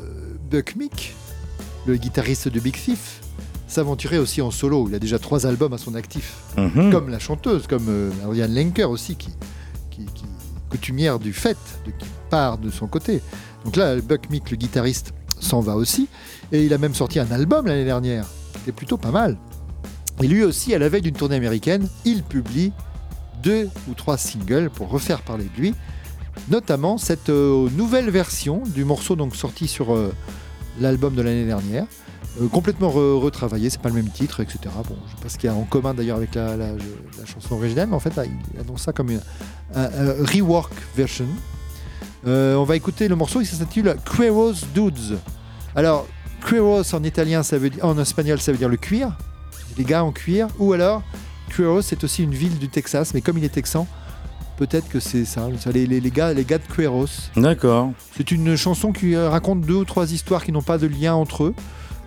Buck 0.51 0.77
Meek, 0.77 1.15
le 1.87 1.97
guitariste 1.97 2.49
de 2.49 2.61
Big 2.61 2.75
Thief, 2.75 3.21
s'aventurait 3.69 4.19
aussi 4.19 4.41
en 4.43 4.51
solo. 4.51 4.87
Il 4.89 4.95
a 4.95 4.99
déjà 4.99 5.19
trois 5.19 5.47
albums 5.47 5.73
à 5.73 5.79
son 5.79 5.95
actif, 5.95 6.35
Mhm. 6.57 6.91
comme 6.93 7.09
la 7.09 7.19
chanteuse, 7.19 7.66
comme 7.66 7.87
euh, 7.89 8.11
Ariane 8.25 8.55
Lenker 8.55 8.85
aussi, 8.91 9.16
qui, 9.16 9.31
qui, 9.91 10.05
qui- 10.15 10.25
coutumière 10.71 11.19
du 11.19 11.33
fait, 11.33 11.57
de, 11.87 11.91
qui 11.93 12.07
part 12.31 12.59
de 12.59 12.71
son 12.71 12.87
côté. 12.87 13.21
Donc 13.65 13.77
là, 13.77 13.97
Buck 13.97 14.29
Meek, 14.31 14.51
le 14.51 14.57
guitariste, 14.57 15.12
s'en 15.41 15.61
va 15.61 15.77
aussi. 15.77 16.09
Et 16.53 16.65
il 16.65 16.73
a 16.75 16.79
même 16.79 16.95
sorti 16.95 17.19
un 17.21 17.31
album 17.31 17.66
l'année 17.66 17.85
dernière, 17.85 18.27
qui 18.53 18.59
était 18.62 18.73
plutôt 18.73 18.97
pas 18.97 19.11
mal. 19.11 19.37
Et 20.23 20.27
lui 20.29 20.43
aussi, 20.45 20.75
à 20.75 20.79
la 20.79 20.89
veille 20.89 21.03
d'une 21.03 21.15
tournée 21.15 21.37
américaine, 21.37 21.89
il 22.05 22.23
publie 22.23 22.73
deux 23.43 23.69
ou 23.89 23.95
trois 23.95 24.16
singles 24.16 24.71
pour 24.71 24.89
refaire 24.89 25.21
parler 25.23 25.45
de 25.57 25.61
lui, 25.61 25.75
notamment 26.48 26.98
cette 26.98 27.31
euh, 27.31 27.69
nouvelle 27.70 28.11
version 28.11 28.62
du 28.66 28.85
morceau 28.85 29.16
donc 29.16 29.36
sorti 29.36 29.69
sur 29.69 29.94
euh, 29.94 30.12
l'album 30.81 31.15
de 31.15 31.23
l'année 31.23 31.47
dernière, 31.47 31.86
euh, 32.40 32.48
complètement 32.48 32.90
re- 32.90 33.19
retravaillé, 33.20 33.70
c'est 33.70 33.81
pas 33.81 33.89
le 33.89 33.94
même 33.94 34.09
titre, 34.11 34.40
etc. 34.40 34.59
Bon, 34.89 34.97
je 35.06 35.11
sais 35.16 35.23
pas 35.23 35.28
ce 35.28 35.39
qu'il 35.39 35.48
y 35.48 35.52
a 35.52 35.56
en 35.56 35.62
commun 35.65 35.94
d'ailleurs 35.94 36.16
avec 36.16 36.35
la, 36.35 36.56
chanson 37.27 37.55
originale, 37.55 37.89
mais 37.89 37.97
en 37.97 38.01
fait, 38.01 38.12
il 38.55 38.61
annonce 38.61 38.82
ça 38.82 38.93
comme 38.93 39.11
une, 39.11 39.20
un, 39.74 39.85
un 39.85 40.15
rework 40.32 40.73
version. 40.97 41.27
On 42.27 42.65
va 42.65 42.77
écouter 42.77 43.09
le 43.09 43.16
morceau, 43.16 43.40
il 43.43 43.47
s'intitule 43.47 43.97
Cueros 44.05 44.55
Dudes. 44.74 45.19
Alors, 45.77 46.06
Cueros 46.44 46.94
en 46.94 47.02
italien, 47.05 47.43
ça 47.43 47.59
veut 47.59 47.70
dire, 47.70 47.85
en 47.85 47.98
espagnol, 47.98 48.40
ça 48.40 48.52
veut 48.52 48.59
dire 48.59 48.69
le 48.69 48.77
cuir, 48.77 49.12
les 49.77 49.85
gars 49.85 50.05
en 50.05 50.12
cuir, 50.12 50.48
ou 50.59 50.73
alors 50.73 51.02
Cueros, 51.51 51.82
c'est 51.82 52.02
aussi 52.05 52.23
une 52.23 52.35
ville 52.35 52.59
du 52.59 52.69
Texas, 52.69 53.12
mais 53.15 53.20
comme 53.20 53.39
il 53.39 53.44
est 53.44 53.48
texan, 53.51 53.86
peut-être 54.57 54.89
que 54.89 55.01
c'est 55.01 55.25
ça, 55.25 55.49
ça, 55.59 55.71
les, 55.73 55.87
les- 55.87 56.01
les 56.01 56.11
gars, 56.11 56.33
les 56.33 56.45
gars 56.45 56.59
de 56.59 56.65
Cueros. 56.73 57.07
D'accord. 57.37 57.93
C'est 58.17 58.31
une 58.31 58.57
chanson 58.57 58.93
qui 58.93 59.15
euh, 59.15 59.29
raconte 59.29 59.61
deux 59.63 59.75
ou 59.75 59.85
trois 59.85 60.13
histoires 60.13 60.45
qui 60.45 60.53
n'ont 60.53 60.63
pas 60.63 60.79
de 60.79 60.87
lien 60.87 61.15
entre 61.15 61.45
eux. 61.45 61.55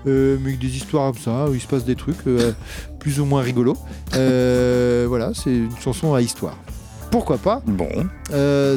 euh, 0.06 0.38
mais 0.42 0.54
des 0.54 0.76
histoires 0.78 1.12
comme 1.12 1.22
ça, 1.22 1.50
où 1.50 1.54
il 1.54 1.60
se 1.62 1.68
passe 1.68 1.84
des 1.84 1.96
trucs 1.96 2.26
euh, 2.28 2.54
plus 3.00 3.20
ou 3.20 3.26
moins 3.26 3.42
rigolos. 3.42 3.76
Euh, 4.14 5.06
voilà, 5.10 5.32
c'est 5.34 5.52
une 5.54 5.78
chanson 5.82 6.14
à 6.14 6.22
histoire. 6.22 6.58
Pourquoi 7.12 7.38
pas 7.38 7.62
Bon. 7.66 7.90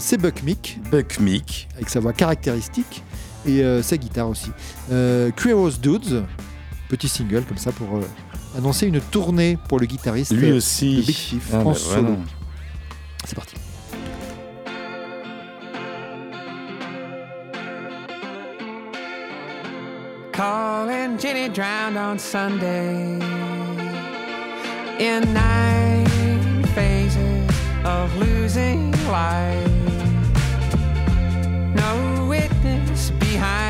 C'est 0.01 0.17
Buck 0.21 0.43
Meek. 0.43 0.79
Buck 0.91 1.19
Meek. 1.21 1.69
Avec 1.77 1.89
sa 1.89 2.01
voix 2.01 2.13
caractéristique 2.13 3.03
et 3.47 3.63
sa 3.83 3.97
guitare 3.97 4.29
aussi. 4.29 4.51
Euh, 4.93 5.31
Queeros 5.33 5.71
Dudes, 5.83 6.23
petit 6.89 7.09
single 7.09 7.43
comme 7.43 7.59
ça 7.59 7.73
pour 7.73 7.89
annoncer 8.57 8.87
une 8.87 9.01
tournée 9.01 9.59
pour 9.69 9.81
le 9.81 9.87
guitariste 9.87 10.33
Lui 10.33 10.53
aussi. 10.53 10.97
de 10.97 11.03
Big 11.03 11.17
Thief 11.17 11.51
Ah, 11.53 11.59
en 11.59 11.65
bah, 11.71 11.75
solo. 11.75 12.03
voilà. 12.03 12.17
Calling 21.11 21.23
Jenny 21.23 21.49
drowned 21.49 21.99
on 21.99 22.20
Sunday 22.20 23.15
in 25.01 25.35
nine 25.35 26.62
phases 26.66 27.51
of 27.85 28.16
losing 28.16 28.93
life. 29.09 29.73
No 31.74 32.27
witness 32.28 33.11
behind 33.11 33.70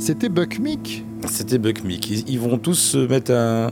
C'était- 0.00 0.12
C'était 0.12 0.28
Buck 0.28 0.58
Meek. 0.58 1.04
C'était 1.28 1.58
Buck 1.58 1.84
Meek. 1.84 2.10
Ils, 2.10 2.28
ils 2.30 2.40
vont 2.40 2.58
tous 2.58 2.74
se 2.74 2.98
mettre 2.98 3.32
à, 3.32 3.66
à 3.66 3.70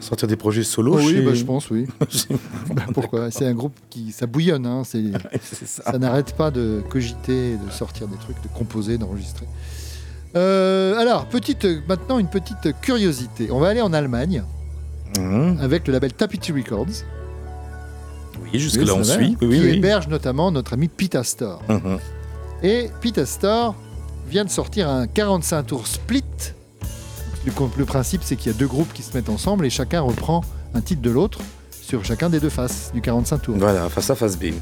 sortir 0.00 0.28
des 0.28 0.36
projets 0.36 0.62
solo. 0.62 0.94
Oh 0.94 0.98
oui, 0.98 1.12
chez- 1.14 1.22
bah, 1.22 1.34
je 1.34 1.44
pense, 1.44 1.70
oui. 1.70 1.86
Bah, 2.74 2.82
pourquoi? 2.94 3.30
C'est 3.30 3.46
un 3.46 3.54
groupe 3.54 3.74
qui 3.88 4.12
ça 4.12 4.26
bouillonne, 4.26 4.66
hein, 4.66 4.82
c'est 4.84 5.02
ça, 5.66 5.98
n'arrête 5.98 6.34
pas 6.36 6.50
de 6.50 6.82
cogiter, 6.88 7.56
de 7.56 7.70
sortir 7.70 8.06
des 8.08 8.16
trucs, 8.18 8.40
de 8.42 8.48
composer, 8.48 8.98
d'enregistrer. 8.98 9.46
Euh, 10.36 10.96
alors, 10.98 11.26
petite, 11.26 11.66
maintenant 11.88 12.18
une 12.18 12.28
petite 12.28 12.74
curiosité. 12.80 13.50
On 13.50 13.58
va 13.58 13.68
aller 13.68 13.80
en 13.82 13.92
Allemagne 13.92 14.44
Mhm. 15.18 15.58
avec 15.60 15.88
le 15.88 15.92
label 15.94 16.12
Tapestry 16.12 16.52
Records. 16.52 16.86
Oui, 18.44 18.60
jusque-là, 18.60 18.94
on 18.94 19.02
suit. 19.02 19.36
Oui, 19.40 19.48
oui, 19.48 19.56
qui 19.58 19.62
oui. 19.64 19.70
héberge 19.70 20.06
notamment 20.06 20.52
notre 20.52 20.74
ami 20.74 20.86
Pita 20.86 21.24
Store. 21.24 21.60
Mhm. 21.68 21.98
Et 22.62 22.90
Pita 23.00 23.26
Store 23.26 23.74
vient 24.30 24.44
de 24.44 24.50
sortir 24.50 24.88
un 24.88 25.06
45 25.06 25.62
tours 25.64 25.86
split. 25.86 26.22
Le, 27.44 27.52
le 27.76 27.84
principe, 27.84 28.22
c'est 28.24 28.36
qu'il 28.36 28.52
y 28.52 28.54
a 28.54 28.58
deux 28.58 28.66
groupes 28.66 28.92
qui 28.92 29.02
se 29.02 29.14
mettent 29.16 29.28
ensemble 29.28 29.66
et 29.66 29.70
chacun 29.70 30.00
reprend 30.00 30.42
un 30.72 30.80
titre 30.80 31.02
de 31.02 31.10
l'autre 31.10 31.40
sur 31.70 32.04
chacun 32.04 32.30
des 32.30 32.38
deux 32.38 32.48
faces 32.48 32.92
du 32.94 33.00
45 33.00 33.38
tours. 33.42 33.56
Voilà, 33.58 33.88
face 33.88 34.08
à 34.10 34.14
face 34.14 34.38
B. 34.38 34.52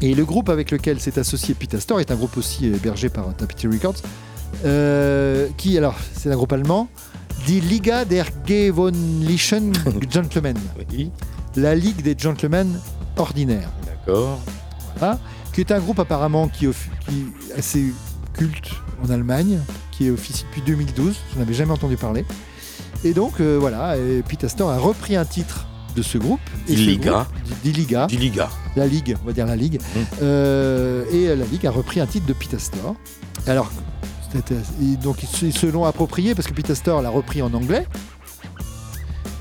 Et 0.00 0.14
le 0.14 0.24
groupe 0.24 0.48
avec 0.48 0.70
lequel 0.70 0.98
s'est 0.98 1.18
associé 1.18 1.54
Pita 1.54 1.78
Store 1.78 2.00
est 2.00 2.10
un 2.10 2.16
groupe 2.16 2.36
aussi 2.38 2.66
hébergé 2.66 3.10
par 3.10 3.34
Tapestry 3.36 3.68
Records, 3.68 3.96
euh, 4.64 5.48
qui, 5.58 5.76
alors, 5.76 5.94
c'est 6.14 6.30
un 6.30 6.34
groupe 6.34 6.52
allemand, 6.52 6.88
Die 7.46 7.60
Liga 7.60 8.04
der 8.04 8.26
Gewöhnlichen 8.46 9.72
Gentlemen. 10.10 10.56
La 11.56 11.74
Ligue 11.74 12.02
des 12.02 12.16
Gentlemen 12.18 12.78
ordinaires. 13.16 13.70
D'accord. 13.84 14.40
Voilà. 14.96 15.18
Qui 15.52 15.60
est 15.60 15.70
un 15.70 15.80
groupe 15.80 15.98
apparemment 15.98 16.48
qui, 16.48 16.66
qui 17.06 17.26
est 17.50 17.58
assez 17.58 17.92
culte 18.32 18.70
en 19.02 19.10
Allemagne, 19.10 19.58
qui 19.90 20.06
est 20.06 20.10
officié 20.10 20.46
depuis 20.48 20.62
2012. 20.62 21.14
Je 21.34 21.38
n'avais 21.38 21.54
jamais 21.54 21.72
entendu 21.72 21.96
parler. 21.96 22.24
Et 23.04 23.14
donc, 23.14 23.40
euh, 23.40 23.56
voilà, 23.60 23.96
et 23.96 24.22
a 24.68 24.78
repris 24.78 25.16
un 25.16 25.24
titre 25.24 25.66
de 25.96 26.02
ce 26.02 26.18
groupe. 26.18 26.40
Et 26.68 26.74
Die 26.74 26.84
ce 26.84 26.90
Liga. 26.90 27.10
groupe, 27.12 27.58
Die 27.64 27.72
Liga. 27.72 28.06
Die 28.06 28.16
Liga. 28.16 28.48
La 28.76 28.86
Ligue, 28.86 29.16
on 29.22 29.26
va 29.26 29.32
dire 29.32 29.46
la 29.46 29.56
Ligue. 29.56 29.80
Euh, 30.22 31.04
et 31.12 31.34
la 31.34 31.44
Ligue 31.44 31.66
a 31.66 31.70
repris 31.70 32.00
un 32.00 32.06
titre 32.06 32.26
de 32.26 32.32
Store. 32.58 32.94
Alors, 33.46 33.70
et 34.80 34.96
donc 34.96 35.22
ils 35.22 35.52
se- 35.52 35.66
l'ont 35.66 35.84
approprié 35.84 36.34
parce 36.34 36.48
que 36.48 36.54
Store 36.74 37.02
l'a 37.02 37.10
repris 37.10 37.42
en 37.42 37.52
anglais. 37.52 37.86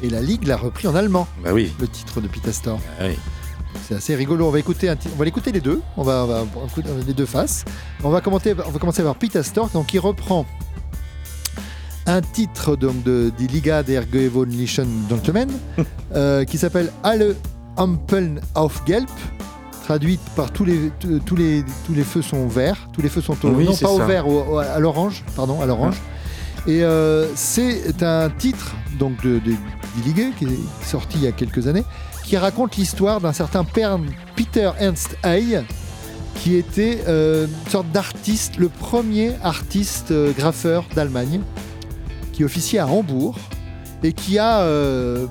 Et 0.03 0.09
la 0.09 0.21
Ligue 0.21 0.47
l'a 0.47 0.57
repris 0.57 0.87
en 0.87 0.95
allemand. 0.95 1.27
Bah 1.43 1.51
oui. 1.53 1.71
Le 1.79 1.87
titre 1.87 2.19
de 2.21 2.27
Store. 2.51 2.79
Ah 2.99 3.03
oui. 3.07 3.15
C'est 3.87 3.95
assez 3.95 4.15
rigolo. 4.15 4.47
On 4.47 4.51
va 4.51 4.59
écouter, 4.59 4.89
un 4.89 4.95
on 5.13 5.17
va 5.17 5.25
l'écouter 5.25 5.51
les 5.51 5.61
deux. 5.61 5.81
On 5.97 6.03
va, 6.03 6.23
on 6.23 6.27
va 6.27 6.45
écouter 6.67 6.89
les 7.07 7.13
deux 7.13 7.25
faces. 7.25 7.65
On 8.03 8.09
va 8.09 8.21
commenter, 8.21 8.53
on 8.65 8.71
va 8.71 8.79
commencer 8.79 9.03
par 9.03 9.15
Pita 9.15 9.43
Store, 9.43 9.69
donc 9.69 9.93
il 9.93 9.99
reprend 9.99 10.45
un 12.07 12.21
titre 12.21 12.75
donc 12.75 13.03
de 13.03 13.31
Die 13.37 13.47
Liga 13.47 13.83
der 13.83 14.03
Gewöhnlichen 14.11 14.87
Gentlemen 15.09 15.49
euh, 16.15 16.43
qui 16.45 16.57
s'appelle 16.57 16.91
Alle 17.03 17.35
Ampeln 17.77 18.41
auf 18.55 18.81
Gelb. 18.85 19.07
Traduite 19.83 20.21
par 20.35 20.51
tous 20.51 20.63
les, 20.63 20.91
tous 21.25 21.35
les, 21.35 21.63
tous 21.85 21.93
les 21.93 22.03
feux 22.03 22.21
sont 22.21 22.47
verts, 22.47 22.87
tous 22.93 23.01
les 23.01 23.09
feux 23.09 23.21
sont 23.21 23.35
au, 23.45 23.49
Oui, 23.49 23.65
non 23.65 23.75
pas 23.75 23.89
au 23.89 23.99
vert, 23.99 24.27
au- 24.27 24.53
au- 24.53 24.57
à 24.59 24.79
l'orange, 24.79 25.23
pardon, 25.35 25.59
à 25.61 25.65
l'orange. 25.65 25.95
Et 26.67 26.83
euh, 26.83 27.27
c'est 27.35 28.01
un 28.03 28.29
titre 28.29 28.73
donc 28.99 29.21
de, 29.23 29.39
de, 29.39 29.53
qui 30.37 30.45
est 30.45 30.85
sorti 30.85 31.17
il 31.17 31.23
y 31.23 31.27
a 31.27 31.31
quelques 31.31 31.67
années, 31.67 31.83
qui 32.31 32.37
raconte 32.37 32.77
l'histoire 32.77 33.19
d'un 33.19 33.33
certain 33.33 33.65
Peter 33.65 34.71
Ernst 34.79 35.17
Hay, 35.21 35.65
qui 36.35 36.55
était 36.55 37.03
euh, 37.09 37.45
une 37.45 37.69
sorte 37.69 37.91
d'artiste, 37.91 38.55
le 38.55 38.69
premier 38.69 39.33
artiste 39.43 40.11
euh, 40.11 40.31
graffeur 40.31 40.85
d'Allemagne, 40.95 41.41
qui 42.31 42.45
officiait 42.45 42.79
à 42.79 42.87
Hambourg 42.87 43.37
et 44.01 44.13
qui 44.13 44.39
a 44.39 44.61
euh, 44.61 45.27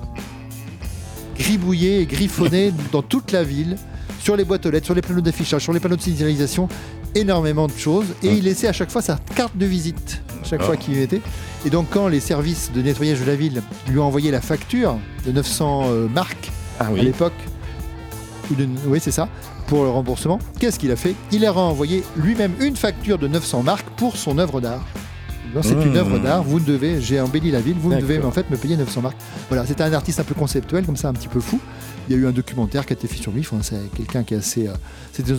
gribouillé 1.35 2.01
et 2.01 2.05
griffonné 2.05 2.71
dans 2.91 3.01
toute 3.01 3.31
la 3.31 3.43
ville, 3.43 3.77
sur 4.19 4.35
les 4.35 4.45
boîtes 4.45 4.67
aux 4.67 4.69
lettres, 4.69 4.85
sur 4.85 4.93
les 4.93 5.01
panneaux 5.01 5.21
d'affichage, 5.21 5.63
sur 5.63 5.73
les 5.73 5.79
panneaux 5.79 5.95
de 5.95 6.03
signalisation, 6.03 6.69
énormément 7.15 7.65
de 7.65 7.75
choses. 7.75 8.13
Et 8.21 8.27
il 8.27 8.43
laissait 8.43 8.67
à 8.67 8.73
chaque 8.73 8.91
fois 8.91 9.01
sa 9.01 9.17
carte 9.33 9.57
de 9.57 9.65
visite, 9.65 10.21
chaque 10.43 10.59
D'accord. 10.59 10.67
fois 10.67 10.77
qu'il 10.77 10.97
y 10.97 11.01
était. 11.01 11.21
Et 11.65 11.71
donc 11.71 11.87
quand 11.89 12.07
les 12.07 12.19
services 12.19 12.71
de 12.71 12.83
nettoyage 12.83 13.21
de 13.21 13.25
la 13.25 13.35
ville 13.35 13.63
lui 13.87 13.97
ont 13.97 14.05
envoyé 14.05 14.29
la 14.29 14.39
facture 14.39 14.99
de 15.25 15.31
900 15.31 15.85
euh, 15.85 16.07
marques 16.07 16.51
Ah 16.83 16.89
oui. 16.91 16.99
à 17.01 17.03
l'époque, 17.03 17.33
oui 18.87 18.99
c'est 19.01 19.11
ça, 19.11 19.29
pour 19.67 19.83
le 19.83 19.89
remboursement, 19.89 20.39
qu'est-ce 20.59 20.79
qu'il 20.79 20.91
a 20.91 20.95
fait? 20.95 21.15
Il 21.31 21.45
a 21.45 21.53
envoyé 21.53 22.03
lui-même 22.17 22.53
une 22.59 22.75
facture 22.75 23.17
de 23.17 23.27
900 23.27 23.63
marques 23.63 23.89
pour 23.97 24.17
son 24.17 24.37
œuvre 24.37 24.61
d'art. 24.61 24.83
C'est 25.63 25.73
une 25.73 25.91
Mmh. 25.93 25.97
œuvre 25.97 26.17
d'art, 26.19 26.43
vous 26.43 26.61
devez, 26.61 27.01
j'ai 27.01 27.19
embelli 27.19 27.51
la 27.51 27.59
ville, 27.59 27.75
vous 27.77 27.93
devez 27.93 28.23
en 28.23 28.31
fait 28.31 28.49
me 28.49 28.55
payer 28.55 28.77
900 28.77 29.01
marques. 29.01 29.17
Voilà, 29.49 29.65
c'était 29.65 29.83
un 29.83 29.91
artiste 29.91 30.21
un 30.21 30.23
peu 30.23 30.33
conceptuel, 30.33 30.85
comme 30.85 30.95
ça, 30.95 31.09
un 31.09 31.13
petit 31.13 31.27
peu 31.27 31.41
fou. 31.41 31.59
Il 32.07 32.15
y 32.15 32.17
a 32.17 32.21
eu 32.21 32.25
un 32.25 32.31
documentaire 32.31 32.85
qui 32.85 32.93
a 32.93 32.95
été 32.95 33.05
fait 33.05 33.21
sur 33.21 33.33
lui, 33.33 33.41
enfin, 33.41 33.57
c'est 33.61 33.75
quelqu'un 33.93 34.23
qui 34.23 34.33
est 34.33 34.37
assez... 34.37 34.67
euh, 34.69 34.73
C'était 35.11 35.33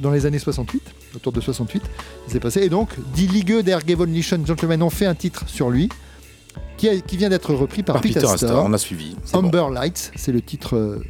dans, 0.00 0.10
les 0.12 0.24
années 0.24 0.38
68, 0.38 0.82
autour 1.16 1.32
de 1.32 1.40
68, 1.40 1.82
ça 2.28 2.32
s'est 2.32 2.38
passé. 2.38 2.60
Et 2.62 2.68
donc, 2.68 2.90
Die 3.14 3.26
Ligue 3.26 3.58
der 3.62 3.80
Gewöhnlichen 3.84 4.46
Gentlemen 4.46 4.84
ont 4.84 4.90
fait 4.90 5.06
un 5.06 5.16
titre 5.16 5.42
sur 5.48 5.68
lui, 5.68 5.88
qui, 6.80 6.88
a- 6.88 7.00
qui 7.00 7.16
vient 7.18 7.28
d'être 7.28 7.52
repris 7.54 7.82
par, 7.82 7.94
Par 7.96 8.02
Peter 8.02 8.14
Peter 8.20 8.26
Astor, 8.32 8.64
on 8.64 8.72
a 8.72 8.78
suivi. 8.78 9.14
bon. 9.32 9.38
Amber 9.40 9.64
Lights, 9.72 10.12
c'est 10.16 10.32
le 10.32 10.40
titre 10.40 10.76
euh, 10.76 11.04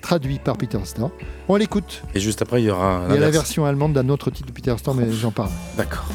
traduit 0.00 0.38
par 0.38 0.56
Peter 0.56 0.78
Storr. 0.84 1.10
On 1.48 1.56
l'écoute. 1.56 2.02
Et 2.14 2.20
juste 2.20 2.42
après, 2.42 2.62
il 2.62 2.66
y 2.66 2.70
aura 2.70 3.02
Il 3.08 3.14
y 3.14 3.18
a 3.18 3.20
la 3.20 3.30
version 3.30 3.66
allemande 3.66 3.92
d'un 3.92 4.08
autre 4.08 4.30
titre 4.30 4.46
de 4.46 4.52
Peter 4.52 4.74
Storr, 4.78 4.94
mais 4.94 5.10
j'en 5.10 5.32
parle. 5.32 5.50
D'accord. 5.76 6.06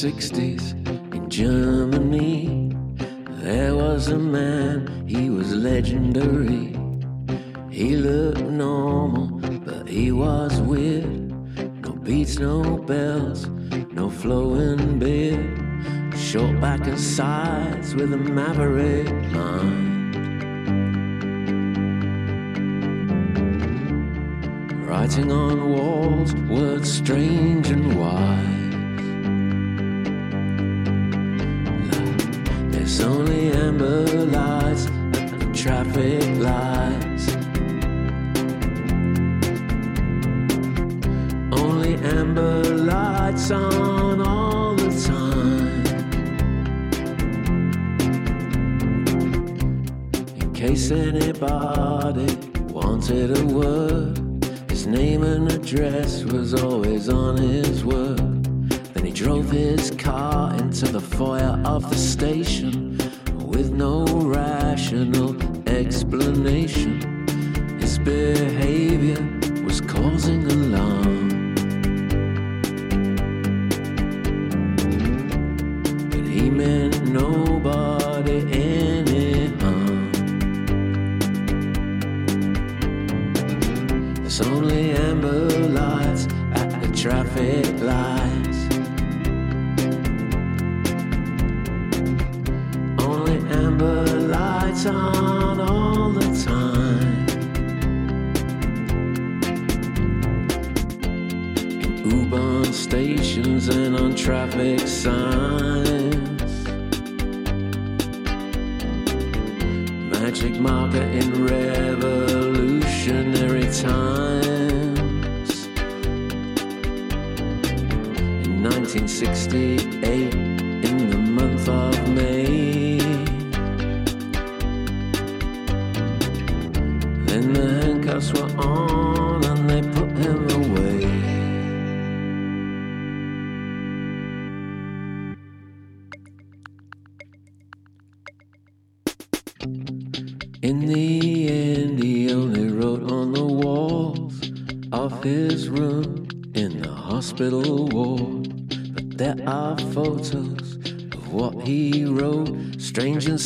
60s. 0.00 0.79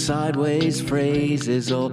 Sideways 0.04 0.82
phrases, 0.82 1.72
all 1.72 1.88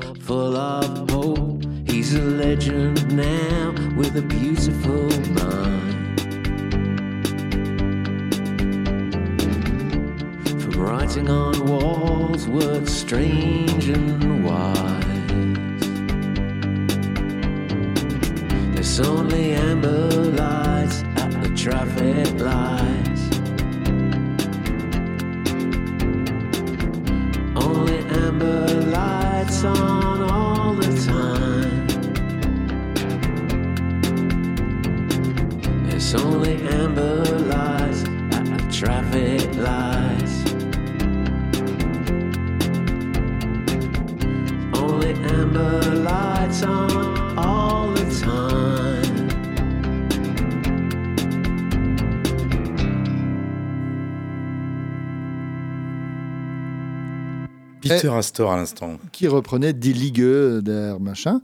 Peter 57.96 58.14
Astor 58.14 58.52
à 58.52 58.58
l'instant. 58.58 58.98
qui 59.12 59.28
reprenait 59.28 59.74
des 59.74 59.94
ligueux 59.94 60.62
d'air 60.62 61.00
machin, 61.00 61.42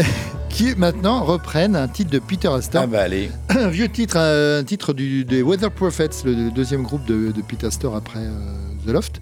qui 0.48 0.74
maintenant 0.76 1.24
reprennent 1.24 1.76
un 1.76 1.88
titre 1.88 2.10
de 2.10 2.18
Peter 2.18 2.48
Astor. 2.48 2.82
Ah 2.84 2.86
bah 2.86 3.02
allez. 3.02 3.30
Un 3.48 3.68
vieux 3.68 3.88
titre, 3.88 4.16
un 4.16 4.64
titre 4.64 4.92
du, 4.92 5.24
des 5.24 5.42
Weather 5.42 5.70
Prophets, 5.70 6.24
le 6.24 6.50
deuxième 6.50 6.82
groupe 6.82 7.04
de, 7.06 7.32
de 7.32 7.42
Peter 7.42 7.66
Astor 7.66 7.96
après 7.96 8.20
euh, 8.20 8.86
The 8.86 8.90
Loft. 8.90 9.20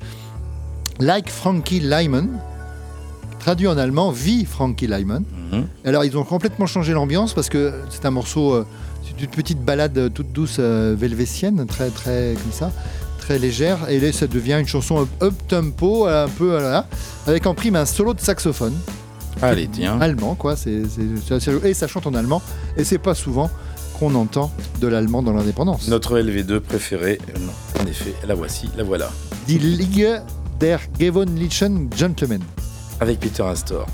Like 1.01 1.29
Frankie 1.31 1.81
Lyman, 1.81 2.29
traduit 3.39 3.69
en 3.69 3.79
allemand, 3.79 4.11
Vie 4.11 4.45
Frankie 4.45 4.87
Lyman. 4.87 5.25
Mhm. 5.53 5.67
Alors 5.85 6.05
ils 6.05 6.17
ont 6.19 6.25
complètement 6.25 6.67
changé 6.67 6.93
l'ambiance 6.93 7.35
parce 7.35 7.49
que 7.49 7.73
c'est 7.91 8.05
un 8.05 8.11
morceau, 8.11 8.53
euh, 8.53 8.67
c'est 9.05 9.23
une 9.23 9.31
petite 9.31 9.65
balade 9.65 10.13
toute 10.13 10.33
douce 10.33 10.57
euh, 10.59 10.95
velvétienne, 10.99 11.65
très 11.67 11.91
très 11.91 12.35
comme 12.35 12.53
ça, 12.53 12.73
très 13.29 13.39
légère. 13.39 13.91
Et 13.91 14.01
là 14.01 14.11
ça 14.11 14.27
devient 14.27 14.57
une 14.59 14.67
chanson 14.67 15.03
up, 15.03 15.09
up 15.23 15.35
tempo, 15.49 16.07
un 16.07 16.29
peu 16.29 16.51
voilà, 16.51 16.87
avec 17.27 17.45
en 17.47 17.55
prime 17.55 17.77
un 17.77 17.85
solo 17.85 18.15
de 18.15 18.21
saxophone. 18.21 18.73
Allez, 19.43 19.69
tiens. 19.69 20.01
Allemand 20.01 20.35
quoi, 20.35 20.57
c'est 20.57 20.83
et 21.65 21.75
ça 21.75 21.87
chante 21.87 22.07
en 22.07 22.15
allemand 22.15 22.41
et 22.79 22.85
c'est 22.85 22.99
pas 22.99 23.15
souvent 23.15 23.51
qu'on 23.99 24.15
entend 24.15 24.51
de 24.81 24.87
l'allemand 24.87 25.23
dans 25.23 25.35
l'indépendance. 25.35 25.89
Notre 25.89 26.19
LV2 26.19 26.61
préféré. 26.61 27.19
Euh, 27.29 27.39
non, 27.41 27.83
en 27.83 27.87
effet, 27.87 28.15
la 28.27 28.35
voici, 28.35 28.71
la 28.79 28.85
voilà. 28.85 29.11
Die 29.47 29.59
Ligue 29.59 30.09
der 30.59 30.81
Gewöhnlichen 30.99 31.91
Gentlemen. 31.95 32.43
Avec 33.01 33.21
Peter 33.21 33.43
Astor. 33.43 33.87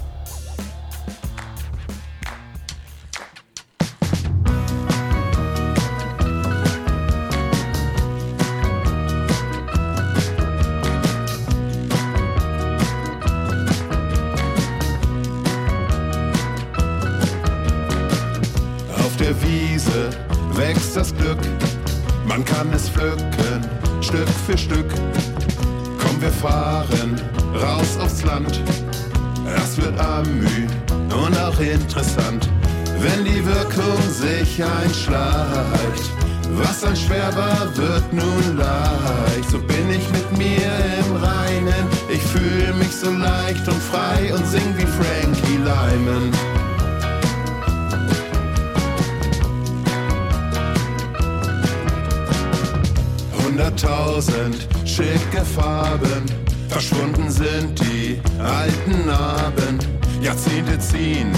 Schicke 55.34 55.44
Farben, 55.44 56.24
verschwunden 56.68 57.28
sind 57.30 57.80
die 57.80 58.20
alten 58.40 59.06
Narben. 59.06 59.78
Jahrzehnte 60.20 60.76
ziehen 60.78 61.32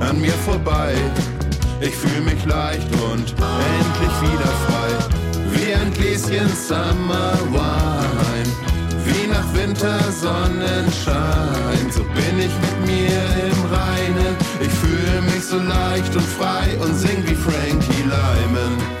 an 0.00 0.20
mir 0.20 0.32
vorbei. 0.32 0.92
Ich 1.80 1.94
fühle 1.94 2.22
mich 2.22 2.44
leicht 2.44 2.88
und 3.10 3.34
endlich 3.34 4.20
wieder 4.20 4.52
frei. 4.66 4.90
Wie 5.52 5.72
ein 5.74 5.92
Gläschen 5.94 6.50
Summer 6.54 7.38
Wine, 7.50 8.52
wie 9.04 9.26
nach 9.26 9.54
Wintersonnenschein. 9.54 11.90
So 11.90 12.02
bin 12.02 12.38
ich 12.38 12.52
mit 12.60 12.86
mir 12.86 13.22
im 13.46 13.64
Reinen. 13.72 14.36
Ich 14.60 14.70
fühle 14.70 15.22
mich 15.22 15.44
so 15.44 15.58
leicht 15.58 16.14
und 16.14 16.26
frei 16.26 16.76
und 16.80 16.94
sing 16.94 17.26
wie 17.26 17.34
Frankie 17.34 18.02
Lyman. 18.02 18.99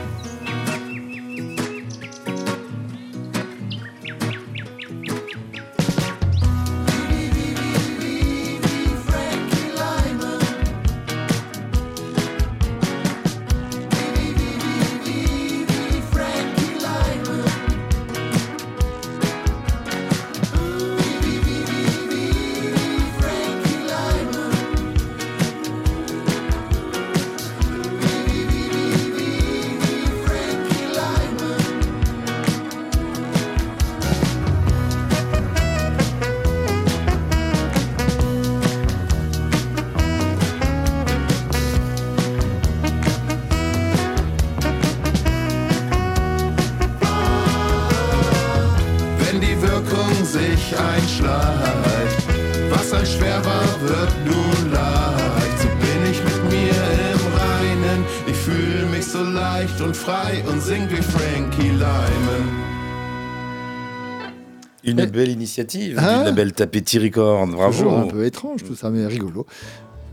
Belle 65.10 65.30
initiative 65.30 65.98
Hein 65.98 66.20
du 66.20 66.24
label 66.26 66.52
Tapeti 66.52 66.98
Record. 66.98 67.46
Toujours 67.46 67.92
un 67.92 67.96
Bravo. 68.02 68.06
peu 68.08 68.24
étrange 68.24 68.64
tout 68.64 68.74
ça, 68.74 68.90
mais 68.90 69.06
rigolo. 69.06 69.46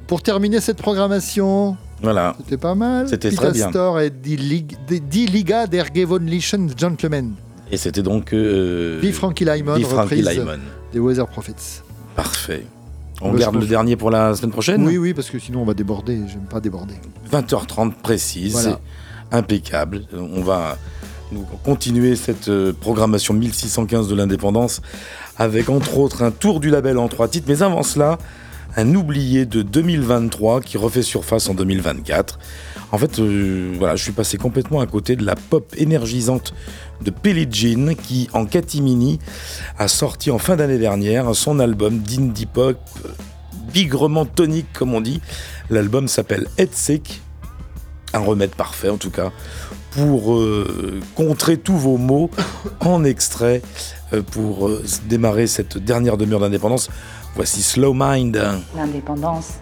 Pour 0.08 0.22
terminer 0.22 0.62
cette 0.62 0.78
programmation, 0.78 1.76
Voilà. 2.02 2.36
c'était 2.40 2.58
pas 2.58 2.76
mal. 2.76 3.08
C'était 3.10 3.32
très 3.32 3.52
bien. 3.52 3.70
Store 3.70 4.00
et 4.00 4.10
Die, 4.10 4.38
Lig- 4.38 4.78
Die- 4.88 5.02
Die 5.02 5.26
Liga 5.28 5.68
der 5.68 5.86
Gewöhnlichen 5.94 6.70
Gentlemen. 6.78 7.34
Et 7.72 7.78
c'était 7.78 8.04
donc. 8.04 8.32
Euh, 8.34 9.00
Vive 9.02 9.16
Frankie 9.16 9.44
Lyman, 9.44 9.78
Vive 9.78 9.88
Frankie 9.88 10.22
Lyman. 10.22 10.60
des 10.94 11.00
Weather 11.00 11.28
Prophets. 11.28 11.84
Parfait. 12.16 12.66
On 13.20 13.34
Bah, 13.34 13.40
garde 13.40 13.56
le 13.56 13.66
dernier 13.66 13.96
pour 13.98 14.12
la 14.12 14.36
semaine 14.36 14.52
prochaine 14.52 14.86
Oui, 14.86 14.98
oui, 14.98 15.14
parce 15.14 15.30
que 15.30 15.40
sinon 15.40 15.62
on 15.64 15.66
va 15.66 15.74
déborder. 15.74 16.20
J'aime 16.28 16.46
pas 16.50 16.60
déborder. 16.62 16.94
20h30 17.32 17.94
précise, 18.02 18.54
Voilà. 18.54 18.80
impeccable. 19.32 20.04
On 20.14 20.42
va 20.42 20.78
nous 21.32 21.46
continuer 21.64 22.16
cette 22.16 22.50
euh, 22.50 22.74
programmation 22.74 23.34
1615 23.34 24.08
de 24.08 24.16
l'indépendance 24.16 24.82
avec 25.38 25.70
entre 25.70 25.98
autres 25.98 26.24
un 26.24 26.32
tour 26.32 26.60
du 26.60 26.70
label 26.70 26.98
en 26.98 27.08
trois 27.08 27.28
titres. 27.28 27.48
Mais 27.48 27.62
avant 27.62 27.84
cela, 27.84 28.18
un 28.76 28.94
oublié 28.96 29.46
de 29.46 29.62
2023 29.62 30.62
qui 30.62 30.78
refait 30.78 31.02
surface 31.02 31.50
en 31.50 31.54
2024. 31.54 32.40
En 32.92 32.98
fait, 32.98 33.20
euh, 33.20 33.74
voilà, 33.78 33.96
je 33.96 34.04
suis 34.04 34.14
passé 34.14 34.38
complètement 34.38 34.80
à 34.80 34.86
côté 34.88 35.16
de 35.16 35.26
la 35.26 35.36
pop 35.36 35.74
énergisante 35.78 36.54
de 37.02 37.12
Billie 37.12 37.48
Jean 37.52 37.96
qui, 37.96 38.30
en 38.34 38.46
catimini, 38.46 39.20
a 39.78 39.88
sorti 39.88 40.32
en 40.32 40.38
fin 40.38 40.56
d'année 40.56 40.78
dernière 40.78 41.36
son 41.36 41.60
album 41.60 42.00
d'indie 42.00 42.46
pop 42.46 42.78
euh, 43.06 43.10
bigrement 43.74 44.26
tonique, 44.26 44.72
comme 44.74 44.94
on 44.94 45.02
dit. 45.02 45.22
L'album 45.70 46.08
s'appelle 46.08 46.48
Head 46.58 46.74
Sick, 46.74 47.22
un 48.14 48.20
remède 48.20 48.52
parfait 48.52 48.90
en 48.90 48.98
tout 48.98 49.12
cas, 49.12 49.32
pour 49.98 50.36
euh, 50.36 51.02
contrer 51.16 51.58
tous 51.58 51.76
vos 51.76 51.98
maux 51.98 52.30
en 52.82 53.04
extrait 53.04 53.64
euh, 54.14 54.22
pour 54.22 54.68
euh, 54.68 54.84
démarrer 55.10 55.48
cette 55.48 55.80
dernière 55.80 56.18
demeure 56.18 56.40
d'indépendance. 56.40 56.90
Voici 57.36 57.64
Slow 57.64 57.94
Mind. 57.96 58.40
L'indépendance. 58.76 59.56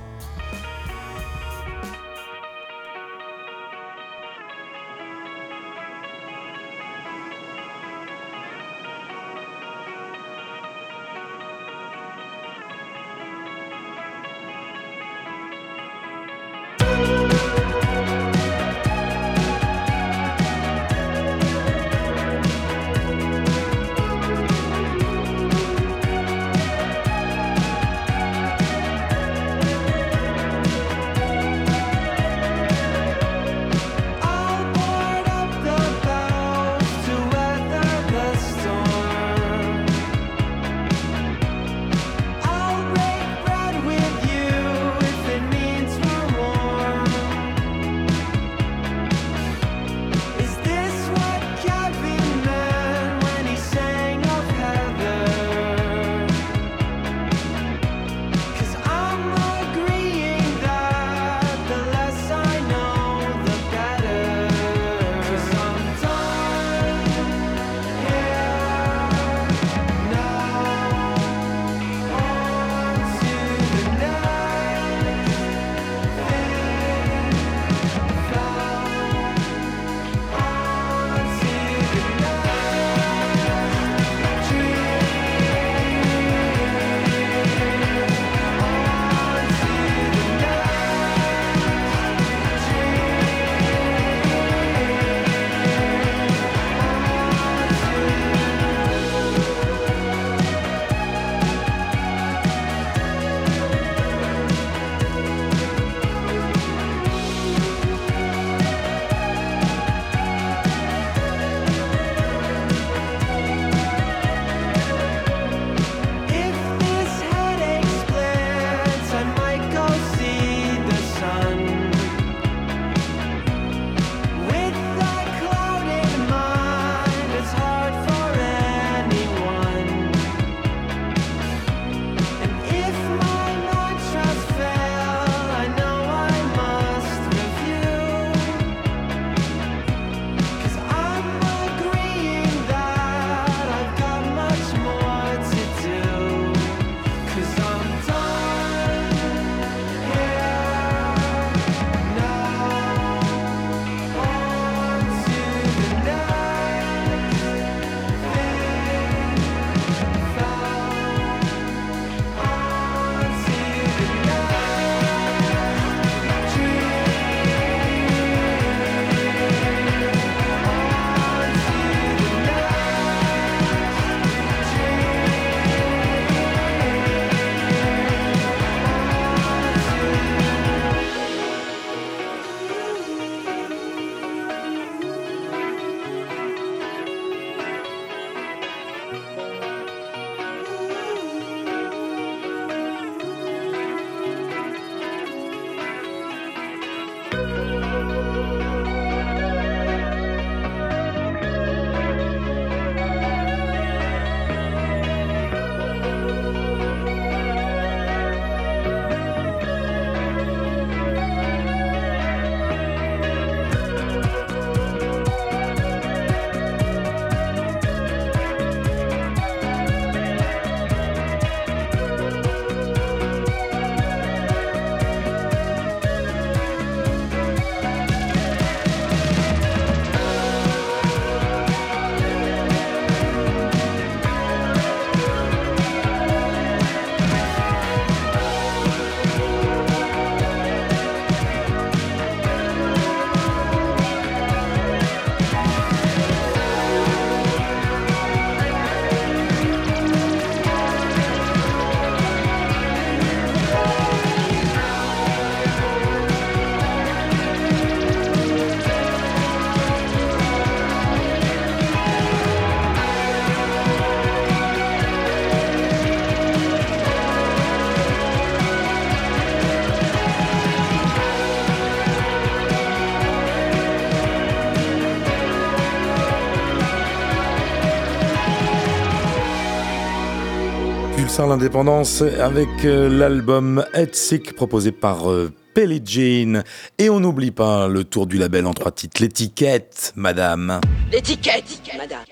L'indépendance 281.38 282.22
avec 282.22 282.86
euh, 282.86 283.10
l'album 283.10 283.86
Head 283.94 284.16
Sick 284.16 284.56
proposé 284.56 284.94
par 284.94 285.30
euh, 285.30 285.52
Pelly 285.74 286.02
Jean. 286.04 286.64
Et 286.98 287.10
on 287.10 287.20
n'oublie 287.20 287.52
pas 287.52 287.90
le 287.90 288.06
tour 288.06 288.26
du 288.26 288.38
label 288.38 288.66
en 288.66 288.74
trois 288.74 288.92
titres, 288.92 289.22
l'étiquette, 289.22 290.14
madame. 290.16 290.80
L'étiquette, 291.12 291.82
madame. 291.98 292.24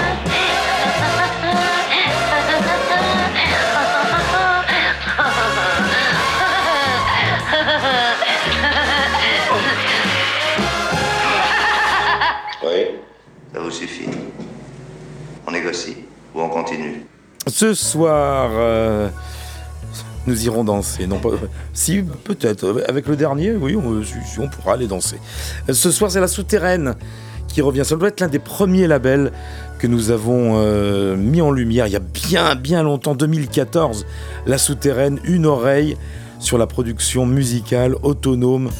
Ce 17.46 17.74
soir, 17.74 18.50
euh, 18.52 19.08
nous 20.26 20.44
irons 20.44 20.64
danser. 20.64 21.06
Non 21.06 21.18
pas, 21.18 21.30
si, 21.72 22.02
peut-être. 22.24 22.84
Avec 22.88 23.06
le 23.06 23.16
dernier, 23.16 23.52
oui, 23.52 23.76
on, 23.76 24.48
pourra 24.48 24.74
aller 24.74 24.86
danser. 24.86 25.18
Ce 25.72 25.90
soir, 25.90 26.10
c'est 26.10 26.20
la 26.20 26.28
souterraine 26.28 26.96
qui 27.48 27.62
revient. 27.62 27.84
Ça 27.84 27.96
doit 27.96 28.08
être 28.08 28.20
l'un 28.20 28.28
des 28.28 28.40
premiers 28.40 28.86
labels 28.86 29.32
que 29.78 29.86
nous 29.86 30.10
avons 30.10 30.54
euh, 30.56 31.16
mis 31.16 31.40
en 31.40 31.52
lumière 31.52 31.86
il 31.86 31.92
y 31.92 31.96
a 31.96 32.00
bien, 32.00 32.54
bien 32.56 32.82
longtemps, 32.82 33.14
2014. 33.14 34.06
La 34.46 34.58
souterraine, 34.58 35.20
une 35.24 35.46
oreille 35.46 35.96
sur 36.38 36.58
la 36.58 36.66
production 36.66 37.26
musicale 37.26 37.94
autonome 38.02 38.70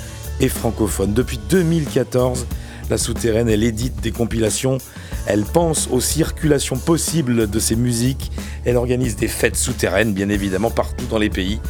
et 0.40 0.48
francophone. 0.48 1.14
Depuis 1.14 1.38
2014, 1.48 2.46
la 2.90 2.98
souterraine, 2.98 3.48
elle 3.48 3.64
édite 3.64 4.00
des 4.00 4.12
compilations, 4.12 4.78
elle 5.26 5.44
pense 5.44 5.88
aux 5.90 6.00
circulations 6.00 6.76
possibles 6.76 7.50
de 7.50 7.58
ces 7.58 7.76
musiques, 7.76 8.30
elle 8.64 8.76
organise 8.76 9.16
des 9.16 9.28
fêtes 9.28 9.56
souterraines, 9.56 10.12
bien 10.12 10.28
évidemment, 10.28 10.70
partout 10.70 11.06
dans 11.10 11.18
les 11.18 11.30
pays. 11.30 11.60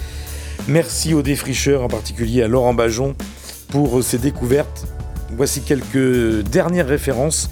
Merci 0.69 1.15
aux 1.15 1.23
défricheurs, 1.23 1.83
en 1.83 1.89
particulier 1.89 2.43
à 2.43 2.49
Laurent 2.49 2.75
Bajon, 2.75 3.15
pour 3.69 4.03
ces 4.03 4.19
découvertes. 4.19 4.87
Voici 5.37 5.61
quelques 5.61 6.43
dernières 6.43 6.89
références 6.89 7.51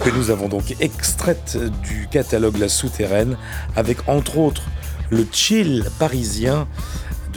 que 0.00 0.10
nous 0.10 0.30
avons 0.30 0.48
donc 0.48 0.76
extraites 0.80 1.58
du 1.82 2.08
catalogue 2.10 2.58
La 2.58 2.68
Souterraine, 2.68 3.36
avec 3.76 4.08
entre 4.08 4.38
autres 4.38 4.62
le 5.10 5.26
chill 5.30 5.84
parisien 5.98 6.68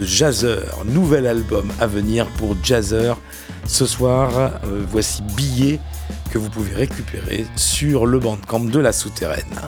Jazzer, 0.01 0.65
nouvel 0.85 1.27
album 1.27 1.71
à 1.79 1.85
venir 1.85 2.25
pour 2.37 2.55
Jazzer. 2.63 3.15
Ce 3.67 3.85
soir, 3.85 4.31
euh, 4.35 4.83
voici 4.89 5.21
Billet 5.37 5.79
que 6.31 6.39
vous 6.39 6.49
pouvez 6.49 6.73
récupérer 6.73 7.45
sur 7.55 8.07
le 8.07 8.19
bandcamp 8.19 8.61
de 8.61 8.79
La 8.79 8.93
Souterraine. 8.93 9.61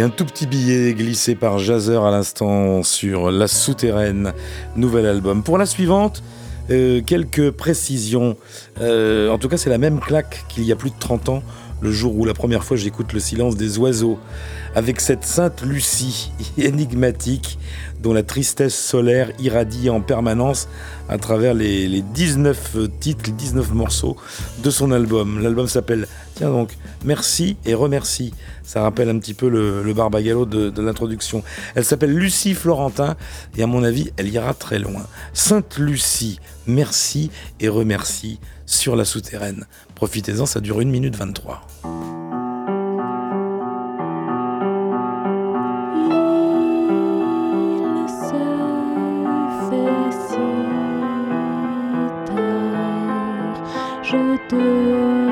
Et 0.00 0.02
un 0.02 0.08
tout 0.08 0.24
petit 0.24 0.46
billet 0.46 0.94
glissé 0.94 1.34
par 1.34 1.58
Jazzer 1.58 2.02
à 2.02 2.10
l'instant 2.10 2.82
sur 2.82 3.30
La 3.30 3.46
Souterraine, 3.46 4.32
nouvel 4.74 5.04
album. 5.04 5.42
Pour 5.42 5.58
la 5.58 5.66
suivante, 5.66 6.22
euh, 6.70 7.02
quelques 7.02 7.50
précisions. 7.50 8.38
Euh, 8.80 9.28
en 9.28 9.36
tout 9.36 9.50
cas, 9.50 9.58
c'est 9.58 9.68
la 9.68 9.76
même 9.76 10.00
claque 10.00 10.46
qu'il 10.48 10.64
y 10.64 10.72
a 10.72 10.76
plus 10.76 10.88
de 10.88 10.98
30 10.98 11.28
ans, 11.28 11.42
le 11.82 11.92
jour 11.92 12.16
où 12.16 12.24
la 12.24 12.32
première 12.32 12.64
fois 12.64 12.78
j'écoute 12.78 13.12
le 13.12 13.20
silence 13.20 13.56
des 13.56 13.76
oiseaux, 13.76 14.18
avec 14.74 15.02
cette 15.02 15.24
sainte 15.24 15.60
Lucie 15.60 16.32
énigmatique 16.56 17.58
dont 18.02 18.12
la 18.12 18.22
tristesse 18.22 18.74
solaire 18.74 19.32
irradie 19.38 19.90
en 19.90 20.00
permanence 20.00 20.68
à 21.08 21.18
travers 21.18 21.54
les, 21.54 21.88
les 21.88 22.02
19 22.02 22.76
titres, 23.00 23.24
les 23.26 23.32
19 23.32 23.72
morceaux 23.72 24.16
de 24.62 24.70
son 24.70 24.92
album. 24.92 25.40
L'album 25.42 25.66
s'appelle, 25.66 26.06
tiens 26.34 26.50
donc, 26.50 26.76
Merci 27.04 27.56
et 27.64 27.74
remercie. 27.74 28.34
Ça 28.62 28.82
rappelle 28.82 29.08
un 29.08 29.18
petit 29.18 29.34
peu 29.34 29.48
le, 29.48 29.82
le 29.82 29.94
barbagallo 29.94 30.44
de, 30.44 30.68
de 30.68 30.82
l'introduction. 30.82 31.42
Elle 31.74 31.84
s'appelle 31.84 32.14
Lucie 32.14 32.54
Florentin 32.54 33.16
et 33.56 33.62
à 33.62 33.66
mon 33.66 33.82
avis, 33.82 34.10
elle 34.16 34.28
ira 34.28 34.52
très 34.52 34.78
loin. 34.78 35.06
Sainte 35.32 35.78
Lucie, 35.78 36.40
merci 36.66 37.30
et 37.58 37.68
remercie 37.68 38.38
sur 38.66 38.96
la 38.96 39.04
souterraine. 39.04 39.66
Profitez-en, 39.94 40.46
ça 40.46 40.60
dure 40.60 40.80
1 40.80 40.84
minute 40.84 41.16
23. 41.16 42.19
tout. 54.50 55.29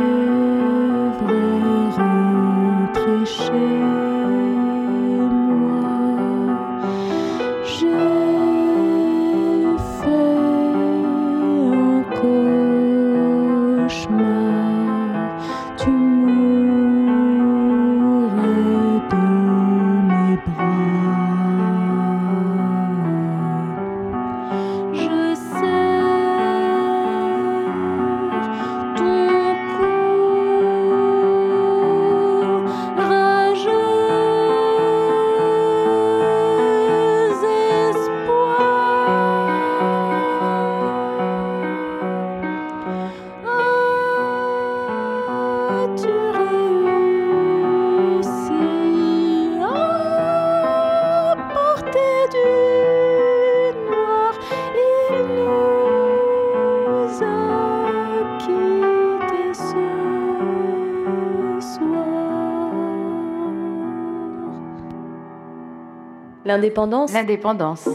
L'indépendance 66.48 67.12
L'indépendance. 67.12 67.90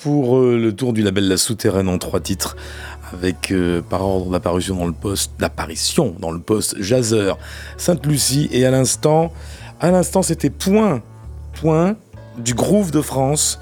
Pour 0.00 0.38
euh, 0.38 0.58
le 0.58 0.74
tour 0.74 0.92
du 0.92 1.02
label 1.02 1.28
La 1.28 1.36
Souterraine 1.36 1.88
en 1.88 1.98
trois 1.98 2.20
titres, 2.20 2.56
avec 3.12 3.50
euh, 3.50 3.82
par 3.82 4.02
ordre 4.02 4.30
d'apparition 4.30 4.76
dans 4.76 4.86
le 4.86 4.92
poste, 4.92 5.32
d'apparition 5.38 6.14
dans 6.18 6.30
le 6.30 6.40
poste 6.40 6.80
Jazzer, 6.80 7.36
Sainte-Lucie 7.76 8.48
et 8.52 8.64
à 8.64 8.70
l'instant, 8.70 9.32
à 9.78 9.90
l'instant 9.90 10.22
c'était 10.22 10.50
Point, 10.50 11.02
Point 11.60 11.96
du 12.38 12.54
Groove 12.54 12.90
de 12.90 13.02
France 13.02 13.60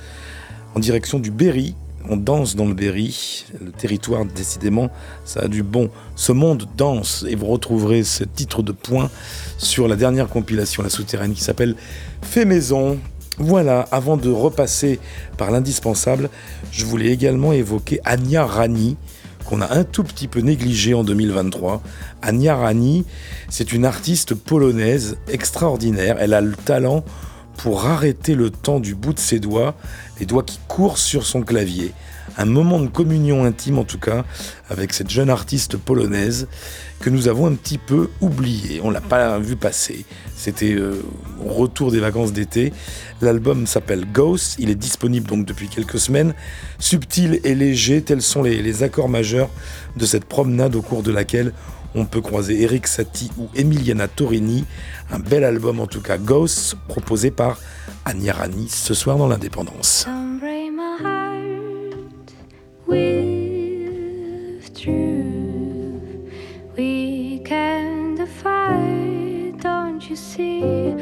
en 0.74 0.80
direction 0.80 1.18
du 1.18 1.30
Berry. 1.30 1.74
On 2.10 2.16
danse 2.16 2.56
dans 2.56 2.64
le 2.64 2.72
Berry, 2.72 3.44
le 3.60 3.70
territoire 3.70 4.24
décidément, 4.24 4.90
ça 5.24 5.40
a 5.40 5.48
du 5.48 5.62
bon. 5.62 5.90
Ce 6.16 6.32
monde 6.32 6.66
danse 6.76 7.24
et 7.28 7.34
vous 7.34 7.46
retrouverez 7.46 8.02
ce 8.02 8.24
titre 8.24 8.62
de 8.62 8.72
Point 8.72 9.10
sur 9.58 9.88
la 9.88 9.96
dernière 9.96 10.28
compilation 10.28 10.82
La 10.82 10.88
Souterraine 10.88 11.34
qui 11.34 11.42
s'appelle 11.42 11.74
Fait 12.22 12.44
Maison. 12.44 12.98
Voilà, 13.40 13.86
avant 13.92 14.16
de 14.16 14.30
repasser 14.30 14.98
par 15.36 15.52
l'indispensable, 15.52 16.28
je 16.72 16.84
voulais 16.84 17.10
également 17.10 17.52
évoquer 17.52 18.00
Anya 18.04 18.44
Rani, 18.44 18.96
qu'on 19.44 19.60
a 19.60 19.72
un 19.72 19.84
tout 19.84 20.02
petit 20.02 20.26
peu 20.26 20.40
négligé 20.40 20.92
en 20.92 21.04
2023. 21.04 21.80
Anya 22.22 22.56
Rani, 22.56 23.04
c'est 23.48 23.72
une 23.72 23.84
artiste 23.84 24.34
polonaise 24.34 25.18
extraordinaire. 25.28 26.16
Elle 26.18 26.34
a 26.34 26.40
le 26.40 26.56
talent 26.56 27.04
pour 27.58 27.86
arrêter 27.86 28.34
le 28.34 28.50
temps 28.50 28.80
du 28.80 28.96
bout 28.96 29.12
de 29.12 29.20
ses 29.20 29.38
doigts, 29.38 29.76
les 30.18 30.26
doigts 30.26 30.42
qui 30.42 30.58
courent 30.66 30.98
sur 30.98 31.24
son 31.24 31.42
clavier. 31.42 31.92
Un 32.38 32.44
moment 32.44 32.78
de 32.78 32.86
communion 32.86 33.44
intime 33.44 33.78
en 33.78 33.84
tout 33.84 33.98
cas 33.98 34.24
avec 34.70 34.92
cette 34.92 35.10
jeune 35.10 35.28
artiste 35.28 35.76
polonaise 35.76 36.46
que 37.00 37.10
nous 37.10 37.26
avons 37.26 37.46
un 37.48 37.54
petit 37.54 37.78
peu 37.78 38.10
oublié. 38.20 38.80
On 38.82 38.90
l'a 38.90 39.00
pas 39.00 39.40
vu 39.40 39.56
passer. 39.56 40.04
C'était 40.36 40.74
euh, 40.74 41.02
au 41.44 41.52
retour 41.52 41.90
des 41.90 41.98
vacances 41.98 42.32
d'été. 42.32 42.72
L'album 43.20 43.66
s'appelle 43.66 44.06
Ghost. 44.12 44.54
Il 44.60 44.70
est 44.70 44.76
disponible 44.76 45.26
donc 45.26 45.46
depuis 45.46 45.68
quelques 45.68 45.98
semaines. 45.98 46.32
Subtil 46.78 47.40
et 47.42 47.56
léger, 47.56 48.02
tels 48.02 48.22
sont 48.22 48.44
les, 48.44 48.62
les 48.62 48.84
accords 48.84 49.08
majeurs 49.08 49.50
de 49.96 50.06
cette 50.06 50.24
promenade 50.24 50.76
au 50.76 50.82
cours 50.82 51.02
de 51.02 51.10
laquelle 51.10 51.52
on 51.96 52.04
peut 52.04 52.20
croiser 52.20 52.62
Eric 52.62 52.86
Satie 52.86 53.32
ou 53.38 53.48
Emiliana 53.56 54.06
Torini. 54.06 54.64
Un 55.10 55.18
bel 55.18 55.42
album 55.42 55.80
en 55.80 55.88
tout 55.88 56.02
cas, 56.02 56.18
Ghost, 56.18 56.76
proposé 56.86 57.32
par 57.32 57.58
Anya 58.04 58.34
Rani 58.34 58.68
ce 58.68 58.94
soir 58.94 59.16
dans 59.16 59.26
l'Indépendance. 59.26 60.06
We 66.76 67.40
can 67.44 68.14
defy, 68.14 69.52
don't 69.58 70.08
you 70.08 70.14
see 70.14 70.92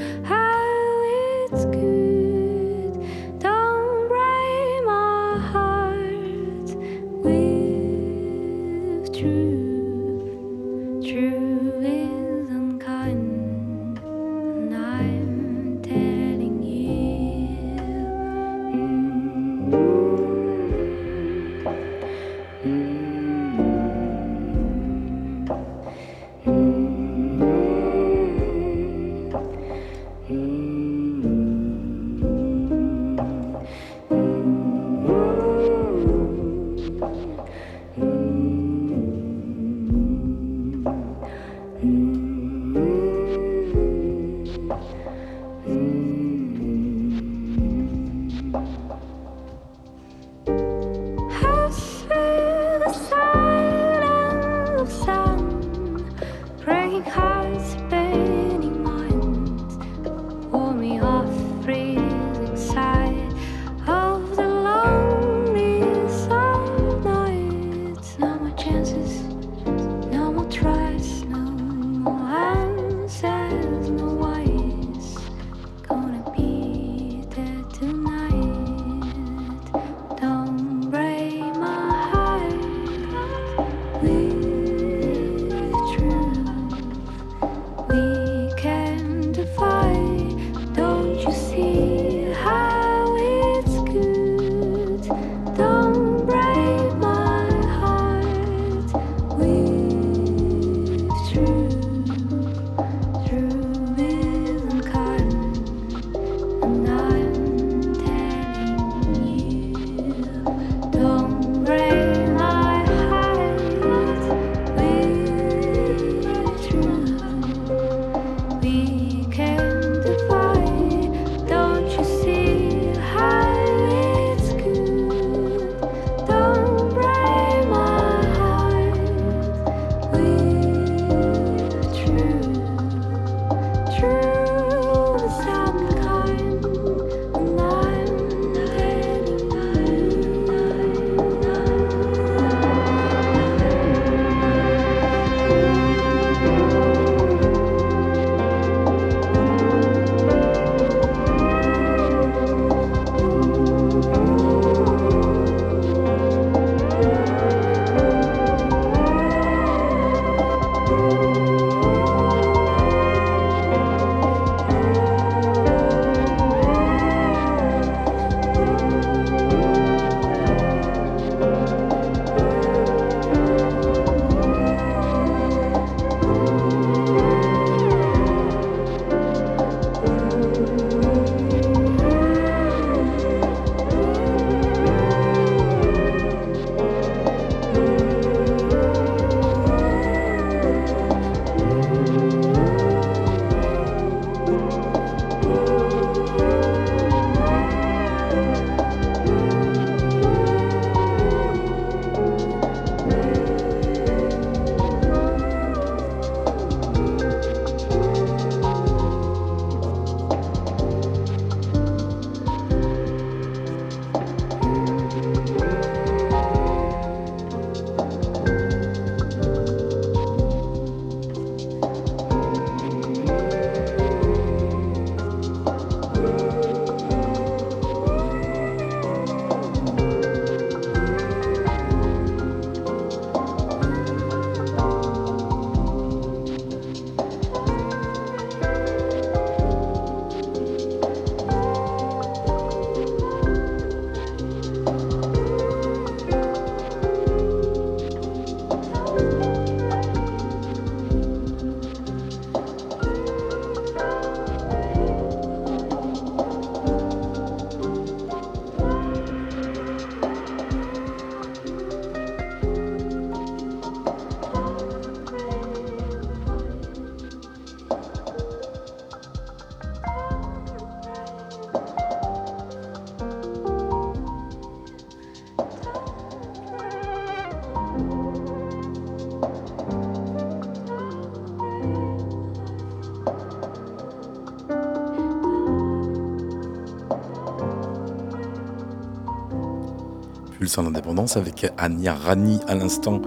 Pulsar 290.67 290.83
l'indépendance 290.83 291.37
avec 291.37 291.65
Anya 291.79 292.13
Rani 292.15 292.59
à 292.67 292.75
l'instant. 292.75 293.23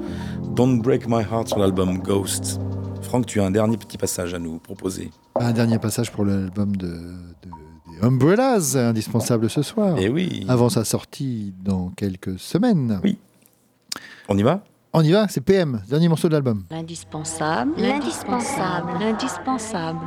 Don't 0.56 0.82
Break 0.82 1.07
My 1.07 1.22
Heart 1.24 1.48
sur 1.48 1.60
l'album 1.60 1.99
Ghost. 1.99 2.60
Franck, 3.02 3.28
tu 3.28 3.40
as 3.40 3.45
un 3.45 3.52
dernier 3.52 3.78
petit 3.78 3.98
passage 3.98 4.34
à 4.34 4.40
nous 4.40 4.57
proposer. 4.60 5.10
Un 5.40 5.53
dernier 5.53 5.80
passage 5.80 6.11
pour 6.11 6.26
l'album 6.26 6.76
de, 6.76 6.88
de- 6.88 6.91
des 7.94 8.06
Umbrellas, 8.06 8.76
indispensable 8.76 9.49
ce 9.49 9.61
soir. 9.61 9.95
Eh 9.98 10.10
oui. 10.10 10.45
Avant 10.49 10.68
sa 10.68 10.84
sortie 10.84 11.53
dans 11.64 11.91
quelques 11.95 12.38
semaines. 12.38 12.99
Oui. 13.06 13.18
On 14.28 14.38
y 14.38 14.44
va? 14.44 14.61
On 14.91 15.02
y 15.02 15.11
va, 15.14 15.30
c'est 15.30 15.40
PM, 15.40 15.82
dernier 15.88 16.10
morceau 16.10 16.28
de 16.28 16.34
l'album. 16.34 16.66
L'indispensable. 16.70 17.72
L'indispensable. 17.78 18.91
L'indispensable. 18.99 19.99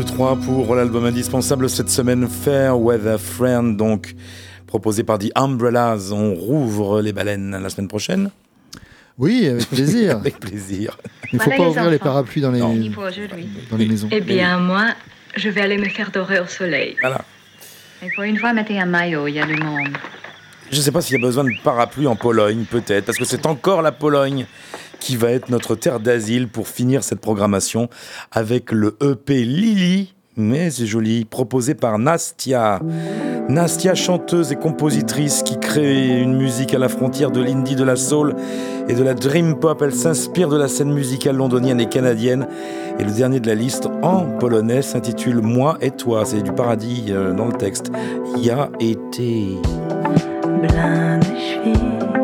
Et 0.00 0.02
2-3 0.02 0.40
pour 0.40 0.74
l'album 0.74 1.04
indispensable 1.04 1.68
cette 1.68 1.90
semaine, 1.90 2.26
Fair 2.26 2.80
Weather 2.80 3.20
Friend, 3.20 3.76
donc 3.76 4.14
proposé 4.66 5.04
par 5.04 5.18
The 5.18 5.30
Umbrellas. 5.34 6.10
On 6.12 6.34
rouvre 6.34 7.02
les 7.02 7.12
baleines 7.12 7.58
la 7.62 7.68
semaine 7.68 7.88
prochaine 7.88 8.30
Oui, 9.18 9.46
avec 9.46 9.68
plaisir. 9.68 10.16
Avec 10.20 10.38
plaisir. 10.38 10.96
Il 11.32 11.36
ne 11.36 11.42
faut 11.42 11.50
Voilà 11.50 11.56
pas 11.56 11.62
les 11.64 11.70
ouvrir 11.70 11.90
les 11.90 11.98
parapluies 11.98 12.40
dans 12.40 12.50
les, 12.50 12.60
dans 12.60 13.76
les 13.76 13.86
maisons. 13.86 14.08
Eh 14.10 14.20
bien, 14.20 14.58
moi, 14.58 14.86
je 15.36 15.50
vais 15.50 15.60
aller 15.60 15.76
me 15.76 15.88
faire 15.88 16.10
dorer 16.10 16.40
au 16.40 16.46
soleil. 16.46 16.96
Voilà. 17.00 17.22
Et 18.02 18.08
pour 18.14 18.24
une 18.24 18.38
fois, 18.38 18.52
mettez 18.54 18.80
un 18.80 18.86
maillot, 18.86 19.26
il 19.26 19.34
y 19.34 19.40
a 19.40 19.46
du 19.46 19.56
monde. 19.56 19.96
Je 20.70 20.76
ne 20.76 20.82
sais 20.82 20.92
pas 20.92 21.02
s'il 21.02 21.16
y 21.16 21.22
a 21.22 21.26
besoin 21.26 21.44
de 21.44 21.50
parapluie 21.62 22.06
en 22.06 22.16
Pologne, 22.16 22.64
peut-être, 22.70 23.04
parce 23.04 23.18
que 23.18 23.24
c'est 23.24 23.44
encore 23.44 23.82
la 23.82 23.92
Pologne 23.92 24.46
qui 25.00 25.16
va 25.16 25.30
être 25.30 25.48
notre 25.48 25.74
terre 25.74 25.98
d'asile 25.98 26.48
pour 26.48 26.68
finir 26.68 27.02
cette 27.02 27.20
programmation 27.20 27.88
avec 28.30 28.70
le 28.70 28.96
EP 29.00 29.44
Lily, 29.44 30.14
mais 30.36 30.70
c'est 30.70 30.86
joli, 30.86 31.24
proposé 31.24 31.74
par 31.74 31.98
Nastia. 31.98 32.80
Nastia, 33.48 33.94
chanteuse 33.94 34.52
et 34.52 34.56
compositrice 34.56 35.42
qui 35.42 35.58
crée 35.58 36.20
une 36.20 36.36
musique 36.36 36.72
à 36.72 36.78
la 36.78 36.88
frontière 36.88 37.30
de 37.30 37.42
l'indie, 37.42 37.74
de 37.74 37.82
la 37.82 37.96
soul 37.96 38.36
et 38.88 38.94
de 38.94 39.02
la 39.02 39.14
dream 39.14 39.58
pop. 39.58 39.82
Elle 39.82 39.94
s'inspire 39.94 40.48
de 40.48 40.56
la 40.56 40.68
scène 40.68 40.92
musicale 40.92 41.36
londonienne 41.36 41.80
et 41.80 41.88
canadienne. 41.88 42.46
Et 42.98 43.04
le 43.04 43.10
dernier 43.10 43.40
de 43.40 43.48
la 43.48 43.56
liste, 43.56 43.88
en 44.02 44.26
polonais, 44.38 44.82
s'intitule 44.82 45.40
Moi 45.42 45.78
et 45.80 45.90
toi. 45.90 46.24
C'est 46.24 46.42
du 46.42 46.52
paradis 46.52 47.06
euh, 47.08 47.32
dans 47.32 47.46
le 47.46 47.54
texte. 47.54 47.90
Ya 48.36 48.70
été. 48.78 49.58
Blady 50.62 52.19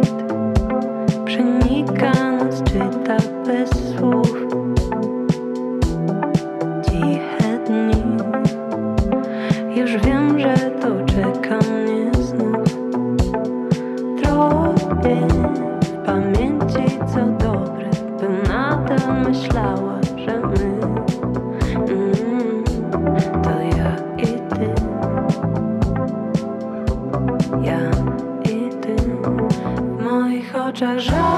Тут. 30.78 31.35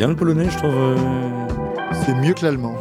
Bien 0.00 0.08
le 0.08 0.16
polonais, 0.16 0.48
je 0.48 0.56
trouve. 0.56 0.74
euh. 0.74 0.96
C'est 2.06 2.14
mieux 2.14 2.32
que 2.32 2.42
l'allemand. 2.42 2.74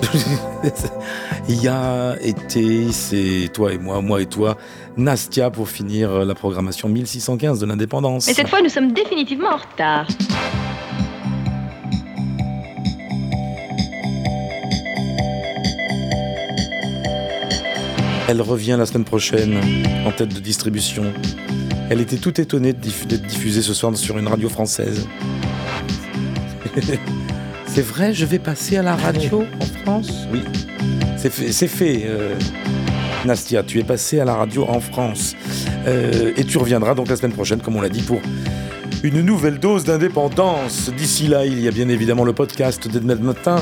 Il 1.49 1.61
y 1.61 1.67
a 1.67 2.15
été, 2.21 2.93
c'est 2.93 3.49
toi 3.53 3.73
et 3.73 3.77
moi, 3.77 4.01
moi 4.01 4.21
et 4.21 4.25
toi, 4.25 4.55
Nastia 4.95 5.49
pour 5.51 5.67
finir 5.67 6.23
la 6.23 6.33
programmation 6.33 6.87
1615 6.87 7.59
de 7.59 7.65
l'indépendance. 7.65 8.25
Mais 8.25 8.33
cette 8.33 8.47
fois, 8.47 8.61
nous 8.61 8.69
sommes 8.69 8.93
définitivement 8.93 9.49
en 9.49 9.57
retard. 9.57 10.07
Elle 18.29 18.41
revient 18.41 18.77
la 18.79 18.85
semaine 18.85 19.03
prochaine 19.03 19.59
en 20.05 20.11
tête 20.13 20.33
de 20.33 20.39
distribution. 20.39 21.03
Elle 21.89 21.99
était 21.99 22.15
toute 22.15 22.39
étonnée 22.39 22.71
d'être 22.71 23.27
diffusée 23.27 23.61
ce 23.61 23.73
soir 23.73 23.93
sur 23.97 24.17
une 24.17 24.29
radio 24.29 24.47
française. 24.47 25.05
C'est 27.67 27.81
vrai, 27.81 28.13
je 28.13 28.25
vais 28.25 28.39
passer 28.39 28.77
à 28.77 28.81
la 28.81 28.95
radio 28.95 29.43
en 29.59 29.65
France 29.83 30.27
Oui, 30.31 30.41
c'est 31.17 31.31
fait. 31.31 31.51
c'est 31.51 31.67
fait, 31.67 32.03
euh, 32.05 32.35
Nastia, 33.25 33.63
tu 33.63 33.79
es 33.79 33.83
passé 33.83 34.19
à 34.19 34.25
la 34.25 34.35
radio 34.35 34.65
en 34.67 34.79
France. 34.79 35.35
Euh, 35.87 36.33
et 36.35 36.43
tu 36.43 36.57
reviendras 36.57 36.95
donc 36.95 37.09
la 37.09 37.15
semaine 37.15 37.33
prochaine, 37.33 37.61
comme 37.61 37.75
on 37.75 37.81
l'a 37.81 37.89
dit, 37.89 38.01
pour 38.01 38.19
une 39.03 39.21
nouvelle 39.21 39.59
dose 39.59 39.83
d'indépendance. 39.83 40.89
D'ici 40.97 41.27
là, 41.27 41.45
il 41.45 41.59
y 41.59 41.67
a 41.67 41.71
bien 41.71 41.89
évidemment 41.89 42.23
le 42.23 42.33
podcast 42.33 42.87
d'Edmed 42.87 43.21
Matin 43.21 43.61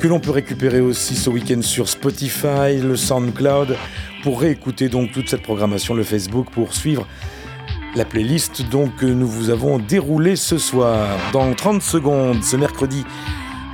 que 0.00 0.08
l'on 0.08 0.18
peut 0.20 0.30
récupérer 0.30 0.80
aussi 0.80 1.14
ce 1.14 1.30
week-end 1.30 1.62
sur 1.62 1.88
Spotify, 1.88 2.78
le 2.82 2.96
SoundCloud, 2.96 3.76
pour 4.22 4.40
réécouter 4.40 4.88
donc 4.88 5.12
toute 5.12 5.28
cette 5.28 5.42
programmation, 5.42 5.94
le 5.94 6.02
Facebook, 6.02 6.50
pour 6.50 6.74
suivre 6.74 7.06
la 7.94 8.04
playlist 8.04 8.68
donc 8.70 8.96
que 8.96 9.06
nous 9.06 9.26
vous 9.26 9.50
avons 9.50 9.78
déroulée 9.78 10.36
ce 10.36 10.58
soir. 10.58 11.08
Dans 11.32 11.52
30 11.52 11.82
secondes, 11.82 12.42
ce 12.42 12.56
mercredi 12.56 13.04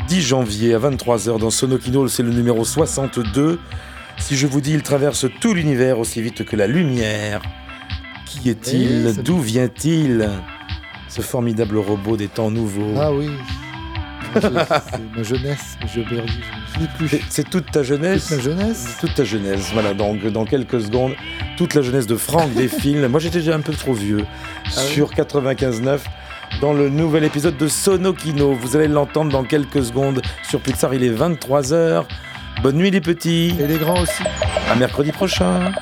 10 0.08 0.20
janvier 0.22 0.74
à 0.74 0.78
23h 0.78 1.38
dans 1.38 1.50
Sonokino, 1.50 2.08
c'est 2.08 2.22
le 2.22 2.30
numéro 2.30 2.64
62. 2.64 3.60
Si 4.18 4.36
je 4.36 4.46
vous 4.46 4.60
dis 4.60 4.72
il 4.72 4.82
traverse 4.82 5.26
tout 5.40 5.54
l'univers 5.54 5.98
aussi 5.98 6.20
vite 6.20 6.44
que 6.44 6.56
la 6.56 6.66
lumière, 6.66 7.42
qui 8.26 8.50
est-il? 8.50 9.22
D'où 9.22 9.38
vient-il? 9.38 10.28
Ce 11.08 11.22
formidable 11.22 11.78
robot 11.78 12.16
des 12.16 12.28
temps 12.28 12.50
nouveaux. 12.50 12.94
Ah 12.98 13.12
oui. 13.12 13.30
Ma 14.34 15.22
jeunesse, 15.22 15.76
je 15.86 16.00
perdu, 16.02 16.32
je 16.74 16.80
ne 16.80 16.86
suis 16.86 16.96
plus. 16.96 17.08
C'est- 17.08 17.22
C'est 17.28 17.50
toute 17.50 17.70
ta 17.70 17.82
jeunesse 17.82 18.28
Toute 18.28 18.36
ma 18.38 18.42
jeunesse. 18.42 18.96
Toute 19.00 19.14
ta 19.14 19.24
jeunesse, 19.24 19.70
voilà, 19.72 19.94
donc 19.94 20.24
dans 20.26 20.44
quelques 20.44 20.80
secondes, 20.80 21.14
toute 21.56 21.74
la 21.74 21.82
jeunesse 21.82 22.06
de 22.06 22.16
Franck 22.16 22.52
des 22.54 22.68
films. 22.82 23.06
Moi 23.08 23.20
j'étais 23.20 23.38
déjà 23.38 23.54
un 23.54 23.60
peu 23.60 23.72
trop 23.72 23.92
vieux 23.94 24.24
Ah 24.66 24.70
oui 24.86 24.92
sur 24.94 25.10
95.9 25.12 25.98
dans 26.60 26.72
le 26.72 26.88
nouvel 26.88 27.24
épisode 27.24 27.56
de 27.56 27.68
Sonokino. 27.68 28.52
Vous 28.54 28.76
allez 28.76 28.88
l'entendre 28.88 29.30
dans 29.32 29.44
quelques 29.44 29.84
secondes 29.84 30.22
sur 30.48 30.60
Pixar, 30.60 30.94
il 30.94 31.02
est 31.04 31.10
23h. 31.10 32.04
Bonne 32.62 32.76
nuit 32.76 32.90
les 32.90 33.00
petits. 33.00 33.54
Et 33.60 33.66
les 33.66 33.76
grands 33.78 34.00
aussi. 34.00 34.22
À 34.70 34.74
mercredi 34.74 35.12
prochain. 35.12 35.72